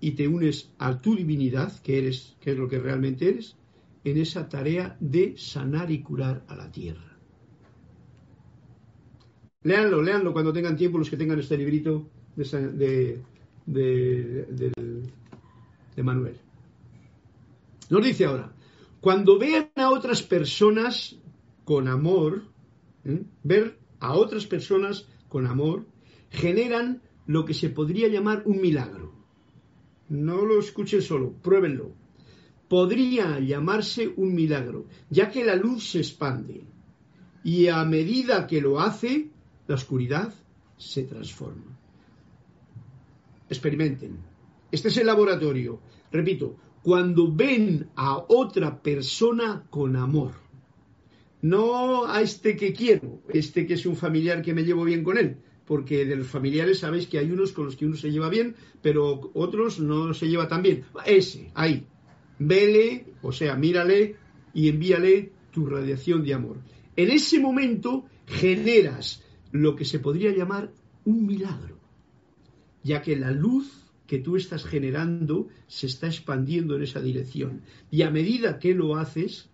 y 0.00 0.12
te 0.12 0.28
unes 0.28 0.70
a 0.78 1.00
tu 1.00 1.16
divinidad, 1.16 1.80
que 1.80 1.98
eres, 1.98 2.36
que 2.40 2.52
es 2.52 2.58
lo 2.58 2.68
que 2.68 2.78
realmente 2.78 3.28
eres, 3.28 3.56
en 4.04 4.18
esa 4.18 4.48
tarea 4.48 4.96
de 5.00 5.34
sanar 5.38 5.90
y 5.90 6.02
curar 6.02 6.44
a 6.46 6.56
la 6.56 6.70
tierra. 6.70 7.16
Leanlo, 9.62 10.02
leanlo 10.02 10.34
cuando 10.34 10.52
tengan 10.52 10.76
tiempo 10.76 10.98
los 10.98 11.08
que 11.08 11.16
tengan 11.16 11.38
este 11.38 11.56
librito 11.56 12.10
de, 12.36 13.20
Manuel. 16.02 16.36
Nos 17.90 18.04
dice 18.04 18.24
ahora, 18.24 18.52
cuando 19.00 19.38
vean 19.38 19.70
a 19.76 19.90
otras 19.90 20.22
personas 20.22 21.16
con 21.64 21.88
amor, 21.88 22.44
¿eh? 23.04 23.22
ver 23.42 23.78
a 24.00 24.14
otras 24.14 24.46
personas 24.46 25.06
con 25.28 25.46
amor, 25.46 25.86
generan 26.30 27.02
lo 27.26 27.44
que 27.44 27.54
se 27.54 27.70
podría 27.70 28.08
llamar 28.08 28.42
un 28.46 28.60
milagro. 28.60 29.12
No 30.08 30.44
lo 30.44 30.58
escuchen 30.58 31.02
solo, 31.02 31.32
pruébenlo. 31.32 31.92
Podría 32.68 33.38
llamarse 33.40 34.12
un 34.16 34.34
milagro, 34.34 34.86
ya 35.10 35.30
que 35.30 35.44
la 35.44 35.54
luz 35.54 35.90
se 35.90 35.98
expande. 35.98 36.64
Y 37.42 37.68
a 37.68 37.84
medida 37.84 38.46
que 38.46 38.60
lo 38.60 38.80
hace, 38.80 39.28
la 39.66 39.74
oscuridad 39.74 40.34
se 40.76 41.04
transforma. 41.04 41.73
Experimenten. 43.54 44.18
Este 44.70 44.88
es 44.88 44.96
el 44.98 45.06
laboratorio. 45.06 45.80
Repito, 46.10 46.56
cuando 46.82 47.32
ven 47.32 47.88
a 47.96 48.24
otra 48.28 48.82
persona 48.82 49.64
con 49.70 49.96
amor. 49.96 50.32
No 51.40 52.06
a 52.06 52.20
este 52.20 52.56
que 52.56 52.72
quiero, 52.72 53.20
este 53.28 53.66
que 53.66 53.74
es 53.74 53.86
un 53.86 53.96
familiar 53.96 54.42
que 54.42 54.54
me 54.54 54.64
llevo 54.64 54.84
bien 54.84 55.04
con 55.04 55.18
él, 55.18 55.36
porque 55.66 56.04
de 56.04 56.16
los 56.16 56.26
familiares 56.26 56.80
sabéis 56.80 57.06
que 57.06 57.18
hay 57.18 57.30
unos 57.30 57.52
con 57.52 57.66
los 57.66 57.76
que 57.76 57.86
uno 57.86 57.96
se 57.96 58.10
lleva 58.10 58.28
bien, 58.28 58.54
pero 58.82 59.30
otros 59.34 59.80
no 59.80 60.12
se 60.14 60.28
lleva 60.28 60.48
tan 60.48 60.62
bien. 60.62 60.84
Ese, 61.06 61.50
ahí. 61.54 61.86
Vele, 62.38 63.06
o 63.22 63.32
sea, 63.32 63.56
mírale 63.56 64.16
y 64.52 64.68
envíale 64.68 65.32
tu 65.52 65.66
radiación 65.66 66.24
de 66.24 66.34
amor. 66.34 66.58
En 66.96 67.10
ese 67.10 67.38
momento 67.38 68.04
generas 68.26 69.22
lo 69.52 69.76
que 69.76 69.84
se 69.84 70.00
podría 70.00 70.32
llamar 70.32 70.72
un 71.04 71.26
milagro, 71.26 71.73
ya 72.84 73.02
que 73.02 73.16
la 73.16 73.32
luz 73.32 73.84
que 74.06 74.18
tú 74.18 74.36
estás 74.36 74.64
generando 74.64 75.48
se 75.66 75.86
está 75.86 76.06
expandiendo 76.06 76.76
en 76.76 76.82
esa 76.82 77.00
dirección. 77.00 77.62
Y 77.90 78.02
a 78.02 78.10
medida 78.10 78.58
que 78.58 78.74
lo 78.74 78.96
haces, 78.96 79.48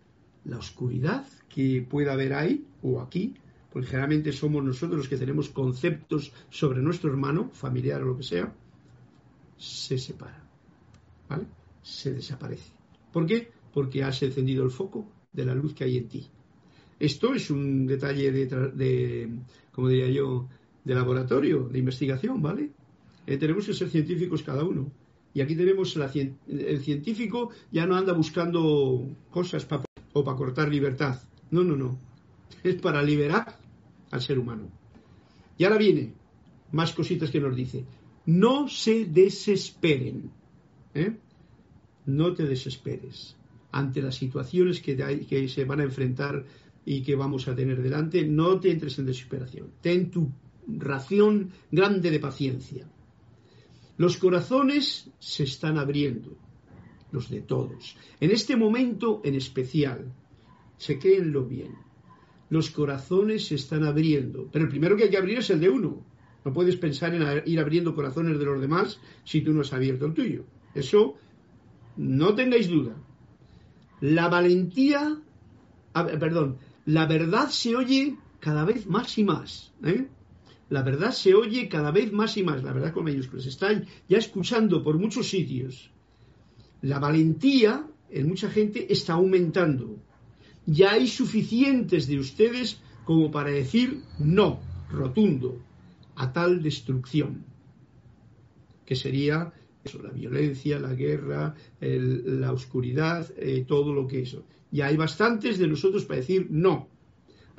la 0.45 0.59
oscuridad 0.59 1.25
que 1.49 1.87
pueda 1.89 2.13
haber 2.13 2.35
ahí 2.35 2.67
o 2.83 3.01
aquí, 3.01 3.35
porque 3.73 3.89
generalmente 3.89 4.33
somos 4.33 4.65
nosotros 4.65 4.99
los 4.99 5.09
que 5.09 5.17
tenemos 5.17 5.49
conceptos 5.49 6.33
sobre 6.51 6.83
nuestro 6.83 7.11
hermano, 7.11 7.51
familiar 7.53 8.03
o 8.03 8.07
lo 8.07 8.17
que 8.17 8.25
sea, 8.25 8.53
se 9.57 9.97
separa, 9.99 10.43
¿vale? 11.29 11.47
Se 11.83 12.13
desaparece. 12.13 12.73
¿Por 13.13 13.27
qué? 13.27 13.51
Porque 13.73 14.03
has 14.03 14.23
encendido 14.23 14.65
el 14.65 14.71
foco 14.71 15.07
de 15.33 15.45
la 15.45 15.55
luz 15.55 15.75
que 15.75 15.85
hay 15.85 15.97
en 15.97 16.09
ti. 16.09 16.27
Esto 16.99 17.35
es 17.35 17.51
un 17.51 17.87
detalle 17.87 18.33
de, 18.33 19.31
como 19.73 19.89
diría 19.89 20.11
yo, 20.11 20.49
de 20.85 20.95
laboratorio, 20.95 21.69
de 21.69 21.79
investigación, 21.79 22.43
¿vale? 22.43 22.71
Eh, 23.31 23.37
tenemos 23.37 23.65
que 23.65 23.75
ser 23.75 23.89
científicos 23.89 24.43
cada 24.43 24.65
uno. 24.65 24.91
Y 25.33 25.41
aquí 25.41 25.55
tenemos 25.55 25.97
el 26.49 26.81
científico 26.81 27.51
ya 27.71 27.87
no 27.87 27.95
anda 27.95 28.13
buscando 28.13 29.09
cosas 29.31 29.69
o 30.13 30.25
para 30.25 30.37
cortar 30.37 30.69
libertad. 30.69 31.23
No, 31.53 31.63
no, 31.63 31.77
no. 31.77 31.97
Es 32.65 32.75
para 32.75 33.01
liberar 33.05 33.57
al 34.11 34.21
ser 34.21 34.37
humano. 34.37 34.69
Y 35.57 35.63
ahora 35.63 35.79
viene 35.79 36.13
más 36.73 36.93
cositas 36.93 37.31
que 37.31 37.39
nos 37.39 37.55
dice. 37.55 37.85
No 38.27 38.67
se 38.67 39.05
desesperen. 39.05 40.33
¿eh? 40.95 41.17
No 42.07 42.35
te 42.35 42.43
desesperes 42.47 43.37
ante 43.71 44.03
las 44.03 44.17
situaciones 44.17 44.81
que 44.81 45.49
se 45.49 45.65
van 45.65 45.79
a 45.79 45.85
enfrentar 45.85 46.45
y 46.85 47.03
que 47.03 47.15
vamos 47.15 47.47
a 47.47 47.55
tener 47.55 47.81
delante, 47.81 48.27
no 48.27 48.59
te 48.59 48.73
entres 48.73 48.99
en 48.99 49.07
desesperación. 49.07 49.69
Ten 49.81 50.11
tu 50.11 50.33
ración 50.67 51.53
grande 51.71 52.11
de 52.11 52.19
paciencia. 52.19 52.89
Los 54.01 54.17
corazones 54.17 55.11
se 55.19 55.43
están 55.43 55.77
abriendo, 55.77 56.35
los 57.13 57.29
de 57.29 57.43
todos. 57.43 57.99
En 58.19 58.31
este 58.31 58.57
momento 58.57 59.21
en 59.25 59.35
especial, 59.35 60.11
se 60.79 60.99
lo 61.23 61.45
bien. 61.45 61.75
Los 62.49 62.71
corazones 62.71 63.49
se 63.49 63.57
están 63.57 63.85
abriendo, 63.85 64.49
pero 64.51 64.65
el 64.65 64.71
primero 64.71 64.97
que 64.97 65.05
hay 65.05 65.11
que 65.11 65.19
abrir 65.19 65.41
es 65.41 65.51
el 65.51 65.61
de 65.61 65.69
uno. 65.69 66.03
No 66.47 66.53
puedes 66.55 66.77
pensar 66.77 67.15
en 67.15 67.43
ir 67.45 67.61
abriendo 67.61 67.95
corazones 67.95 68.39
de 68.39 68.45
los 68.47 68.59
demás 68.59 68.99
si 69.23 69.43
tú 69.43 69.53
no 69.53 69.61
has 69.61 69.73
abierto 69.75 70.07
el 70.07 70.15
tuyo. 70.15 70.47
Eso 70.75 71.17
no 71.99 72.35
tengáis 72.35 72.71
duda. 72.71 72.97
La 74.01 74.31
valentía, 74.31 75.21
perdón, 75.93 76.57
la 76.87 77.05
verdad 77.05 77.51
se 77.51 77.77
oye 77.77 78.17
cada 78.39 78.65
vez 78.65 78.87
más 78.87 79.19
y 79.19 79.25
más. 79.25 79.75
¿eh? 79.85 80.09
La 80.71 80.83
verdad 80.83 81.11
se 81.11 81.35
oye 81.35 81.69
cada 81.69 81.91
vez 81.91 82.13
más 82.13 82.37
y 82.37 82.45
más, 82.45 82.63
la 82.63 82.73
verdad 82.73 82.93
con 82.93 83.05
mayúsculas. 83.05 83.45
Están 83.47 83.87
ya 84.09 84.19
escuchando 84.19 84.85
por 84.85 84.99
muchos 84.99 85.29
sitios. 85.29 85.91
La 86.81 87.01
valentía 87.01 87.87
en 88.09 88.29
mucha 88.29 88.49
gente 88.49 88.93
está 88.93 89.15
aumentando. 89.15 89.99
Ya 90.67 90.93
hay 90.93 91.09
suficientes 91.09 92.07
de 92.07 92.21
ustedes 92.21 92.81
como 93.05 93.33
para 93.33 93.51
decir 93.51 94.03
no, 94.21 94.61
rotundo, 94.91 95.61
a 96.15 96.33
tal 96.33 96.63
destrucción, 96.63 97.45
que 98.87 98.95
sería 98.95 99.53
eso, 99.83 100.01
la 100.01 100.11
violencia, 100.11 100.79
la 100.79 100.95
guerra, 100.95 101.57
la 101.81 102.53
oscuridad, 102.53 103.29
eh, 103.37 103.65
todo 103.67 103.93
lo 103.93 104.07
que 104.07 104.23
eso. 104.23 104.45
Y 104.71 104.83
hay 104.83 104.97
bastantes 104.97 105.59
de 105.59 105.67
nosotros 105.67 106.05
para 106.05 106.21
decir 106.21 106.47
no 106.51 106.89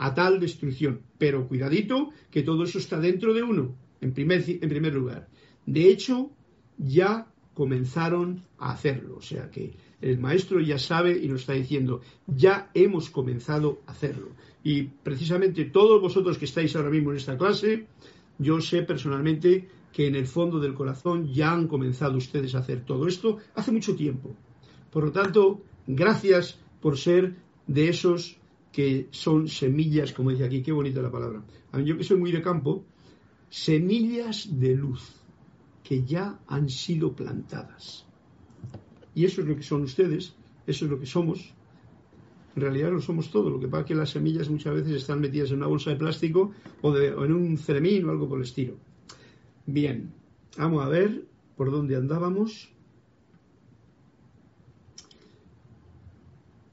a 0.02 0.16
tal 0.16 0.40
destrucción. 0.40 1.02
Pero 1.20 1.48
cuidadito 1.48 2.10
que 2.32 2.42
todo 2.42 2.64
eso 2.64 2.80
está 2.80 3.00
dentro 3.00 3.36
de 3.36 3.44
uno, 3.44 3.76
en 4.02 4.14
primer, 4.14 4.44
en 4.48 4.68
primer 4.68 4.94
lugar. 4.96 5.30
De 5.68 5.90
hecho, 5.90 6.32
ya 6.80 7.28
comenzaron 7.54 8.44
a 8.58 8.72
hacerlo. 8.72 9.18
O 9.18 9.22
sea 9.22 9.52
que 9.52 9.74
el 10.02 10.18
maestro 10.18 10.60
ya 10.60 10.80
sabe 10.80 11.20
y 11.24 11.28
nos 11.28 11.42
está 11.42 11.54
diciendo, 11.54 12.02
ya 12.26 12.72
hemos 12.74 13.12
comenzado 13.12 13.82
a 13.86 13.92
hacerlo. 13.92 14.30
Y 14.64 14.84
precisamente 14.84 15.66
todos 15.66 16.02
vosotros 16.02 16.40
que 16.40 16.46
estáis 16.46 16.76
ahora 16.76 16.90
mismo 16.90 17.12
en 17.12 17.18
esta 17.18 17.38
clase, 17.38 17.86
yo 18.40 18.60
sé 18.60 18.82
personalmente 18.82 19.68
que 19.94 20.08
en 20.08 20.16
el 20.16 20.26
fondo 20.26 20.60
del 20.60 20.74
corazón 20.74 21.32
ya 21.32 21.52
han 21.52 21.68
comenzado 21.68 22.18
ustedes 22.18 22.56
a 22.56 22.60
hacer 22.60 22.86
todo 22.86 23.08
esto 23.08 23.38
hace 23.54 23.72
mucho 23.72 23.96
tiempo. 23.96 24.36
Por 24.90 25.04
lo 25.04 25.12
tanto, 25.12 25.62
gracias 25.86 26.58
por 26.82 26.98
ser 26.98 27.36
de 27.68 27.90
esos 27.90 28.41
que 28.72 29.08
son 29.12 29.48
semillas, 29.48 30.14
como 30.14 30.32
dice 30.32 30.46
aquí, 30.46 30.62
qué 30.62 30.72
bonita 30.72 31.02
la 31.02 31.12
palabra. 31.12 31.44
A 31.72 31.78
mí, 31.78 31.86
yo 31.86 31.98
que 31.98 32.04
soy 32.04 32.18
muy 32.18 32.32
de 32.32 32.42
campo, 32.42 32.86
semillas 33.50 34.48
de 34.60 34.76
luz 34.76 35.22
que 35.84 36.04
ya 36.04 36.40
han 36.48 36.70
sido 36.70 37.14
plantadas. 37.14 38.06
Y 39.14 39.26
eso 39.26 39.42
es 39.42 39.48
lo 39.48 39.56
que 39.56 39.64
son 39.64 39.82
ustedes, 39.82 40.34
eso 40.66 40.86
es 40.86 40.92
lo 40.92 41.00
que 41.00 41.06
somos. 41.06 41.54
En 42.56 42.62
realidad 42.62 42.92
lo 42.92 43.02
somos 43.02 43.30
todo. 43.30 43.50
Lo 43.50 43.60
que 43.60 43.68
pasa 43.68 43.82
es 43.82 43.88
que 43.88 43.96
las 43.96 44.10
semillas 44.10 44.50
muchas 44.50 44.74
veces 44.74 44.94
están 44.94 45.20
metidas 45.20 45.52
en 45.52 45.58
una 45.58 45.68
bolsa 45.68 45.90
de 45.90 45.96
plástico 45.98 46.52
o, 46.82 46.98
en 46.98 47.34
un 47.34 47.58
ceremín 47.58 48.06
o 48.06 48.12
algo 48.12 48.28
por 48.28 48.38
el 48.38 48.46
estilo. 48.46 48.76
Bien, 49.66 50.14
vamos 50.58 50.84
a 50.84 50.90
ver 50.90 51.26
por 51.56 51.72
dónde 51.72 51.96
andábamos. 51.96 52.72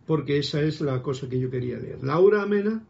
Porque 0.09 0.39
esa 0.39 0.61
es 0.63 0.81
la 0.81 1.01
cosa 1.03 1.29
que 1.29 1.39
yo 1.39 1.49
quería 1.49 1.79
leer. 1.79 2.03
Laura 2.03 2.43
Amena, 2.43 2.83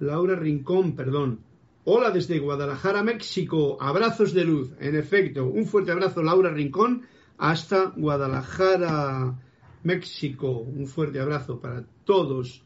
Laura 0.00 0.36
Rincón, 0.36 0.94
perdón, 0.94 1.40
Hola 1.88 2.10
desde 2.10 2.40
Guadalajara, 2.40 3.04
México. 3.04 3.78
Abrazos 3.80 4.34
de 4.34 4.44
luz. 4.44 4.72
En 4.80 4.96
efecto, 4.96 5.46
un 5.46 5.66
fuerte 5.66 5.92
abrazo, 5.92 6.20
Laura 6.20 6.50
Rincón, 6.50 7.02
hasta 7.38 7.92
Guadalajara, 7.96 9.38
México. 9.84 10.50
Un 10.50 10.88
fuerte 10.88 11.20
abrazo 11.20 11.60
para 11.60 11.84
todos. 12.04 12.64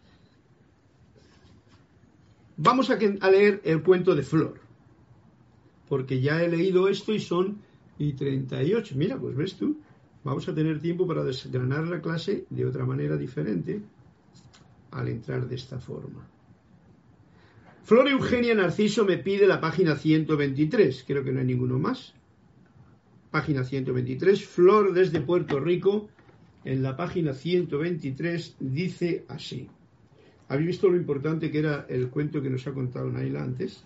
Vamos 2.56 2.88
a, 2.88 2.96
leer 2.96 3.60
el 3.64 3.82
cuento 3.82 4.14
de 4.14 4.22
Flor. 4.22 4.58
Porque 5.86 6.22
ya 6.22 6.42
he 6.42 6.48
leído 6.48 6.88
esto 6.88 7.12
y 7.12 7.20
son 7.20 7.60
y 7.98 8.14
38. 8.14 8.94
Mira, 8.96 9.18
pues 9.18 9.36
ves 9.36 9.54
tú. 9.54 9.82
Vamos 10.22 10.48
a 10.48 10.54
tener 10.54 10.80
tiempo 10.80 11.06
para 11.06 11.24
desgranar 11.24 11.86
la 11.86 12.00
clase 12.00 12.44
de 12.50 12.66
otra 12.66 12.84
manera 12.84 13.16
diferente 13.16 13.80
al 14.90 15.08
entrar 15.08 15.48
de 15.48 15.54
esta 15.54 15.78
forma. 15.78 16.26
Flor 17.84 18.08
Eugenia 18.08 18.54
Narciso 18.54 19.04
me 19.04 19.18
pide 19.18 19.46
la 19.46 19.60
página 19.60 19.96
123, 19.96 21.04
creo 21.06 21.24
que 21.24 21.32
no 21.32 21.40
hay 21.40 21.46
ninguno 21.46 21.78
más. 21.78 22.14
Página 23.30 23.64
123, 23.64 24.44
Flor 24.44 24.92
desde 24.92 25.20
Puerto 25.20 25.58
Rico, 25.58 26.08
en 26.64 26.82
la 26.82 26.96
página 26.96 27.32
123 27.32 28.56
dice 28.60 29.24
así. 29.28 29.68
¿Habéis 30.48 30.66
visto 30.66 30.88
lo 30.88 30.96
importante 30.96 31.50
que 31.50 31.60
era 31.60 31.86
el 31.88 32.08
cuento 32.10 32.42
que 32.42 32.50
nos 32.50 32.66
ha 32.66 32.72
contado 32.72 33.10
Naila 33.10 33.42
antes? 33.42 33.84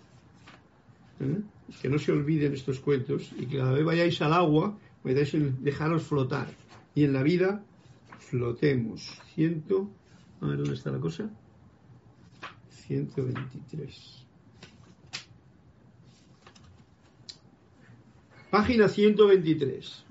¿Eh? 1.19 1.41
Que 1.81 1.89
no 1.89 1.97
se 1.97 2.11
olviden 2.11 2.53
estos 2.53 2.79
cuentos 2.79 3.31
y 3.37 3.45
que 3.45 3.57
cada 3.57 3.71
vez 3.71 3.85
vayáis 3.85 4.21
al 4.21 4.33
agua, 4.33 4.77
podáis 5.05 5.37
dejaros 5.61 6.03
flotar. 6.03 6.47
Y 6.95 7.03
en 7.03 7.13
la 7.13 7.21
vida, 7.21 7.63
flotemos. 8.17 9.21
Ciento. 9.35 9.87
A 10.41 10.47
ver 10.47 10.57
dónde 10.57 10.73
está 10.73 10.89
la 10.91 10.99
cosa. 10.99 11.29
123. 12.69 14.25
Página 18.49 18.87
123. 18.87 20.05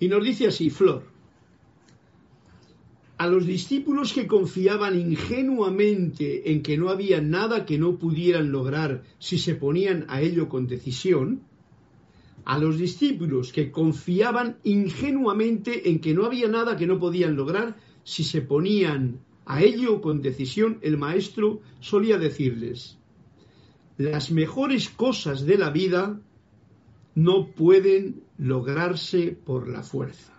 Y 0.00 0.08
nos 0.08 0.24
dice 0.24 0.48
así, 0.48 0.70
Flor, 0.70 1.04
a 3.18 3.28
los 3.28 3.46
discípulos 3.46 4.12
que 4.12 4.26
confiaban 4.26 4.98
ingenuamente 4.98 6.50
en 6.50 6.62
que 6.62 6.76
no 6.76 6.90
había 6.90 7.20
nada 7.20 7.64
que 7.64 7.78
no 7.78 7.96
pudieran 7.96 8.50
lograr 8.50 9.04
si 9.18 9.38
se 9.38 9.54
ponían 9.54 10.04
a 10.08 10.20
ello 10.20 10.48
con 10.48 10.66
decisión, 10.66 11.42
a 12.46 12.58
los 12.58 12.78
discípulos 12.78 13.52
que 13.52 13.72
confiaban 13.72 14.56
ingenuamente 14.62 15.90
en 15.90 16.00
que 16.00 16.14
no 16.14 16.24
había 16.24 16.48
nada 16.48 16.76
que 16.76 16.86
no 16.86 16.98
podían 16.98 17.34
lograr 17.34 17.76
si 18.04 18.22
se 18.22 18.40
ponían 18.40 19.18
a 19.44 19.62
ello, 19.62 20.00
con 20.00 20.22
decisión, 20.22 20.78
el 20.82 20.96
maestro 20.96 21.60
solía 21.80 22.18
decirles, 22.18 22.98
las 23.98 24.30
mejores 24.30 24.88
cosas 24.88 25.44
de 25.44 25.58
la 25.58 25.70
vida 25.70 26.20
no 27.16 27.48
pueden 27.48 28.22
lograrse 28.38 29.36
por 29.44 29.68
la 29.68 29.82
fuerza. 29.82 30.32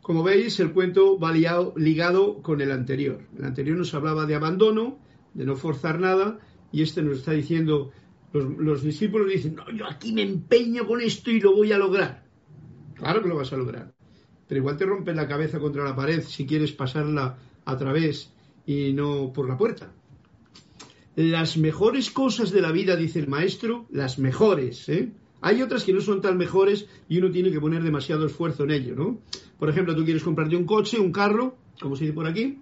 Como 0.00 0.22
veis, 0.22 0.58
el 0.60 0.72
cuento 0.72 1.18
va 1.18 1.32
ligado 1.32 2.42
con 2.42 2.62
el 2.62 2.72
anterior. 2.72 3.20
El 3.36 3.44
anterior 3.44 3.76
nos 3.76 3.92
hablaba 3.92 4.24
de 4.24 4.36
abandono, 4.36 4.98
de 5.34 5.44
no 5.44 5.56
forzar 5.56 6.00
nada, 6.00 6.38
y 6.72 6.82
este 6.82 7.02
nos 7.02 7.18
está 7.18 7.32
diciendo, 7.32 7.90
los, 8.32 8.58
los 8.58 8.82
discípulos 8.82 9.28
dicen, 9.28 9.54
no, 9.54 9.70
yo 9.70 9.86
aquí 9.86 10.12
me 10.12 10.22
empeño 10.22 10.86
con 10.86 11.00
esto 11.00 11.30
y 11.30 11.40
lo 11.40 11.54
voy 11.54 11.72
a 11.72 11.78
lograr. 11.78 12.24
Claro 12.94 13.22
que 13.22 13.28
lo 13.28 13.36
vas 13.36 13.52
a 13.52 13.56
lograr 13.56 13.92
pero 14.48 14.60
igual 14.60 14.76
te 14.76 14.86
rompes 14.86 15.14
la 15.14 15.28
cabeza 15.28 15.60
contra 15.60 15.84
la 15.84 15.94
pared 15.94 16.22
si 16.22 16.46
quieres 16.46 16.72
pasarla 16.72 17.38
a 17.64 17.76
través 17.76 18.32
y 18.66 18.92
no 18.94 19.32
por 19.32 19.46
la 19.46 19.58
puerta. 19.58 19.92
Las 21.14 21.58
mejores 21.58 22.10
cosas 22.10 22.50
de 22.50 22.62
la 22.62 22.72
vida, 22.72 22.96
dice 22.96 23.18
el 23.18 23.28
maestro, 23.28 23.86
las 23.90 24.18
mejores, 24.18 24.88
¿eh? 24.88 25.12
Hay 25.40 25.62
otras 25.62 25.84
que 25.84 25.92
no 25.92 26.00
son 26.00 26.20
tan 26.20 26.36
mejores 26.36 26.86
y 27.08 27.18
uno 27.18 27.30
tiene 27.30 27.52
que 27.52 27.60
poner 27.60 27.82
demasiado 27.82 28.26
esfuerzo 28.26 28.64
en 28.64 28.70
ello, 28.72 28.94
¿no? 28.96 29.20
Por 29.58 29.68
ejemplo, 29.68 29.94
tú 29.94 30.04
quieres 30.04 30.22
comprarte 30.22 30.56
un 30.56 30.64
coche, 30.64 30.98
un 30.98 31.12
carro, 31.12 31.56
como 31.80 31.94
se 31.94 32.04
dice 32.04 32.14
por 32.14 32.26
aquí, 32.26 32.58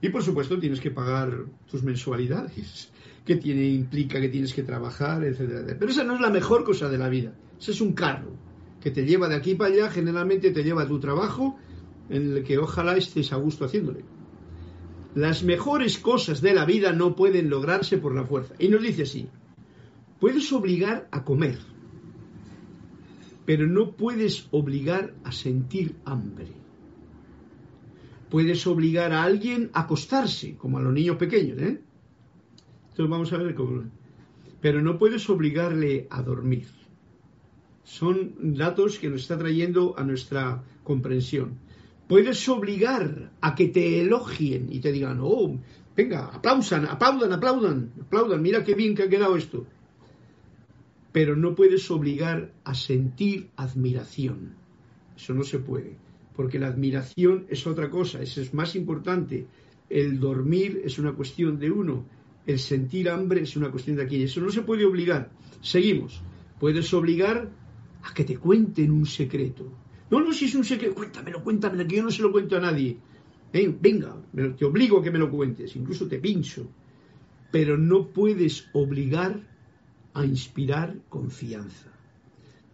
y 0.00 0.08
por 0.10 0.22
supuesto 0.22 0.58
tienes 0.58 0.80
que 0.80 0.90
pagar 0.90 1.44
tus 1.70 1.82
mensualidades, 1.82 2.90
que 3.28 3.36
tiene, 3.36 3.68
implica 3.68 4.18
que 4.22 4.30
tienes 4.30 4.54
que 4.54 4.62
trabajar, 4.62 5.22
etc. 5.22 5.76
Pero 5.78 5.90
esa 5.90 6.02
no 6.02 6.14
es 6.14 6.20
la 6.22 6.30
mejor 6.30 6.64
cosa 6.64 6.88
de 6.88 6.96
la 6.96 7.10
vida, 7.10 7.34
ese 7.60 7.72
es 7.72 7.80
un 7.82 7.92
carro 7.92 8.32
que 8.80 8.90
te 8.90 9.04
lleva 9.04 9.28
de 9.28 9.34
aquí 9.34 9.54
para 9.54 9.74
allá, 9.74 9.90
generalmente 9.90 10.50
te 10.50 10.64
lleva 10.64 10.84
a 10.84 10.88
tu 10.88 10.98
trabajo, 10.98 11.58
en 12.08 12.32
el 12.32 12.42
que 12.42 12.56
ojalá 12.56 12.96
estés 12.96 13.30
a 13.34 13.36
gusto 13.36 13.66
haciéndole. 13.66 14.02
Las 15.14 15.44
mejores 15.44 15.98
cosas 15.98 16.40
de 16.40 16.54
la 16.54 16.64
vida 16.64 16.94
no 16.94 17.14
pueden 17.14 17.50
lograrse 17.50 17.98
por 17.98 18.14
la 18.14 18.24
fuerza. 18.24 18.54
Y 18.58 18.68
nos 18.68 18.82
dice 18.82 19.02
así, 19.02 19.28
puedes 20.20 20.50
obligar 20.50 21.06
a 21.10 21.22
comer, 21.22 21.58
pero 23.44 23.66
no 23.66 23.90
puedes 23.90 24.48
obligar 24.52 25.12
a 25.22 25.32
sentir 25.32 25.96
hambre. 26.06 26.46
Puedes 28.30 28.66
obligar 28.66 29.12
a 29.12 29.22
alguien 29.22 29.70
a 29.74 29.80
acostarse, 29.80 30.56
como 30.56 30.78
a 30.78 30.82
los 30.82 30.94
niños 30.94 31.16
pequeños, 31.16 31.58
¿eh? 31.58 31.82
Entonces 32.98 33.10
vamos 33.10 33.32
a 33.32 33.38
ver 33.38 33.54
cómo... 33.54 33.84
Pero 34.60 34.82
no 34.82 34.98
puedes 34.98 35.30
obligarle 35.30 36.08
a 36.10 36.20
dormir 36.20 36.66
son 37.88 38.34
datos 38.54 38.98
que 38.98 39.08
nos 39.08 39.22
está 39.22 39.38
trayendo 39.38 39.94
a 39.96 40.04
nuestra 40.04 40.62
comprensión. 40.84 41.58
Puedes 42.06 42.46
obligar 42.48 43.32
a 43.40 43.54
que 43.54 43.68
te 43.68 44.00
elogien 44.00 44.68
y 44.70 44.80
te 44.80 44.92
digan, 44.92 45.20
oh, 45.22 45.58
venga, 45.96 46.26
aplaudan, 46.26 46.84
aplaudan, 46.84 47.32
aplaudan, 47.32 47.92
aplaudan, 48.02 48.42
mira 48.42 48.62
qué 48.62 48.74
bien 48.74 48.94
que 48.94 49.04
ha 49.04 49.08
quedado 49.08 49.36
esto. 49.36 49.66
Pero 51.12 51.34
no 51.34 51.54
puedes 51.54 51.90
obligar 51.90 52.52
a 52.62 52.74
sentir 52.74 53.48
admiración. 53.56 54.54
Eso 55.16 55.32
no 55.32 55.42
se 55.42 55.58
puede, 55.58 55.96
porque 56.36 56.58
la 56.58 56.68
admiración 56.68 57.46
es 57.48 57.66
otra 57.66 57.88
cosa, 57.88 58.20
eso 58.20 58.42
es 58.42 58.52
más 58.52 58.76
importante. 58.76 59.46
El 59.88 60.20
dormir 60.20 60.82
es 60.84 60.98
una 60.98 61.12
cuestión 61.12 61.58
de 61.58 61.70
uno, 61.70 62.04
el 62.48 62.58
sentir 62.58 63.10
hambre 63.10 63.42
es 63.42 63.56
una 63.56 63.70
cuestión 63.70 63.96
de 63.96 64.04
aquí. 64.04 64.22
Eso 64.22 64.40
no 64.40 64.50
se 64.50 64.62
puede 64.62 64.86
obligar. 64.86 65.30
Seguimos. 65.60 66.22
Puedes 66.58 66.92
obligar 66.94 67.50
a 68.02 68.14
que 68.14 68.24
te 68.24 68.38
cuenten 68.38 68.90
un 68.90 69.04
secreto. 69.04 69.70
No, 70.10 70.20
no, 70.20 70.32
si 70.32 70.46
es 70.46 70.54
un 70.54 70.64
secreto, 70.64 70.94
cuéntamelo, 70.94 71.44
cuéntamelo, 71.44 71.86
que 71.86 71.96
yo 71.96 72.02
no 72.02 72.10
se 72.10 72.22
lo 72.22 72.32
cuento 72.32 72.56
a 72.56 72.60
nadie. 72.60 72.96
Eh, 73.52 73.76
venga, 73.78 74.16
te 74.56 74.64
obligo 74.64 74.98
a 74.98 75.02
que 75.02 75.10
me 75.10 75.18
lo 75.18 75.30
cuentes, 75.30 75.76
incluso 75.76 76.08
te 76.08 76.18
pincho. 76.18 76.66
Pero 77.52 77.76
no 77.76 78.08
puedes 78.08 78.70
obligar 78.72 79.46
a 80.14 80.24
inspirar 80.24 80.96
confianza. 81.10 81.92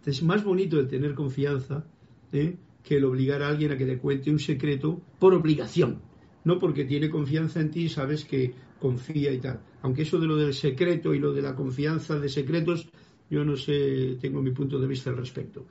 Es 0.05 0.23
más 0.23 0.45
bonito 0.45 0.79
el 0.79 0.87
tener 0.87 1.15
confianza 1.15 1.85
¿eh? 2.31 2.55
que 2.81 2.95
el 2.95 3.03
obligar 3.03 3.43
a 3.43 3.49
alguien 3.49 3.73
a 3.73 3.77
que 3.77 3.85
te 3.85 3.97
cuente 3.97 4.31
un 4.31 4.39
secreto 4.39 5.01
por 5.19 5.33
obligación. 5.33 5.99
No 6.45 6.59
porque 6.59 6.85
tiene 6.85 7.09
confianza 7.09 7.59
en 7.59 7.71
ti, 7.71 7.89
sabes 7.89 8.23
que 8.23 8.53
confía 8.85 9.31
y 9.33 9.39
tal. 9.39 9.57
Aunque 9.81 10.03
eso 10.03 10.19
de 10.19 10.27
lo 10.27 10.35
del 10.35 10.53
secreto 10.53 11.13
y 11.13 11.19
lo 11.19 11.33
de 11.33 11.41
la 11.41 11.55
confianza 11.55 12.19
de 12.19 12.29
secretos 12.29 12.87
yo 13.29 13.43
no 13.43 13.55
sé, 13.57 14.17
tengo 14.21 14.41
mi 14.41 14.51
punto 14.51 14.79
de 14.79 14.87
vista 14.87 15.09
al 15.09 15.17
respecto. 15.17 15.65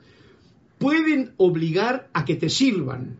Pueden 0.77 1.33
obligar 1.37 2.09
a 2.13 2.25
que 2.25 2.35
te 2.35 2.49
sirvan. 2.49 3.17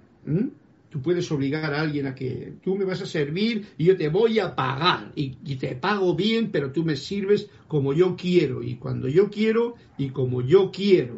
Tú 0.89 1.01
puedes 1.01 1.31
obligar 1.31 1.73
a 1.73 1.81
alguien 1.81 2.07
a 2.07 2.15
que 2.15 2.53
tú 2.63 2.75
me 2.75 2.85
vas 2.85 3.01
a 3.01 3.05
servir 3.05 3.65
y 3.77 3.85
yo 3.85 3.97
te 3.97 4.09
voy 4.09 4.39
a 4.39 4.55
pagar. 4.55 5.11
Y, 5.15 5.55
te 5.55 5.75
pago 5.75 6.15
bien, 6.15 6.51
pero 6.51 6.71
tú 6.71 6.83
me 6.83 6.95
sirves 6.95 7.49
como 7.67 7.93
yo 7.93 8.15
quiero. 8.15 8.61
Y 8.61 8.75
cuando 8.75 9.07
yo 9.07 9.29
quiero 9.29 9.75
y 9.97 10.09
como 10.09 10.41
yo 10.41 10.71
quiero. 10.71 11.15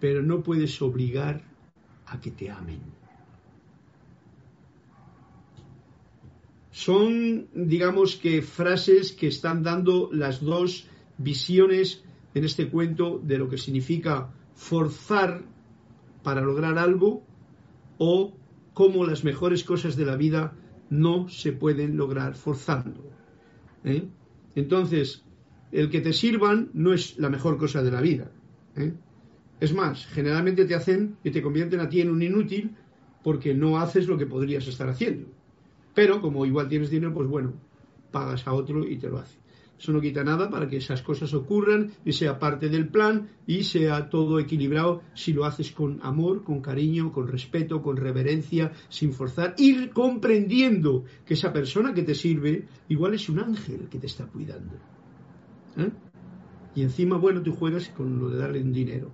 Pero 0.00 0.22
no 0.22 0.42
puedes 0.42 0.80
obligar 0.80 1.42
a 2.06 2.20
que 2.20 2.30
te 2.30 2.50
amen. 2.50 2.97
Son, 6.78 7.48
digamos 7.54 8.14
que, 8.14 8.40
frases 8.40 9.10
que 9.10 9.26
están 9.26 9.64
dando 9.64 10.10
las 10.12 10.40
dos 10.40 10.86
visiones 11.18 12.04
en 12.34 12.44
este 12.44 12.68
cuento 12.68 13.18
de 13.18 13.36
lo 13.36 13.48
que 13.48 13.58
significa 13.58 14.32
forzar 14.54 15.42
para 16.22 16.40
lograr 16.40 16.78
algo 16.78 17.24
o 17.98 18.32
cómo 18.74 19.04
las 19.04 19.24
mejores 19.24 19.64
cosas 19.64 19.96
de 19.96 20.04
la 20.04 20.14
vida 20.14 20.54
no 20.88 21.28
se 21.28 21.50
pueden 21.50 21.96
lograr 21.96 22.36
forzando. 22.36 23.10
¿eh? 23.82 24.06
Entonces, 24.54 25.24
el 25.72 25.90
que 25.90 26.00
te 26.00 26.12
sirvan 26.12 26.70
no 26.74 26.92
es 26.92 27.18
la 27.18 27.28
mejor 27.28 27.58
cosa 27.58 27.82
de 27.82 27.90
la 27.90 28.00
vida. 28.00 28.30
¿eh? 28.76 28.92
Es 29.58 29.74
más, 29.74 30.06
generalmente 30.06 30.64
te 30.64 30.76
hacen 30.76 31.16
y 31.24 31.32
te 31.32 31.42
convierten 31.42 31.80
a 31.80 31.88
ti 31.88 32.02
en 32.02 32.10
un 32.10 32.22
inútil 32.22 32.76
porque 33.24 33.52
no 33.52 33.80
haces 33.80 34.06
lo 34.06 34.16
que 34.16 34.26
podrías 34.26 34.68
estar 34.68 34.88
haciendo. 34.88 35.37
Pero 35.98 36.20
como 36.20 36.46
igual 36.46 36.68
tienes 36.68 36.90
dinero, 36.90 37.12
pues 37.12 37.26
bueno, 37.26 37.54
pagas 38.12 38.46
a 38.46 38.52
otro 38.52 38.88
y 38.88 38.98
te 38.98 39.08
lo 39.08 39.18
hace. 39.18 39.36
Eso 39.76 39.92
no 39.92 40.00
quita 40.00 40.22
nada 40.22 40.48
para 40.48 40.68
que 40.68 40.76
esas 40.76 41.02
cosas 41.02 41.34
ocurran 41.34 41.90
y 42.04 42.12
sea 42.12 42.38
parte 42.38 42.68
del 42.68 42.86
plan 42.86 43.30
y 43.48 43.64
sea 43.64 44.08
todo 44.08 44.38
equilibrado 44.38 45.02
si 45.14 45.32
lo 45.32 45.44
haces 45.44 45.72
con 45.72 45.98
amor, 46.04 46.44
con 46.44 46.60
cariño, 46.60 47.10
con 47.10 47.26
respeto, 47.26 47.82
con 47.82 47.96
reverencia, 47.96 48.70
sin 48.88 49.12
forzar, 49.12 49.56
ir 49.58 49.90
comprendiendo 49.90 51.02
que 51.26 51.34
esa 51.34 51.52
persona 51.52 51.92
que 51.92 52.04
te 52.04 52.14
sirve 52.14 52.68
igual 52.88 53.14
es 53.14 53.28
un 53.28 53.40
ángel 53.40 53.88
que 53.90 53.98
te 53.98 54.06
está 54.06 54.24
cuidando. 54.26 54.76
¿Eh? 55.78 55.90
Y 56.76 56.82
encima, 56.82 57.16
bueno, 57.16 57.42
tú 57.42 57.54
juegas 57.54 57.88
con 57.88 58.20
lo 58.20 58.30
de 58.30 58.38
darle 58.38 58.62
un 58.62 58.72
dinero, 58.72 59.10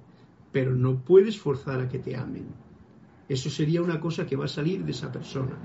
pero 0.52 0.74
no 0.74 1.02
puedes 1.02 1.38
forzar 1.40 1.80
a 1.80 1.88
que 1.88 1.98
te 1.98 2.14
amen. 2.14 2.48
Eso 3.26 3.48
sería 3.48 3.80
una 3.80 4.00
cosa 4.00 4.26
que 4.26 4.36
va 4.36 4.44
a 4.44 4.48
salir 4.48 4.84
de 4.84 4.90
esa 4.90 5.10
persona. 5.10 5.56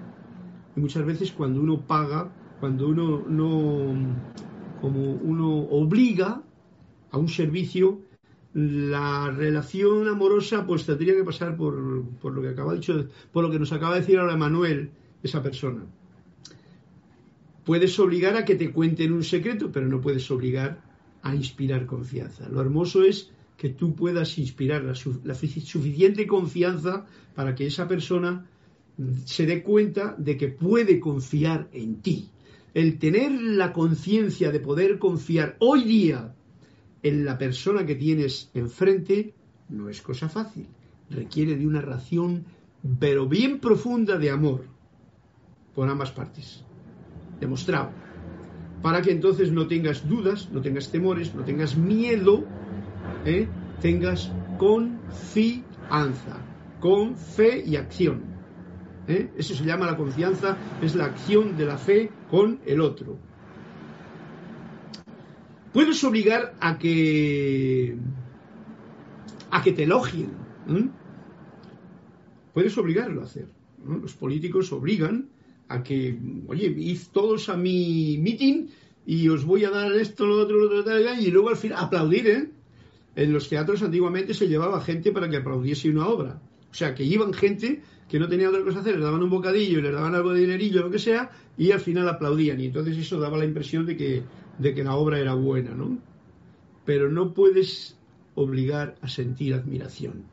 Muchas 0.79 1.05
veces 1.05 1.31
cuando 1.31 1.61
uno 1.61 1.81
paga, 1.81 2.31
cuando 2.59 2.87
uno 2.87 3.23
no 3.27 3.95
como 4.81 5.13
uno 5.13 5.57
obliga 5.57 6.41
a 7.11 7.17
un 7.17 7.27
servicio, 7.27 7.99
la 8.53 9.29
relación 9.29 10.07
amorosa 10.07 10.65
pues 10.65 10.85
tendría 10.85 11.13
que 11.15 11.23
pasar 11.23 11.55
por, 11.57 11.73
lo 11.75 12.41
que 12.41 12.49
acaba 12.49 12.73
de 12.73 13.07
por 13.31 13.43
lo 13.43 13.51
que 13.51 13.59
nos 13.59 13.71
acaba 13.73 13.95
de 13.95 14.01
decir 14.01 14.17
ahora 14.17 14.37
Manuel, 14.37 14.91
esa 15.21 15.43
persona. 15.43 15.85
Puedes 17.65 17.99
obligar 17.99 18.35
a 18.35 18.45
que 18.45 18.55
te 18.55 18.71
cuenten 18.71 19.13
un 19.13 19.23
secreto, 19.23 19.71
pero 19.71 19.87
no 19.87 20.01
puedes 20.01 20.31
obligar 20.31 20.81
a 21.21 21.35
inspirar 21.35 21.85
confianza. 21.85 22.47
Lo 22.49 22.61
hermoso 22.61 23.03
es 23.03 23.31
que 23.57 23.69
tú 23.69 23.93
puedas 23.93 24.37
inspirar 24.39 24.83
la 24.83 24.95
suficiente 25.35 26.25
confianza 26.25 27.05
para 27.35 27.53
que 27.53 27.67
esa 27.67 27.87
persona 27.87 28.45
se 29.25 29.45
dé 29.45 29.63
cuenta 29.63 30.15
de 30.17 30.37
que 30.37 30.49
puede 30.49 30.99
confiar 30.99 31.69
en 31.71 32.01
ti 32.01 32.29
el 32.73 32.99
tener 32.99 33.31
la 33.31 33.73
conciencia 33.73 34.51
de 34.51 34.59
poder 34.59 34.99
confiar 34.99 35.55
hoy 35.59 35.83
día 35.83 36.35
en 37.01 37.25
la 37.25 37.37
persona 37.37 37.85
que 37.85 37.95
tienes 37.95 38.51
enfrente 38.53 39.33
no 39.69 39.89
es 39.89 40.01
cosa 40.01 40.29
fácil. 40.29 40.67
Requiere 41.09 41.55
de 41.55 41.65
una 41.65 41.81
ración, 41.81 42.45
pero 42.99 43.27
bien 43.27 43.59
profunda 43.59 44.17
de 44.17 44.29
amor 44.29 44.65
por 45.73 45.89
ambas 45.89 46.11
partes. 46.11 46.63
Demostrado. 47.39 47.91
Para 48.81 49.01
que 49.01 49.11
entonces 49.11 49.51
no 49.51 49.67
tengas 49.67 50.07
dudas, 50.07 50.49
no 50.51 50.61
tengas 50.61 50.91
temores, 50.91 51.35
no 51.35 51.43
tengas 51.43 51.75
miedo, 51.77 52.45
¿eh? 53.25 53.47
tengas 53.81 54.31
confianza, 54.57 56.37
con 56.79 57.15
fe 57.15 57.63
y 57.65 57.75
acción. 57.75 58.38
¿Eh? 59.09 59.31
Eso 59.37 59.55
se 59.55 59.65
llama 59.65 59.85
la 59.85 59.97
confianza, 59.97 60.57
es 60.81 60.95
la 60.95 61.05
acción 61.05 61.57
de 61.57 61.65
la 61.65 61.77
fe 61.77 62.11
con 62.29 62.59
el 62.65 62.79
otro. 62.79 63.17
Puedes 65.73 66.03
obligar 66.03 66.55
a 66.59 66.77
que 66.77 67.97
a 69.51 69.61
que 69.61 69.71
te 69.73 69.83
elogien. 69.83 70.29
Puedes 72.53 72.77
obligarlo 72.77 73.21
a 73.21 73.25
hacer. 73.25 73.47
Los 73.85 74.13
políticos 74.13 74.71
obligan 74.71 75.29
a 75.67 75.83
que, 75.83 76.17
oye, 76.47 76.67
id 76.67 76.99
todos 77.11 77.49
a 77.49 77.57
mi 77.57 78.17
meeting 78.19 78.67
y 79.05 79.29
os 79.29 79.45
voy 79.45 79.65
a 79.65 79.69
dar 79.69 79.91
esto, 79.93 80.25
lo 80.25 80.39
otro, 80.39 80.57
lo 80.57 80.79
otro, 80.79 80.99
y 81.19 81.31
luego 81.31 81.49
al 81.49 81.57
final 81.57 81.83
aplaudir, 81.83 82.27
¿eh? 82.27 82.49
En 83.15 83.33
los 83.33 83.49
teatros 83.49 83.81
antiguamente 83.81 84.33
se 84.33 84.47
llevaba 84.47 84.81
gente 84.81 85.11
para 85.11 85.29
que 85.29 85.37
aplaudiese 85.37 85.89
una 85.89 86.07
obra. 86.07 86.41
O 86.71 86.73
sea, 86.73 86.93
que 86.93 87.03
iban 87.03 87.33
gente 87.33 87.81
que 88.09 88.19
no 88.19 88.27
tenía 88.27 88.49
otra 88.49 88.63
cosa 88.63 88.77
que 88.77 88.79
hacer, 88.79 88.95
les 88.95 89.03
daban 89.03 89.21
un 89.21 89.29
bocadillo 89.29 89.79
y 89.79 89.81
les 89.83 89.93
daban 89.93 90.15
algo 90.15 90.33
de 90.33 90.41
dinerillo, 90.41 90.81
lo 90.81 90.89
que 90.89 90.97
sea, 90.97 91.29
y 91.57 91.71
al 91.71 91.79
final 91.79 92.09
aplaudían. 92.09 92.59
Y 92.59 92.65
entonces 92.65 92.97
eso 92.97 93.19
daba 93.19 93.37
la 93.37 93.45
impresión 93.45 93.85
de 93.85 93.95
que, 93.95 94.23
de 94.57 94.73
que 94.73 94.83
la 94.83 94.95
obra 94.95 95.19
era 95.19 95.35
buena, 95.35 95.75
¿no? 95.75 95.99
Pero 96.85 97.11
no 97.11 97.35
puedes 97.35 97.95
obligar 98.33 98.95
a 99.01 99.07
sentir 99.07 99.53
admiración. 99.53 100.23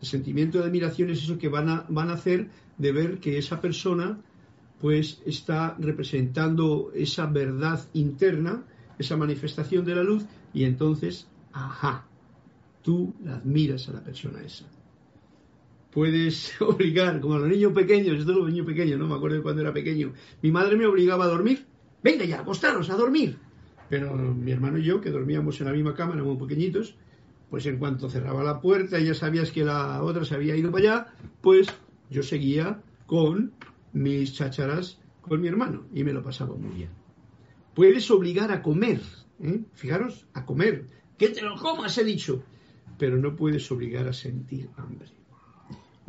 El 0.00 0.08
sentimiento 0.08 0.58
de 0.58 0.64
admiración 0.64 1.10
es 1.10 1.22
eso 1.22 1.38
que 1.38 1.48
van 1.48 1.68
a, 1.68 1.86
van 1.88 2.10
a 2.10 2.14
hacer 2.14 2.48
de 2.78 2.90
ver 2.90 3.20
que 3.20 3.38
esa 3.38 3.60
persona 3.60 4.18
pues 4.80 5.22
está 5.24 5.76
representando 5.78 6.90
esa 6.94 7.26
verdad 7.26 7.86
interna, 7.92 8.64
esa 8.98 9.16
manifestación 9.16 9.84
de 9.84 9.94
la 9.94 10.02
luz, 10.02 10.24
y 10.52 10.64
entonces, 10.64 11.28
ajá, 11.52 12.06
tú 12.82 13.14
la 13.22 13.36
admiras 13.36 13.88
a 13.88 13.92
la 13.92 14.02
persona 14.02 14.40
esa 14.42 14.64
puedes 15.92 16.52
obligar, 16.60 17.20
como 17.20 17.34
a 17.34 17.38
los 17.38 17.48
niños 17.48 17.72
pequeños, 17.72 18.18
esto 18.18 18.32
los 18.32 18.48
niños 18.48 18.66
pequeños, 18.66 18.98
no 18.98 19.06
me 19.06 19.14
acuerdo 19.14 19.36
de 19.36 19.42
cuando 19.42 19.62
era 19.62 19.72
pequeño, 19.72 20.12
mi 20.42 20.50
madre 20.50 20.76
me 20.76 20.86
obligaba 20.86 21.24
a 21.24 21.28
dormir, 21.28 21.66
venga 22.02 22.24
ya, 22.24 22.40
acostaros 22.40 22.90
a 22.90 22.96
dormir. 22.96 23.38
Pero 23.88 24.14
mi 24.14 24.52
hermano 24.52 24.78
y 24.78 24.84
yo, 24.84 25.00
que 25.00 25.10
dormíamos 25.10 25.60
en 25.60 25.66
la 25.66 25.72
misma 25.72 25.94
cama, 25.94 26.14
muy 26.14 26.36
pequeñitos, 26.36 26.94
pues 27.50 27.66
en 27.66 27.78
cuanto 27.78 28.08
cerraba 28.08 28.44
la 28.44 28.60
puerta 28.60 29.00
y 29.00 29.06
ya 29.06 29.14
sabías 29.14 29.50
que 29.50 29.64
la 29.64 30.02
otra 30.04 30.24
se 30.24 30.36
había 30.36 30.54
ido 30.54 30.70
para 30.70 30.84
allá, 30.84 31.06
pues 31.40 31.66
yo 32.08 32.22
seguía 32.22 32.80
con 33.06 33.52
mis 33.92 34.34
chácharas 34.34 35.00
con 35.20 35.40
mi 35.40 35.48
hermano 35.48 35.86
y 35.92 36.04
me 36.04 36.12
lo 36.12 36.22
pasaba 36.22 36.54
muy 36.54 36.70
bien. 36.70 36.90
Puedes 37.74 38.08
obligar 38.10 38.52
a 38.52 38.62
comer, 38.62 39.00
¿eh? 39.40 39.62
fijaros, 39.72 40.26
a 40.34 40.46
comer, 40.46 40.86
que 41.18 41.30
te 41.30 41.42
lo 41.42 41.56
comas, 41.56 41.98
he 41.98 42.04
dicho, 42.04 42.44
pero 42.98 43.16
no 43.16 43.34
puedes 43.34 43.70
obligar 43.72 44.06
a 44.06 44.12
sentir 44.12 44.70
hambre. 44.76 45.08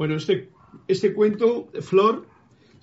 Bueno, 0.01 0.15
este, 0.15 0.49
este 0.87 1.13
cuento, 1.13 1.69
Flor, 1.79 2.25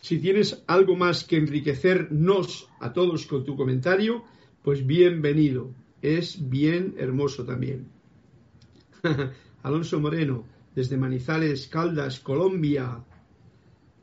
si 0.01 0.21
tienes 0.21 0.63
algo 0.69 0.95
más 0.95 1.25
que 1.25 1.37
enriquecernos 1.37 2.69
a 2.79 2.93
todos 2.93 3.27
con 3.27 3.45
tu 3.45 3.57
comentario, 3.57 4.23
pues 4.63 4.87
bienvenido. 4.87 5.75
Es 6.01 6.49
bien 6.49 6.95
hermoso 6.97 7.45
también. 7.45 7.89
Alonso 9.65 9.99
Moreno, 9.99 10.45
desde 10.77 10.97
Manizales, 10.97 11.67
Caldas, 11.67 12.21
Colombia. 12.21 13.03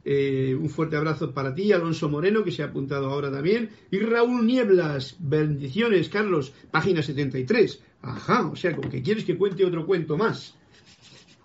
Eh, 0.04 0.54
un 0.54 0.70
fuerte 0.70 0.98
abrazo 0.98 1.34
para 1.34 1.56
ti, 1.56 1.72
Alonso 1.72 2.10
Moreno, 2.10 2.44
que 2.44 2.52
se 2.52 2.64
ha 2.64 2.66
apuntado 2.66 3.10
ahora 3.10 3.32
también. 3.32 3.70
Y 3.92 4.00
Raúl 4.00 4.46
Nieblas, 4.46 5.16
bendiciones, 5.20 6.10
Carlos, 6.10 6.52
página 6.70 7.02
73. 7.02 7.82
Ajá, 8.02 8.46
o 8.48 8.58
sea, 8.58 8.76
como 8.76 8.90
que 8.90 9.02
quieres 9.02 9.24
que 9.24 9.38
cuente 9.38 9.64
otro 9.64 9.86
cuento 9.86 10.18
más. 10.18 10.58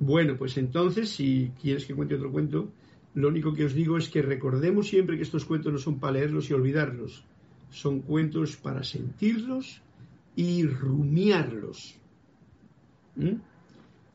Bueno, 0.01 0.37
pues 0.39 0.57
entonces, 0.57 1.11
si 1.11 1.53
quieres 1.61 1.85
que 1.85 1.95
cuente 1.95 2.15
otro 2.15 2.33
cuento, 2.33 2.73
lo 3.15 3.29
único 3.29 3.53
que 3.53 3.67
os 3.67 3.75
digo 3.75 3.99
es 3.99 4.09
que 4.09 4.23
recordemos 4.23 4.89
siempre 4.89 5.17
que 5.17 5.23
estos 5.23 5.45
cuentos 5.45 5.73
no 5.73 5.79
son 5.79 6.01
para 6.01 6.15
leerlos 6.15 6.49
y 6.49 6.55
olvidarlos, 6.55 7.23
son 7.71 8.01
cuentos 8.01 8.57
para 8.57 8.83
sentirlos 8.83 9.83
y 10.35 10.65
rumiarlos. 10.67 11.97
¿Mm? 13.17 13.35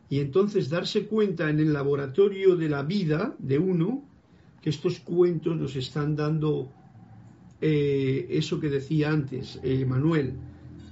Y 0.10 0.20
entonces 0.20 0.70
darse 0.70 1.06
cuenta 1.06 1.52
en 1.52 1.60
el 1.60 1.72
laboratorio 1.72 2.56
de 2.56 2.70
la 2.70 2.82
vida 2.82 3.36
de 3.38 3.60
uno 3.60 4.04
que 4.64 4.72
estos 4.72 5.00
cuentos 5.00 5.56
nos 5.56 5.76
están 5.76 6.16
dando 6.16 6.72
eh, 7.62 8.26
eso 8.30 8.60
que 8.60 8.70
decía 8.70 9.12
antes 9.12 9.60
eh, 9.62 9.86
Manuel, 9.86 10.34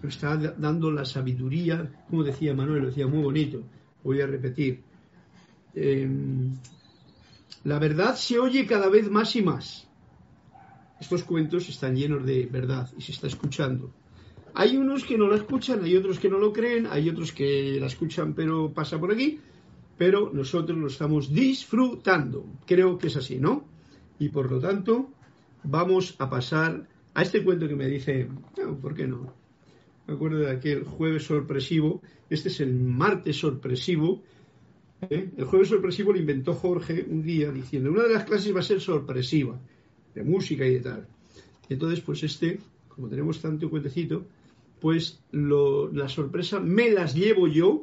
nos 0.03 0.13
está 0.13 0.37
dando 0.37 0.91
la 0.91 1.05
sabiduría, 1.05 2.05
como 2.09 2.23
decía 2.23 2.53
Manuel, 2.53 2.81
lo 2.83 2.87
decía 2.89 3.07
muy 3.07 3.23
bonito, 3.23 3.63
voy 4.03 4.21
a 4.21 4.27
repetir. 4.27 4.81
Em, 5.75 6.55
la 7.63 7.79
verdad 7.79 8.15
se 8.15 8.39
oye 8.39 8.65
cada 8.65 8.89
vez 8.89 9.09
más 9.09 9.35
y 9.35 9.41
más. 9.41 9.87
Estos 10.99 11.23
cuentos 11.23 11.67
están 11.69 11.95
llenos 11.95 12.25
de 12.25 12.45
verdad 12.45 12.89
y 12.97 13.01
se 13.01 13.11
está 13.11 13.27
escuchando. 13.27 13.91
Hay 14.53 14.77
unos 14.77 15.03
que 15.03 15.17
no 15.17 15.27
la 15.27 15.37
escuchan, 15.37 15.83
hay 15.83 15.95
otros 15.95 16.19
que 16.19 16.29
no 16.29 16.37
lo 16.37 16.53
creen, 16.53 16.87
hay 16.89 17.09
otros 17.09 17.31
que 17.31 17.77
la 17.79 17.87
escuchan 17.87 18.33
pero 18.33 18.71
pasa 18.71 18.99
por 18.99 19.11
aquí, 19.11 19.39
pero 19.97 20.31
nosotros 20.31 20.77
lo 20.77 20.87
estamos 20.87 21.33
disfrutando. 21.33 22.45
Creo 22.65 22.97
que 22.97 23.07
es 23.07 23.17
así, 23.17 23.39
¿no? 23.39 23.65
Y 24.19 24.29
por 24.29 24.51
lo 24.51 24.59
tanto, 24.59 25.09
vamos 25.63 26.15
a 26.19 26.29
pasar 26.29 26.87
a 27.13 27.21
este 27.21 27.43
cuento 27.43 27.67
que 27.67 27.75
me 27.75 27.87
dice, 27.87 28.29
¿por 28.81 28.93
qué 28.93 29.07
no? 29.07 29.42
Me 30.07 30.15
acuerdo 30.15 30.39
de 30.39 30.51
aquel 30.51 30.83
jueves 30.83 31.23
sorpresivo, 31.23 32.01
este 32.29 32.49
es 32.49 32.59
el 32.59 32.73
martes 32.73 33.37
sorpresivo. 33.37 34.21
¿eh? 35.09 35.29
El 35.37 35.45
jueves 35.45 35.69
sorpresivo 35.69 36.11
lo 36.11 36.19
inventó 36.19 36.53
Jorge 36.53 37.05
un 37.07 37.23
día 37.23 37.51
diciendo, 37.51 37.91
una 37.91 38.03
de 38.03 38.13
las 38.13 38.25
clases 38.25 38.53
va 38.53 38.59
a 38.59 38.63
ser 38.63 38.81
sorpresiva, 38.81 39.59
de 40.13 40.23
música 40.23 40.65
y 40.65 40.73
de 40.75 40.79
tal. 40.81 41.07
Entonces, 41.69 42.01
pues 42.01 42.23
este, 42.23 42.59
como 42.89 43.07
tenemos 43.07 43.41
tanto 43.41 43.69
cuentecito, 43.69 44.25
pues 44.81 45.23
la 45.31 46.09
sorpresa 46.09 46.59
me 46.59 46.91
las 46.91 47.15
llevo 47.15 47.47
yo 47.47 47.79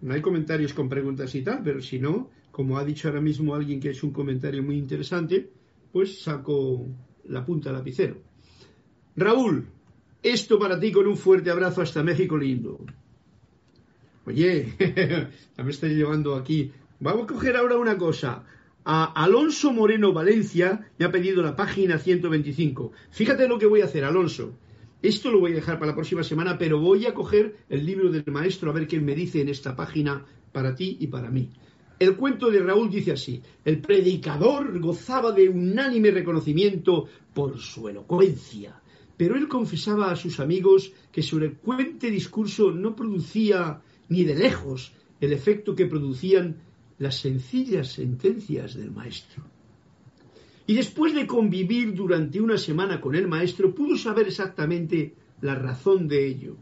No 0.00 0.14
hay 0.14 0.22
comentarios 0.22 0.72
con 0.72 0.88
preguntas 0.88 1.34
y 1.34 1.42
tal, 1.42 1.62
pero 1.62 1.82
si 1.82 1.98
no, 1.98 2.30
como 2.50 2.78
ha 2.78 2.84
dicho 2.86 3.08
ahora 3.08 3.20
mismo 3.20 3.54
alguien 3.54 3.78
que 3.78 3.88
ha 3.88 3.92
hecho 3.92 4.06
un 4.06 4.14
comentario 4.14 4.62
muy 4.62 4.78
interesante, 4.78 5.50
pues 5.92 6.22
saco 6.22 6.86
la 7.24 7.44
punta 7.44 7.68
del 7.68 7.78
lapicero. 7.78 8.16
Raúl, 9.16 9.66
esto 10.22 10.58
para 10.58 10.78
ti 10.78 10.92
con 10.92 11.06
un 11.06 11.16
fuerte 11.16 11.50
abrazo 11.50 11.82
hasta 11.82 12.02
México 12.02 12.36
lindo. 12.36 12.78
Oye, 14.26 14.74
me 15.56 15.70
estáis 15.70 15.96
llevando 15.96 16.34
aquí. 16.34 16.72
Vamos 17.00 17.24
a 17.24 17.26
coger 17.26 17.56
ahora 17.56 17.76
una 17.76 17.96
cosa. 17.96 18.44
A 18.84 19.04
Alonso 19.04 19.72
Moreno 19.72 20.12
Valencia 20.12 20.90
me 20.98 21.04
ha 21.04 21.10
pedido 21.10 21.42
la 21.42 21.56
página 21.56 21.98
125. 21.98 22.92
Fíjate 23.10 23.48
lo 23.48 23.58
que 23.58 23.66
voy 23.66 23.80
a 23.80 23.86
hacer, 23.86 24.04
Alonso. 24.04 24.54
Esto 25.02 25.30
lo 25.30 25.40
voy 25.40 25.52
a 25.52 25.56
dejar 25.56 25.78
para 25.78 25.92
la 25.92 25.94
próxima 25.94 26.22
semana, 26.22 26.58
pero 26.58 26.78
voy 26.78 27.06
a 27.06 27.14
coger 27.14 27.56
el 27.70 27.86
libro 27.86 28.10
del 28.10 28.24
maestro 28.26 28.70
a 28.70 28.74
ver 28.74 28.86
qué 28.86 29.00
me 29.00 29.14
dice 29.14 29.40
en 29.40 29.48
esta 29.48 29.74
página 29.74 30.24
para 30.52 30.74
ti 30.74 30.98
y 31.00 31.06
para 31.06 31.30
mí. 31.30 31.50
El 31.98 32.16
cuento 32.16 32.50
de 32.50 32.60
Raúl 32.60 32.90
dice 32.90 33.12
así, 33.12 33.42
el 33.64 33.80
predicador 33.80 34.78
gozaba 34.80 35.32
de 35.32 35.48
unánime 35.48 36.10
reconocimiento 36.10 37.06
por 37.34 37.58
su 37.58 37.88
elocuencia, 37.88 38.79
pero 39.20 39.36
él 39.36 39.48
confesaba 39.48 40.10
a 40.10 40.16
sus 40.16 40.40
amigos 40.40 40.94
que 41.12 41.22
su 41.22 41.36
elocuente 41.36 42.10
discurso 42.10 42.70
no 42.70 42.96
producía 42.96 43.82
ni 44.08 44.24
de 44.24 44.34
lejos 44.34 44.94
el 45.20 45.34
efecto 45.34 45.76
que 45.76 45.84
producían 45.84 46.56
las 46.96 47.16
sencillas 47.16 47.92
sentencias 47.92 48.72
del 48.76 48.90
maestro. 48.90 49.44
Y 50.66 50.72
después 50.72 51.14
de 51.14 51.26
convivir 51.26 51.92
durante 51.92 52.40
una 52.40 52.56
semana 52.56 52.98
con 52.98 53.14
el 53.14 53.28
maestro, 53.28 53.74
pudo 53.74 53.98
saber 53.98 54.28
exactamente 54.28 55.14
la 55.42 55.54
razón 55.54 56.08
de 56.08 56.26
ello. 56.26 56.56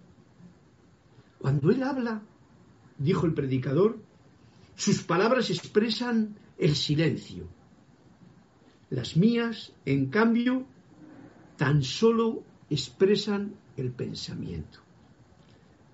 Cuando 1.38 1.70
él 1.70 1.84
habla, 1.84 2.22
dijo 2.98 3.24
el 3.26 3.34
predicador, 3.34 4.00
sus 4.74 5.04
palabras 5.04 5.50
expresan 5.50 6.34
el 6.58 6.74
silencio. 6.74 7.46
Las 8.90 9.16
mías, 9.16 9.72
en 9.84 10.06
cambio, 10.06 10.66
tan 11.56 11.84
solo 11.84 12.47
expresan 12.70 13.54
el 13.76 13.90
pensamiento. 13.90 14.80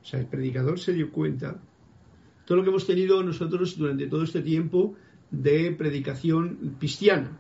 O 0.02 0.06
sea, 0.06 0.20
el 0.20 0.26
predicador 0.26 0.78
se 0.78 0.92
dio 0.92 1.10
cuenta 1.10 1.60
todo 2.44 2.58
lo 2.58 2.62
que 2.64 2.70
hemos 2.70 2.86
tenido 2.86 3.22
nosotros 3.22 3.76
durante 3.78 4.06
todo 4.06 4.22
este 4.22 4.42
tiempo 4.42 4.94
de 5.30 5.72
predicación 5.72 6.76
cristiana. 6.78 7.38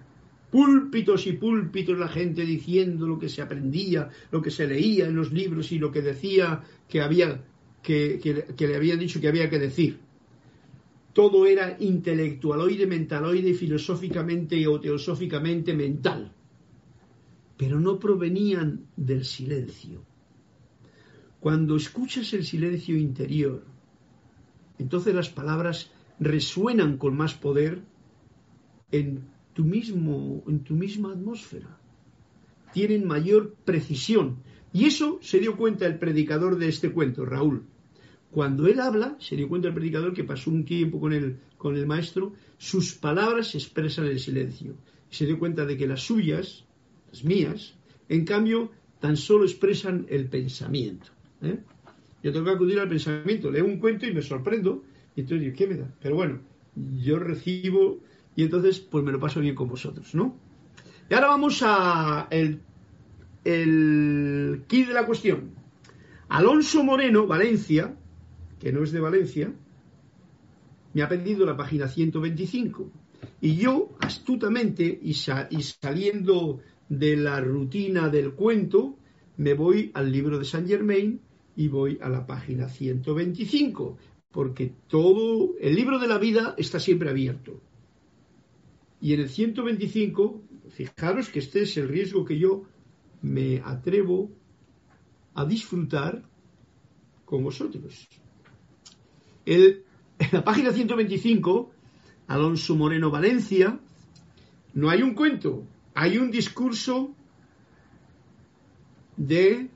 Púlpitos 0.50 1.26
y 1.26 1.32
púlpitos, 1.32 1.98
la 1.98 2.08
gente 2.08 2.42
diciendo 2.44 3.06
lo 3.06 3.18
que 3.18 3.28
se 3.28 3.42
aprendía, 3.42 4.08
lo 4.30 4.40
que 4.40 4.50
se 4.50 4.66
leía 4.66 5.06
en 5.06 5.16
los 5.16 5.32
libros 5.32 5.72
y 5.72 5.78
lo 5.78 5.90
que 5.90 6.00
decía 6.00 6.62
que 6.88 7.00
que 7.82 8.66
le 8.66 8.76
habían 8.76 8.98
dicho 8.98 9.20
que 9.20 9.28
había 9.28 9.50
que 9.50 9.58
decir. 9.58 9.98
Todo 11.12 11.46
era 11.46 11.76
intelectualoide, 11.78 12.86
mentaloide, 12.86 13.54
filosóficamente 13.54 14.66
o 14.66 14.80
teosóficamente 14.80 15.74
mental. 15.74 16.32
Pero 17.56 17.80
no 17.80 17.98
provenían 17.98 18.86
del 18.96 19.24
silencio 19.24 20.04
cuando 21.44 21.76
escuchas 21.76 22.32
el 22.32 22.42
silencio 22.42 22.96
interior, 22.96 23.66
entonces 24.78 25.14
las 25.14 25.28
palabras 25.28 25.90
resuenan 26.18 26.96
con 26.96 27.18
más 27.18 27.34
poder 27.34 27.82
en 28.90 29.26
tu 29.52 29.62
mismo, 29.62 30.42
en 30.48 30.60
tu 30.60 30.72
misma 30.72 31.12
atmósfera. 31.12 31.78
Tienen 32.72 33.06
mayor 33.06 33.56
precisión. 33.62 34.38
Y 34.72 34.86
eso 34.86 35.18
se 35.20 35.38
dio 35.38 35.58
cuenta 35.58 35.84
el 35.84 35.98
predicador 35.98 36.56
de 36.56 36.68
este 36.68 36.90
cuento, 36.90 37.26
Raúl. 37.26 37.66
Cuando 38.30 38.66
él 38.66 38.80
habla, 38.80 39.18
se 39.20 39.36
dio 39.36 39.46
cuenta 39.46 39.68
el 39.68 39.74
predicador 39.74 40.14
que 40.14 40.24
pasó 40.24 40.50
un 40.50 40.64
tiempo 40.64 40.98
con 40.98 41.12
el, 41.12 41.40
con 41.58 41.76
el 41.76 41.86
maestro, 41.86 42.32
sus 42.56 42.94
palabras 42.94 43.54
expresan 43.54 44.06
el 44.06 44.18
silencio. 44.18 44.76
se 45.10 45.26
dio 45.26 45.38
cuenta 45.38 45.66
de 45.66 45.76
que 45.76 45.86
las 45.86 46.00
suyas, 46.00 46.64
mías, 47.22 47.74
en 48.08 48.24
cambio, 48.24 48.72
tan 48.98 49.16
solo 49.16 49.44
expresan 49.44 50.06
el 50.08 50.26
pensamiento. 50.28 51.08
¿eh? 51.42 51.58
Yo 52.22 52.32
tengo 52.32 52.46
que 52.46 52.52
acudir 52.52 52.80
al 52.80 52.88
pensamiento, 52.88 53.50
leo 53.50 53.66
un 53.66 53.78
cuento 53.78 54.06
y 54.06 54.14
me 54.14 54.22
sorprendo, 54.22 54.82
y 55.14 55.20
entonces 55.20 55.44
digo, 55.44 55.56
¿qué 55.56 55.66
me 55.66 55.74
da? 55.76 55.94
Pero 56.00 56.16
bueno, 56.16 56.40
yo 57.02 57.18
recibo 57.18 58.00
y 58.34 58.42
entonces 58.44 58.80
pues 58.80 59.04
me 59.04 59.12
lo 59.12 59.20
paso 59.20 59.40
bien 59.40 59.54
con 59.54 59.68
vosotros, 59.68 60.14
¿no? 60.14 60.34
Y 61.08 61.14
ahora 61.14 61.28
vamos 61.28 61.60
a 61.62 62.26
el, 62.30 62.60
el 63.44 64.64
de 64.66 64.94
la 64.94 65.04
cuestión. 65.06 65.50
Alonso 66.28 66.82
Moreno, 66.82 67.26
Valencia, 67.26 67.94
que 68.58 68.72
no 68.72 68.82
es 68.82 68.92
de 68.92 69.00
Valencia, 69.00 69.52
me 70.94 71.02
ha 71.02 71.08
pedido 71.08 71.44
la 71.44 71.56
página 71.56 71.88
125. 71.88 72.90
Y 73.40 73.56
yo, 73.56 73.90
astutamente 74.00 74.98
y 75.02 75.14
saliendo 75.14 76.60
de 76.88 77.16
la 77.16 77.40
rutina 77.40 78.08
del 78.08 78.32
cuento, 78.32 78.96
me 79.36 79.54
voy 79.54 79.90
al 79.94 80.12
libro 80.12 80.38
de 80.38 80.44
Saint 80.44 80.68
Germain 80.68 81.20
y 81.56 81.68
voy 81.68 81.98
a 82.00 82.08
la 82.08 82.26
página 82.26 82.68
125, 82.68 83.96
porque 84.30 84.72
todo 84.88 85.54
el 85.60 85.74
libro 85.74 85.98
de 85.98 86.08
la 86.08 86.18
vida 86.18 86.54
está 86.58 86.78
siempre 86.80 87.10
abierto. 87.10 87.60
Y 89.00 89.12
en 89.12 89.20
el 89.20 89.28
125, 89.28 90.42
fijaros 90.70 91.28
que 91.28 91.38
este 91.38 91.62
es 91.62 91.76
el 91.76 91.88
riesgo 91.88 92.24
que 92.24 92.38
yo 92.38 92.64
me 93.22 93.60
atrevo 93.64 94.30
a 95.34 95.44
disfrutar 95.44 96.22
con 97.24 97.44
vosotros. 97.44 98.08
en 99.46 99.82
la 100.32 100.44
página 100.44 100.72
125, 100.72 101.70
Alonso 102.28 102.76
Moreno 102.76 103.10
Valencia, 103.10 103.78
no 104.74 104.90
hay 104.90 105.02
un 105.02 105.14
cuento, 105.14 105.64
hay 105.94 106.18
un 106.18 106.30
discurso 106.30 107.14
de 109.16 109.68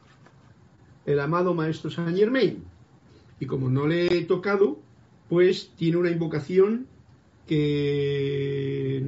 el 1.06 1.20
amado 1.20 1.54
maestro 1.54 1.90
Saint 1.90 2.16
Germain. 2.16 2.64
Y 3.40 3.46
como 3.46 3.70
no 3.70 3.86
le 3.86 4.06
he 4.06 4.24
tocado, 4.24 4.80
pues 5.28 5.70
tiene 5.76 5.96
una 5.96 6.10
invocación 6.10 6.86
que, 7.46 9.02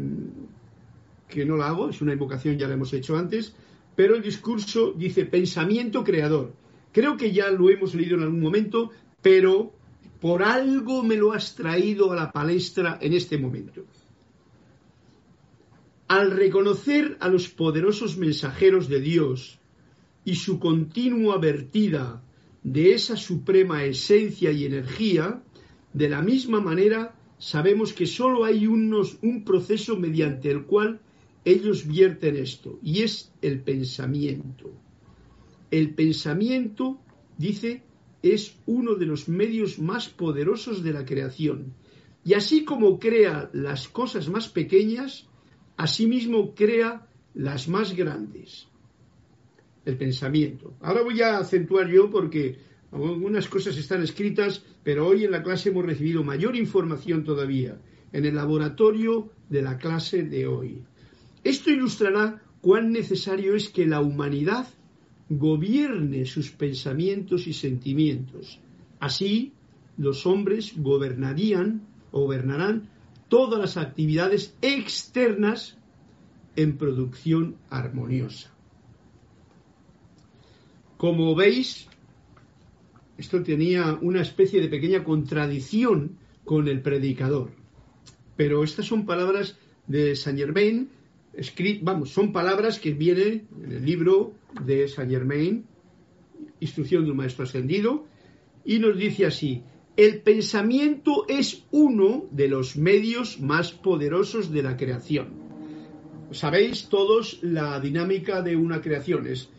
que 1.28 1.44
no 1.44 1.56
la 1.56 1.68
hago, 1.68 1.90
es 1.90 2.00
una 2.00 2.12
invocación, 2.12 2.56
ya 2.56 2.68
la 2.68 2.74
hemos 2.74 2.92
hecho 2.92 3.18
antes, 3.18 3.54
pero 3.96 4.14
el 4.14 4.22
discurso 4.22 4.92
dice 4.92 5.26
pensamiento 5.26 6.04
creador. 6.04 6.54
Creo 6.92 7.16
que 7.16 7.32
ya 7.32 7.50
lo 7.50 7.70
hemos 7.70 7.94
leído 7.94 8.16
en 8.16 8.22
algún 8.22 8.40
momento, 8.40 8.90
pero 9.20 9.72
por 10.20 10.42
algo 10.42 11.02
me 11.02 11.16
lo 11.16 11.32
has 11.32 11.54
traído 11.54 12.12
a 12.12 12.16
la 12.16 12.32
palestra 12.32 12.98
en 13.00 13.14
este 13.14 13.36
momento. 13.36 13.84
Al 16.10 16.32
reconocer 16.32 17.16
a 17.20 17.28
los 17.28 17.48
poderosos 17.48 18.16
mensajeros 18.16 18.88
de 18.88 19.00
Dios 19.00 19.60
y 20.24 20.34
su 20.34 20.58
continua 20.58 21.38
vertida 21.38 22.20
de 22.64 22.94
esa 22.94 23.16
suprema 23.16 23.84
esencia 23.84 24.50
y 24.50 24.64
energía, 24.64 25.40
de 25.92 26.08
la 26.08 26.20
misma 26.20 26.60
manera 26.60 27.14
sabemos 27.38 27.92
que 27.92 28.06
sólo 28.06 28.44
hay 28.44 28.66
unos, 28.66 29.18
un 29.22 29.44
proceso 29.44 29.96
mediante 29.96 30.50
el 30.50 30.64
cual 30.64 31.00
ellos 31.44 31.86
vierten 31.86 32.36
esto, 32.36 32.80
y 32.82 33.02
es 33.02 33.30
el 33.40 33.60
pensamiento. 33.60 34.68
El 35.70 35.94
pensamiento, 35.94 36.98
dice, 37.38 37.84
es 38.24 38.56
uno 38.66 38.96
de 38.96 39.06
los 39.06 39.28
medios 39.28 39.78
más 39.78 40.08
poderosos 40.08 40.82
de 40.82 40.92
la 40.92 41.04
creación. 41.04 41.72
Y 42.24 42.34
así 42.34 42.64
como 42.64 42.98
crea 42.98 43.48
las 43.52 43.86
cosas 43.86 44.28
más 44.28 44.48
pequeñas, 44.48 45.29
asimismo 45.80 46.54
crea 46.54 47.06
las 47.32 47.66
más 47.66 47.96
grandes 47.96 48.68
el 49.86 49.96
pensamiento. 49.96 50.74
Ahora 50.82 51.02
voy 51.02 51.22
a 51.22 51.38
acentuar 51.38 51.88
yo 51.88 52.10
porque 52.10 52.58
algunas 52.92 53.48
cosas 53.48 53.78
están 53.78 54.02
escritas, 54.02 54.62
pero 54.82 55.06
hoy 55.06 55.24
en 55.24 55.30
la 55.30 55.42
clase 55.42 55.70
hemos 55.70 55.86
recibido 55.86 56.22
mayor 56.22 56.54
información 56.54 57.24
todavía, 57.24 57.80
en 58.12 58.26
el 58.26 58.34
laboratorio 58.34 59.30
de 59.48 59.62
la 59.62 59.78
clase 59.78 60.22
de 60.22 60.46
hoy. 60.46 60.82
Esto 61.44 61.70
ilustrará 61.70 62.42
cuán 62.60 62.92
necesario 62.92 63.54
es 63.54 63.70
que 63.70 63.86
la 63.86 64.02
humanidad 64.02 64.66
gobierne 65.30 66.26
sus 66.26 66.50
pensamientos 66.50 67.46
y 67.46 67.54
sentimientos. 67.54 68.60
Así, 68.98 69.54
los 69.96 70.26
hombres 70.26 70.74
gobernarían, 70.76 71.86
gobernarán 72.12 72.90
todas 73.30 73.58
las 73.58 73.76
actividades 73.78 74.54
externas 74.60 75.78
en 76.56 76.76
producción 76.76 77.56
armoniosa. 77.70 78.50
Como 80.98 81.34
veis, 81.34 81.88
esto 83.16 83.42
tenía 83.42 83.98
una 84.02 84.20
especie 84.20 84.60
de 84.60 84.68
pequeña 84.68 85.04
contradicción 85.04 86.18
con 86.44 86.68
el 86.68 86.82
predicador. 86.82 87.52
Pero 88.36 88.64
estas 88.64 88.86
son 88.86 89.06
palabras 89.06 89.56
de 89.86 90.16
Saint 90.16 90.38
Germain, 90.38 90.90
vamos, 91.82 92.10
son 92.10 92.32
palabras 92.32 92.80
que 92.80 92.92
vienen 92.92 93.46
en 93.62 93.72
el 93.72 93.84
libro 93.84 94.34
de 94.66 94.88
Saint 94.88 95.10
Germain, 95.10 95.64
Instrucción 96.58 97.04
de 97.04 97.12
un 97.12 97.16
Maestro 97.16 97.44
Ascendido, 97.44 98.06
y 98.64 98.80
nos 98.80 98.98
dice 98.98 99.24
así, 99.24 99.62
el 99.96 100.22
pensamiento 100.22 101.26
es 101.28 101.64
uno 101.70 102.26
de 102.30 102.48
los 102.48 102.76
medios 102.76 103.40
más 103.40 103.72
poderosos 103.72 104.50
de 104.50 104.62
la 104.62 104.76
creación. 104.76 105.28
Sabéis 106.30 106.88
todos 106.88 107.38
la 107.42 107.80
dinámica 107.80 108.40
de 108.40 108.56
una 108.56 108.80
creación. 108.80 109.26
Es 109.26 109.50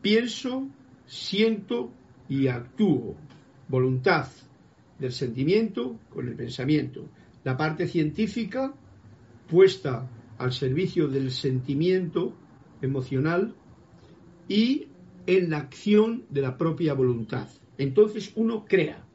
pienso, 0.00 0.68
siento 1.06 1.92
y 2.28 2.48
actúo. 2.48 3.16
Voluntad 3.68 4.28
del 4.98 5.12
sentimiento 5.12 5.98
con 6.08 6.28
el 6.28 6.34
pensamiento. 6.34 7.06
La 7.44 7.56
parte 7.56 7.86
científica 7.86 8.74
puesta 9.48 10.08
al 10.38 10.52
servicio 10.52 11.08
del 11.08 11.30
sentimiento 11.30 12.34
emocional 12.80 13.54
y 14.48 14.86
en 15.26 15.50
la 15.50 15.58
acción 15.58 16.24
de 16.30 16.40
la 16.40 16.56
propia 16.56 16.94
voluntad. 16.94 17.48
Entonces 17.76 18.32
uno 18.34 18.64
crea. 18.66 19.07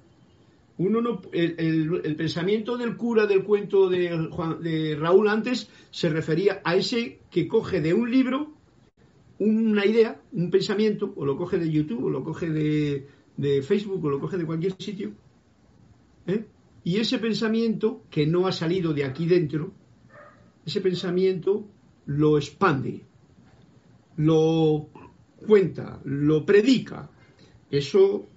El, 0.77 2.15
pensamiento 2.17 2.77
del 2.77 2.97
cura 2.97 3.27
del 3.27 3.43
cuento 3.43 3.89
de, 3.89 4.97
Raúl 4.99 5.27
antes 5.27 5.69
se 5.91 6.09
refería 6.09 6.61
a 6.63 6.75
ese 6.75 7.19
que 7.29 7.47
coge 7.47 7.79
de 7.79 7.93
un 7.93 8.09
libro 8.09 8.53
una 9.39 9.85
idea, 9.85 10.21
un 10.31 10.49
pensamiento, 10.49 11.13
o 11.15 11.25
lo 11.25 11.37
coge 11.37 11.57
de 11.57 11.69
YouTube, 11.69 12.05
o 12.05 12.09
lo 12.09 12.23
coge 12.23 12.49
de, 12.49 13.07
de 13.35 13.61
Facebook, 13.61 14.03
o 14.05 14.09
lo 14.09 14.19
coge 14.19 14.37
de 14.37 14.45
cualquier 14.45 14.73
sitio, 14.73 15.11
¿eh? 16.27 16.45
y 16.83 16.97
ese 16.97 17.19
pensamiento 17.19 18.03
que 18.09 18.25
no 18.25 18.47
ha 18.47 18.51
salido 18.51 18.93
de 18.93 19.03
aquí 19.03 19.25
dentro, 19.25 19.73
ese 20.65 20.81
pensamiento 20.81 21.65
lo 22.05 22.37
expande, 22.37 23.01
lo 24.17 24.89
cuenta, 25.45 25.99
lo 26.05 26.45
predica. 26.45 27.09
Eso 27.69 28.27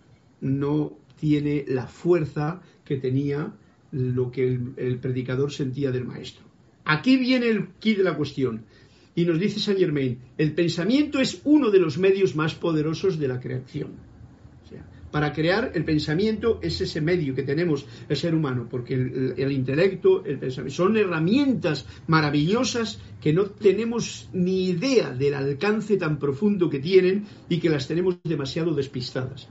no 0.40 0.98
tiene 1.18 1.64
la 1.66 1.86
fuerza 1.86 2.60
que 2.84 2.96
tenía 2.96 3.52
lo 3.92 4.30
que 4.30 4.46
el, 4.76 4.98
predicador 4.98 5.52
sentía 5.52 5.90
del 5.90 6.04
maestro. 6.04 6.44
Aquí 6.84 7.16
viene 7.16 7.48
el 7.48 7.68
kit 7.78 7.98
de 7.98 8.04
la 8.04 8.16
cuestión. 8.16 8.64
Y 9.14 9.24
nos 9.24 9.40
dice 9.40 9.58
Saint 9.58 9.80
Germain, 9.80 10.18
el 10.36 10.52
pensamiento 10.52 11.20
es 11.20 11.40
uno 11.44 11.70
de 11.70 11.78
los 11.78 11.96
medios 11.96 12.36
más 12.36 12.54
poderosos 12.54 13.18
de 13.18 13.28
la 13.28 13.40
creación. 13.40 14.04
para 15.10 15.32
crear 15.32 15.72
el 15.74 15.84
pensamiento 15.84 16.58
es 16.62 16.78
ese 16.82 17.00
medio 17.00 17.34
que 17.34 17.42
tenemos 17.42 17.86
el 18.06 18.16
ser 18.16 18.34
humano, 18.34 18.66
porque 18.68 18.92
el, 18.92 19.52
intelecto, 19.52 20.22
el 20.26 20.38
pensamiento, 20.38 20.76
son 20.76 20.96
herramientas 20.98 21.86
maravillosas 22.06 23.00
que 23.22 23.32
no 23.32 23.46
tenemos 23.46 24.28
ni 24.34 24.68
idea 24.68 25.10
del 25.12 25.32
alcance 25.32 25.96
tan 25.96 26.18
profundo 26.18 26.68
que 26.68 26.80
tienen 26.80 27.24
y 27.48 27.58
que 27.60 27.70
las 27.70 27.88
tenemos 27.88 28.18
demasiado 28.24 28.74
despistadas. 28.74 29.48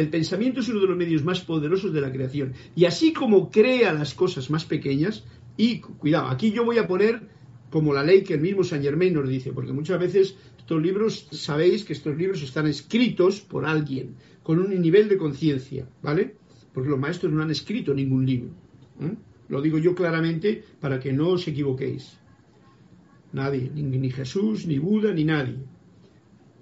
El 0.00 0.08
pensamiento 0.08 0.60
es 0.60 0.68
uno 0.70 0.80
de 0.80 0.86
los 0.86 0.96
medios 0.96 1.24
más 1.24 1.42
poderosos 1.42 1.92
de 1.92 2.00
la 2.00 2.10
creación. 2.10 2.54
Y 2.74 2.86
así 2.86 3.12
como 3.12 3.50
crea 3.50 3.92
las 3.92 4.14
cosas 4.14 4.48
más 4.48 4.64
pequeñas, 4.64 5.24
y 5.58 5.80
cuidado, 5.80 6.28
aquí 6.28 6.52
yo 6.52 6.64
voy 6.64 6.78
a 6.78 6.86
poner 6.86 7.20
como 7.68 7.92
la 7.92 8.02
ley 8.02 8.24
que 8.24 8.32
el 8.32 8.40
mismo 8.40 8.64
Saint 8.64 8.82
Germain 8.82 9.12
nos 9.12 9.28
dice, 9.28 9.52
porque 9.52 9.74
muchas 9.74 10.00
veces 10.00 10.36
estos 10.56 10.80
libros, 10.80 11.28
sabéis 11.32 11.84
que 11.84 11.92
estos 11.92 12.16
libros 12.16 12.42
están 12.42 12.66
escritos 12.66 13.42
por 13.42 13.66
alguien, 13.66 14.14
con 14.42 14.58
un 14.58 14.70
nivel 14.80 15.06
de 15.06 15.18
conciencia, 15.18 15.86
¿vale? 16.00 16.34
Porque 16.72 16.88
los 16.88 16.98
maestros 16.98 17.30
no 17.30 17.42
han 17.42 17.50
escrito 17.50 17.92
ningún 17.92 18.24
libro. 18.24 18.52
¿eh? 19.02 19.14
Lo 19.50 19.60
digo 19.60 19.76
yo 19.76 19.94
claramente 19.94 20.64
para 20.80 20.98
que 20.98 21.12
no 21.12 21.28
os 21.28 21.46
equivoquéis. 21.46 22.16
Nadie, 23.34 23.70
ni, 23.74 23.82
ni 23.82 24.10
Jesús, 24.10 24.66
ni 24.66 24.78
Buda, 24.78 25.12
ni 25.12 25.24
nadie. 25.24 25.58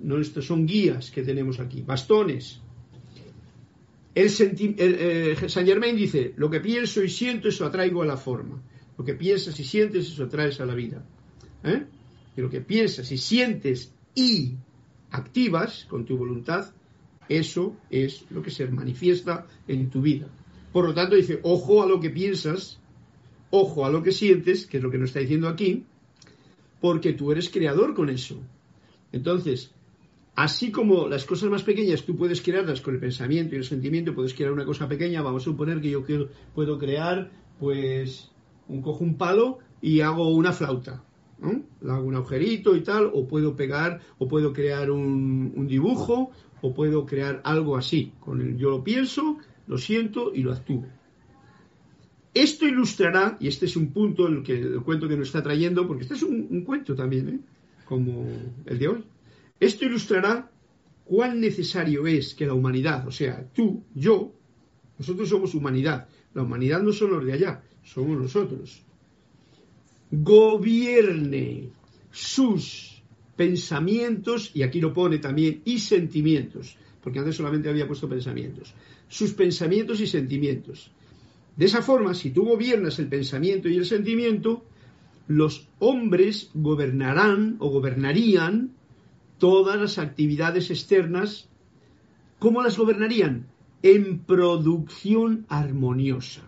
No, 0.01 0.19
estos 0.19 0.45
son 0.45 0.67
guías 0.67 1.13
que 1.13 1.23
tenemos 1.23 1.61
aquí, 1.61 1.83
bastones, 1.83 2.63
el, 4.19 4.75
eh, 4.79 5.49
Saint 5.49 5.69
Germain 5.69 5.97
dice, 5.97 6.35
lo 6.37 6.51
que 6.51 6.61
pienso 6.61 7.05
y 7.05 7.09
siento, 7.09 7.49
eso 7.49 7.65
atraigo 7.65 8.03
a 8.03 8.07
la 8.07 8.17
forma. 8.17 8.61
Lo 8.97 9.05
que 9.05 9.15
piensas 9.15 9.59
y 9.61 9.65
sientes, 9.65 10.09
eso 10.09 10.25
atraes 10.25 10.61
a 10.61 10.67
la 10.67 10.75
vida. 10.75 11.05
¿eh? 11.63 11.85
Y 12.37 12.41
lo 12.41 12.51
que 12.51 12.61
piensas 12.61 13.13
y 13.13 13.19
sientes 13.19 13.93
y 14.15 14.57
activas 15.11 15.87
con 15.89 16.05
tu 16.05 16.17
voluntad, 16.17 16.73
eso 17.29 17.77
es 17.91 18.25
lo 18.31 18.43
que 18.43 18.51
se 18.51 18.67
manifiesta 18.67 19.47
en 19.69 19.89
tu 19.89 20.03
vida. 20.03 20.29
Por 20.73 20.85
lo 20.85 20.95
tanto, 20.95 21.15
dice, 21.15 21.39
ojo 21.45 21.83
a 21.83 21.87
lo 21.87 22.01
que 22.01 22.11
piensas, 22.11 22.81
ojo 23.51 23.87
a 23.87 23.91
lo 23.91 24.03
que 24.03 24.13
sientes, 24.13 24.67
que 24.67 24.79
es 24.79 24.83
lo 24.83 24.91
que 24.91 24.99
nos 24.99 25.11
está 25.11 25.21
diciendo 25.21 25.49
aquí, 25.49 25.85
porque 26.81 27.13
tú 27.13 27.31
eres 27.31 27.51
creador 27.51 27.95
con 27.95 28.11
eso. 28.11 28.41
Entonces, 29.13 29.71
Así 30.39 30.71
como 30.71 31.09
las 31.09 31.25
cosas 31.25 31.51
más 31.51 31.65
pequeñas 31.65 32.05
tú 32.05 32.17
puedes 32.17 32.41
crearlas 32.41 32.81
con 32.81 32.95
el 32.95 33.01
pensamiento 33.01 33.57
y 33.57 33.59
el 33.59 33.65
sentimiento, 33.65 34.15
puedes 34.15 34.35
crear 34.35 34.53
una 34.53 34.65
cosa 34.65 34.87
pequeña, 34.87 35.21
vamos 35.21 35.43
a 35.43 35.47
suponer 35.47 35.81
que 35.81 35.91
yo 35.91 36.05
puedo 36.55 36.79
crear, 36.79 37.29
pues, 37.59 38.31
un 38.69 38.81
cojo 38.81 39.03
un 39.03 39.17
palo 39.17 39.59
y 39.83 39.99
hago 40.01 40.29
una 40.29 40.53
flauta. 40.53 41.03
¿no? 41.41 41.65
hago 41.93 42.07
un 42.07 42.15
agujerito 42.15 42.77
y 42.77 42.83
tal, 42.83 43.11
o 43.13 43.27
puedo 43.27 43.57
pegar, 43.57 44.01
o 44.19 44.29
puedo 44.29 44.53
crear 44.53 44.93
un, 44.93 45.67
dibujo, 45.67 46.31
o 46.63 46.73
puedo 46.73 47.05
crear 47.05 47.41
algo 47.43 47.77
así. 47.77 48.13
Con 48.21 48.41
el 48.41 48.57
yo 48.57 48.71
lo 48.71 48.85
pienso, 48.85 49.39
lo 49.67 49.77
siento 49.77 50.33
y 50.33 50.45
lo 50.45 50.53
actúo. 50.53 50.87
Esto 52.33 52.65
ilustrará, 52.65 53.37
y 53.41 53.49
este 53.49 53.67
es 53.67 53.75
un 53.75 53.91
punto, 53.91 54.29
el, 54.29 54.45
que, 54.45 54.57
el 54.57 54.83
cuento 54.83 55.09
que 55.09 55.17
nos 55.17 55.27
está 55.27 55.43
trayendo, 55.43 55.89
porque 55.89 56.05
este 56.05 56.15
es 56.15 56.23
un, 56.23 56.47
un 56.49 56.63
cuento 56.63 56.95
también, 56.95 57.29
¿eh? 57.29 57.41
como 57.87 58.25
el 58.67 58.79
de 58.79 58.87
hoy 58.87 59.05
esto 59.61 59.85
ilustrará 59.85 60.51
cuán 61.05 61.41
necesario 61.41 62.07
es 62.07 62.35
que 62.35 62.47
la 62.47 62.55
humanidad, 62.55 63.07
o 63.07 63.11
sea, 63.11 63.49
tú, 63.53 63.83
yo, 63.95 64.33
nosotros 64.99 65.29
somos 65.29 65.55
humanidad. 65.55 66.09
La 66.35 66.43
humanidad 66.43 66.83
no 66.83 66.93
son 66.93 67.13
los 67.13 67.25
de 67.25 67.33
allá, 67.33 67.63
somos 67.83 68.21
nosotros. 68.21 68.83
Gobierne 70.11 71.71
sus 72.11 73.03
pensamientos, 73.37 74.51
y 74.55 74.63
aquí 74.63 74.81
lo 74.81 74.93
pone 74.93 75.19
también, 75.19 75.63
y 75.65 75.79
sentimientos, 75.79 76.77
porque 77.03 77.21
antes 77.21 77.37
solamente 77.37 77.69
había 77.69 77.87
puesto 77.87 78.09
pensamientos, 78.09 78.75
sus 79.09 79.33
pensamientos 79.33 80.01
y 80.01 80.07
sentimientos. 80.07 80.91
De 81.57 81.67
esa 81.67 81.83
forma, 81.83 82.15
si 82.15 82.31
tú 82.31 82.45
gobiernas 82.45 82.99
el 82.99 83.09
pensamiento 83.09 83.69
y 83.69 83.77
el 83.77 83.87
sentimiento, 83.87 84.65
los 85.29 85.69
hombres 85.79 86.51
gobernarán 86.55 87.57
o 87.59 87.71
gobernarían 87.71 88.73
todas 89.39 89.81
las 89.81 89.99
actividades 89.99 90.71
externas, 90.71 91.49
¿cómo 92.39 92.63
las 92.63 92.77
gobernarían? 92.77 93.47
En 93.83 94.21
producción 94.21 95.47
armoniosa. 95.49 96.43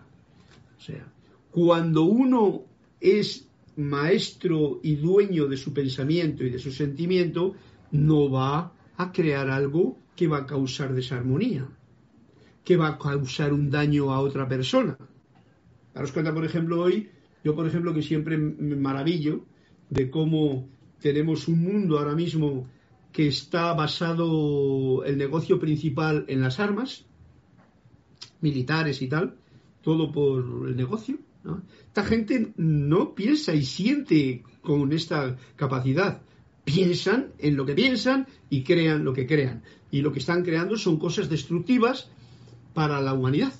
O 0.77 0.81
sea, 0.81 1.07
cuando 1.51 2.03
uno 2.03 2.63
es 2.99 3.47
maestro 3.77 4.79
y 4.83 4.95
dueño 4.95 5.47
de 5.47 5.57
su 5.57 5.73
pensamiento 5.73 6.43
y 6.43 6.49
de 6.49 6.59
su 6.59 6.71
sentimiento, 6.71 7.55
no 7.91 8.29
va 8.29 8.73
a 8.97 9.11
crear 9.11 9.49
algo 9.49 9.97
que 10.15 10.27
va 10.27 10.39
a 10.39 10.45
causar 10.45 10.93
desarmonía, 10.93 11.67
que 12.63 12.77
va 12.77 12.89
a 12.89 12.97
causar 12.97 13.53
un 13.53 13.69
daño 13.69 14.11
a 14.11 14.19
otra 14.19 14.47
persona. 14.47 14.97
Daros 15.93 16.11
cuenta, 16.11 16.33
por 16.33 16.45
ejemplo, 16.45 16.81
hoy, 16.81 17.09
yo 17.43 17.55
por 17.55 17.67
ejemplo 17.67 17.93
que 17.93 18.01
siempre 18.01 18.37
me 18.37 18.75
maravillo 18.75 19.45
de 19.89 20.09
cómo 20.09 20.69
tenemos 21.01 21.47
un 21.47 21.63
mundo 21.63 21.97
ahora 21.97 22.15
mismo 22.15 22.67
que 23.11 23.27
está 23.27 23.73
basado 23.73 25.03
el 25.03 25.17
negocio 25.17 25.59
principal 25.59 26.25
en 26.27 26.41
las 26.41 26.59
armas, 26.59 27.05
militares 28.39 29.01
y 29.01 29.07
tal, 29.07 29.35
todo 29.81 30.11
por 30.11 30.67
el 30.67 30.75
negocio. 30.75 31.17
Esta 31.87 32.03
gente 32.03 32.53
no 32.55 33.15
piensa 33.15 33.53
y 33.53 33.63
siente 33.63 34.43
con 34.61 34.93
esta 34.93 35.37
capacidad. 35.55 36.21
Piensan 36.63 37.31
en 37.39 37.57
lo 37.57 37.65
que 37.65 37.73
piensan 37.73 38.27
y 38.49 38.63
crean 38.63 39.03
lo 39.03 39.13
que 39.13 39.25
crean. 39.25 39.63
Y 39.89 40.01
lo 40.01 40.11
que 40.11 40.19
están 40.19 40.43
creando 40.43 40.77
son 40.77 40.97
cosas 40.97 41.29
destructivas 41.29 42.09
para 42.73 43.01
la 43.01 43.13
humanidad. 43.13 43.53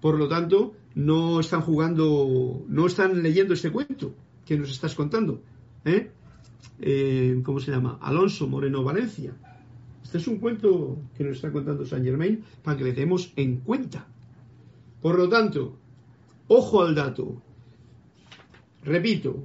Por 0.00 0.18
lo 0.18 0.28
tanto, 0.28 0.74
no 0.94 1.40
están 1.40 1.60
jugando, 1.60 2.64
no 2.68 2.86
están 2.86 3.22
leyendo 3.22 3.54
este 3.54 3.70
cuento 3.70 4.14
que 4.44 4.58
nos 4.58 4.70
estás 4.70 4.94
contando. 4.94 5.42
¿eh? 5.84 6.10
Eh, 6.80 7.40
¿cómo 7.44 7.60
se 7.60 7.70
llama? 7.70 7.98
Alonso 8.00 8.48
Moreno 8.48 8.82
Valencia. 8.82 9.36
Este 10.02 10.18
es 10.18 10.26
un 10.26 10.38
cuento 10.38 10.98
que 11.16 11.24
nos 11.24 11.36
está 11.36 11.52
contando 11.52 11.84
Saint 11.84 12.04
Germain 12.04 12.42
para 12.62 12.76
que 12.76 12.84
le 12.84 12.92
demos 12.92 13.32
en 13.36 13.58
cuenta. 13.58 14.08
Por 15.00 15.16
lo 15.16 15.28
tanto, 15.28 15.78
ojo 16.48 16.82
al 16.82 16.94
dato. 16.94 17.42
Repito, 18.82 19.42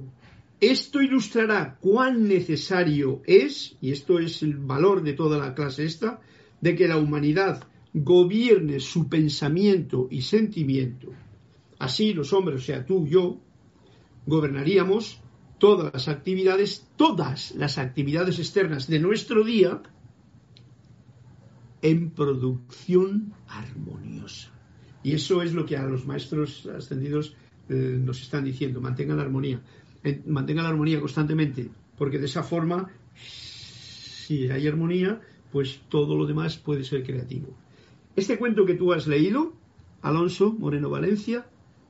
esto 0.60 1.02
ilustrará 1.02 1.76
cuán 1.80 2.26
necesario 2.26 3.20
es, 3.26 3.76
y 3.80 3.92
esto 3.92 4.18
es 4.18 4.42
el 4.42 4.56
valor 4.56 5.02
de 5.02 5.12
toda 5.12 5.38
la 5.38 5.54
clase 5.54 5.84
esta, 5.84 6.20
de 6.60 6.74
que 6.74 6.88
la 6.88 6.96
humanidad 6.96 7.62
gobierne 7.92 8.80
su 8.80 9.08
pensamiento 9.08 10.08
y 10.10 10.22
sentimiento. 10.22 11.12
Así 11.78 12.14
los 12.14 12.32
hombres, 12.32 12.62
o 12.62 12.64
sea, 12.64 12.84
tú, 12.86 13.06
yo, 13.06 13.38
gobernaríamos 14.26 15.20
todas 15.58 15.92
las 15.92 16.08
actividades, 16.08 16.86
todas 16.96 17.54
las 17.54 17.78
actividades 17.78 18.38
externas 18.38 18.86
de 18.86 18.98
nuestro 18.98 19.44
día 19.44 19.82
en 21.82 22.10
producción 22.10 23.32
armoniosa. 23.48 24.50
Y 25.02 25.12
eso 25.12 25.42
es 25.42 25.54
lo 25.54 25.66
que 25.66 25.76
a 25.76 25.84
los 25.84 26.06
maestros 26.06 26.66
ascendidos 26.66 27.36
eh, 27.68 27.98
nos 28.00 28.20
están 28.20 28.44
diciendo, 28.44 28.80
mantengan 28.80 29.18
la 29.18 29.22
armonía, 29.22 29.60
mantengan 30.26 30.64
la 30.64 30.70
armonía 30.70 31.00
constantemente, 31.00 31.70
porque 31.96 32.18
de 32.18 32.26
esa 32.26 32.42
forma, 32.42 32.90
si 33.14 34.50
hay 34.50 34.66
armonía, 34.66 35.20
pues 35.52 35.80
todo 35.88 36.16
lo 36.16 36.26
demás 36.26 36.56
puede 36.56 36.84
ser 36.84 37.04
creativo. 37.04 37.56
Este 38.16 38.38
cuento 38.38 38.66
que 38.66 38.74
tú 38.74 38.92
has 38.92 39.06
leído, 39.06 39.54
Alonso 40.02 40.52
Moreno 40.52 40.90
Valencia, 40.90 41.46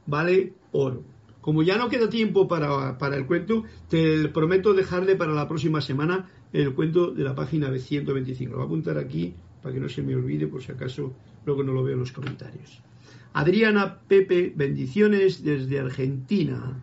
vale 0.06 0.52
oro. 0.72 1.15
Como 1.46 1.62
ya 1.62 1.78
no 1.78 1.88
queda 1.88 2.10
tiempo 2.10 2.48
para, 2.48 2.98
para, 2.98 3.14
el 3.14 3.24
cuento, 3.24 3.62
te 3.88 4.26
prometo 4.30 4.74
dejarle 4.74 5.14
para 5.14 5.32
la 5.32 5.46
próxima 5.46 5.80
semana 5.80 6.28
el 6.52 6.74
cuento 6.74 7.12
de 7.12 7.22
la 7.22 7.36
página 7.36 7.70
de 7.70 7.78
125. 7.78 8.50
Lo 8.50 8.56
voy 8.56 8.64
a 8.64 8.66
apuntar 8.66 8.98
aquí 8.98 9.32
para 9.62 9.72
que 9.72 9.80
no 9.80 9.88
se 9.88 10.02
me 10.02 10.16
olvide 10.16 10.48
por 10.48 10.60
si 10.60 10.72
acaso 10.72 11.14
luego 11.44 11.62
no 11.62 11.72
lo 11.72 11.84
veo 11.84 11.94
en 11.94 12.00
los 12.00 12.10
comentarios. 12.10 12.82
Adriana 13.32 14.00
Pepe, 14.08 14.52
bendiciones 14.56 15.44
desde 15.44 15.78
Argentina. 15.78 16.82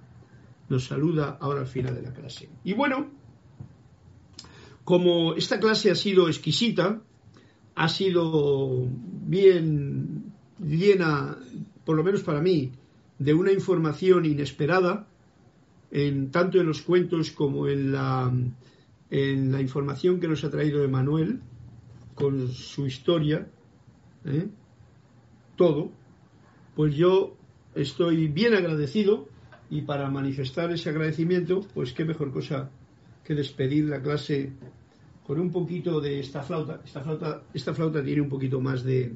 Nos 0.69 0.85
saluda 0.85 1.37
ahora 1.41 1.59
al 1.59 1.67
final 1.67 1.95
de 1.95 2.03
la 2.03 2.13
clase. 2.13 2.47
Y 2.63 2.71
bueno, 2.71 3.09
como 4.85 5.33
esta 5.33 5.59
clase 5.59 5.91
ha 5.91 5.95
sido 5.95 6.29
exquisita, 6.29 7.01
ha 7.75 7.89
sido 7.89 8.87
bien 9.27 10.31
llena, 10.57 11.37
por 11.83 11.97
lo 11.97 12.03
menos 12.05 12.23
para 12.23 12.39
mí, 12.39 12.71
de 13.19 13.33
una 13.33 13.51
información 13.51 14.25
inesperada, 14.25 15.07
en, 15.91 16.31
tanto 16.31 16.59
en 16.59 16.67
los 16.67 16.81
cuentos 16.81 17.31
como 17.31 17.67
en 17.67 17.91
la, 17.91 18.33
en 19.09 19.51
la 19.51 19.61
información 19.61 20.19
que 20.19 20.27
nos 20.27 20.43
ha 20.43 20.49
traído 20.49 20.83
Emanuel, 20.83 21.41
con 22.15 22.49
su 22.49 22.85
historia, 22.85 23.47
¿eh? 24.25 24.47
todo, 25.55 25.91
pues 26.75 26.95
yo 26.95 27.35
estoy 27.75 28.27
bien 28.27 28.53
agradecido 28.53 29.27
y 29.69 29.81
para 29.81 30.09
manifestar 30.09 30.71
ese 30.71 30.89
agradecimiento, 30.89 31.61
pues 31.73 31.93
qué 31.93 32.05
mejor 32.05 32.31
cosa 32.31 32.69
que 33.23 33.35
despedir 33.35 33.85
la 33.85 34.01
clase 34.01 34.51
con 35.25 35.39
un 35.39 35.51
poquito 35.51 36.01
de 36.01 36.19
esta 36.19 36.43
flauta. 36.43 36.81
Esta 36.83 37.01
flauta, 37.01 37.43
esta 37.53 37.73
flauta 37.73 38.03
tiene 38.03 38.21
un 38.21 38.29
poquito 38.29 38.59
más 38.59 38.83
de, 38.83 39.15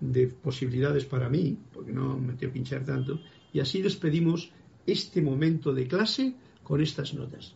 de 0.00 0.28
posibilidades 0.28 1.04
para 1.04 1.28
mí, 1.28 1.56
porque 1.72 1.92
no 1.92 2.18
me 2.18 2.34
tengo 2.34 2.38
que 2.38 2.48
pinchar 2.48 2.84
tanto, 2.84 3.20
y 3.52 3.60
así 3.60 3.82
despedimos 3.82 4.50
este 4.86 5.20
momento 5.22 5.72
de 5.74 5.86
clase 5.86 6.34
con 6.62 6.80
estas 6.80 7.14
notas. 7.14 7.54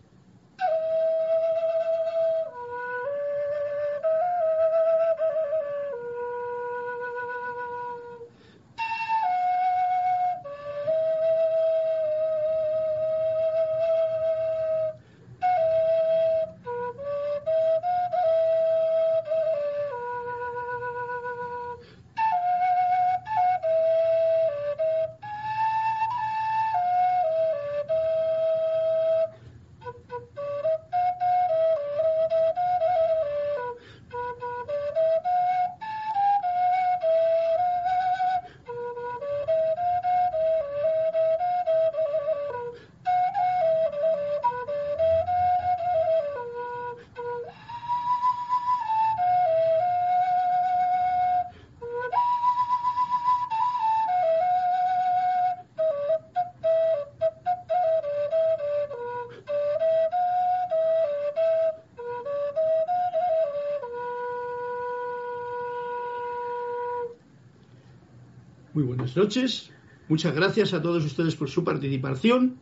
Buenas 69.04 69.18
noches. 69.18 69.70
Muchas 70.08 70.34
gracias 70.34 70.72
a 70.72 70.80
todos 70.80 71.04
ustedes 71.04 71.36
por 71.36 71.50
su 71.50 71.62
participación. 71.62 72.56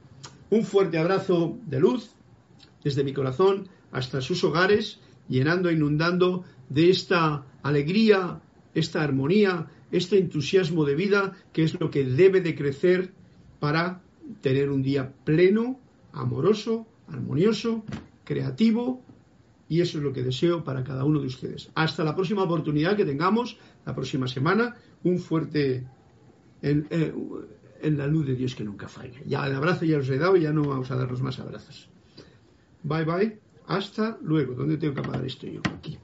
Un 0.50 0.64
fuerte 0.64 0.98
abrazo 0.98 1.56
de 1.66 1.78
luz 1.78 2.10
desde 2.82 3.04
mi 3.04 3.12
corazón 3.12 3.68
hasta 3.92 4.20
sus 4.20 4.42
hogares, 4.42 4.98
llenando 5.28 5.68
e 5.68 5.74
inundando 5.74 6.42
de 6.68 6.90
esta 6.90 7.46
alegría, 7.62 8.40
esta 8.74 9.04
armonía, 9.04 9.68
este 9.92 10.18
entusiasmo 10.18 10.84
de 10.84 10.96
vida 10.96 11.36
que 11.52 11.62
es 11.62 11.80
lo 11.80 11.92
que 11.92 12.04
debe 12.04 12.40
de 12.40 12.56
crecer 12.56 13.12
para 13.60 14.02
tener 14.40 14.68
un 14.68 14.82
día 14.82 15.12
pleno, 15.24 15.78
amoroso, 16.12 16.88
armonioso, 17.06 17.84
creativo 18.24 19.00
y 19.68 19.80
eso 19.80 19.98
es 19.98 20.02
lo 20.02 20.12
que 20.12 20.24
deseo 20.24 20.64
para 20.64 20.82
cada 20.82 21.04
uno 21.04 21.20
de 21.20 21.28
ustedes. 21.28 21.70
Hasta 21.76 22.02
la 22.02 22.16
próxima 22.16 22.42
oportunidad 22.42 22.96
que 22.96 23.04
tengamos, 23.04 23.58
la 23.86 23.94
próxima 23.94 24.26
semana. 24.26 24.74
Un 25.04 25.20
fuerte 25.20 25.86
eh, 26.62 27.14
en, 27.80 27.98
la 27.98 28.06
luz 28.06 28.26
de 28.26 28.34
Dios 28.34 28.54
que 28.54 28.64
nunca 28.64 28.88
falla. 28.88 29.20
Ya 29.26 29.46
el 29.46 29.54
abrazo 29.54 29.84
ya 29.84 29.98
os 29.98 30.08
he 30.08 30.18
dado 30.18 30.36
ya 30.36 30.52
no 30.52 30.62
vamos 30.62 30.90
a 30.90 30.96
darnos 30.96 31.22
más 31.22 31.38
abrazos. 31.38 31.88
Bye 32.82 33.04
bye. 33.04 33.38
Hasta 33.66 34.18
luego. 34.22 34.54
¿Dónde 34.54 34.76
tengo 34.76 34.94
que 34.94 35.00
apagar 35.00 35.24
esto 35.24 35.46
yo? 35.46 35.60
Aquí. 35.64 35.98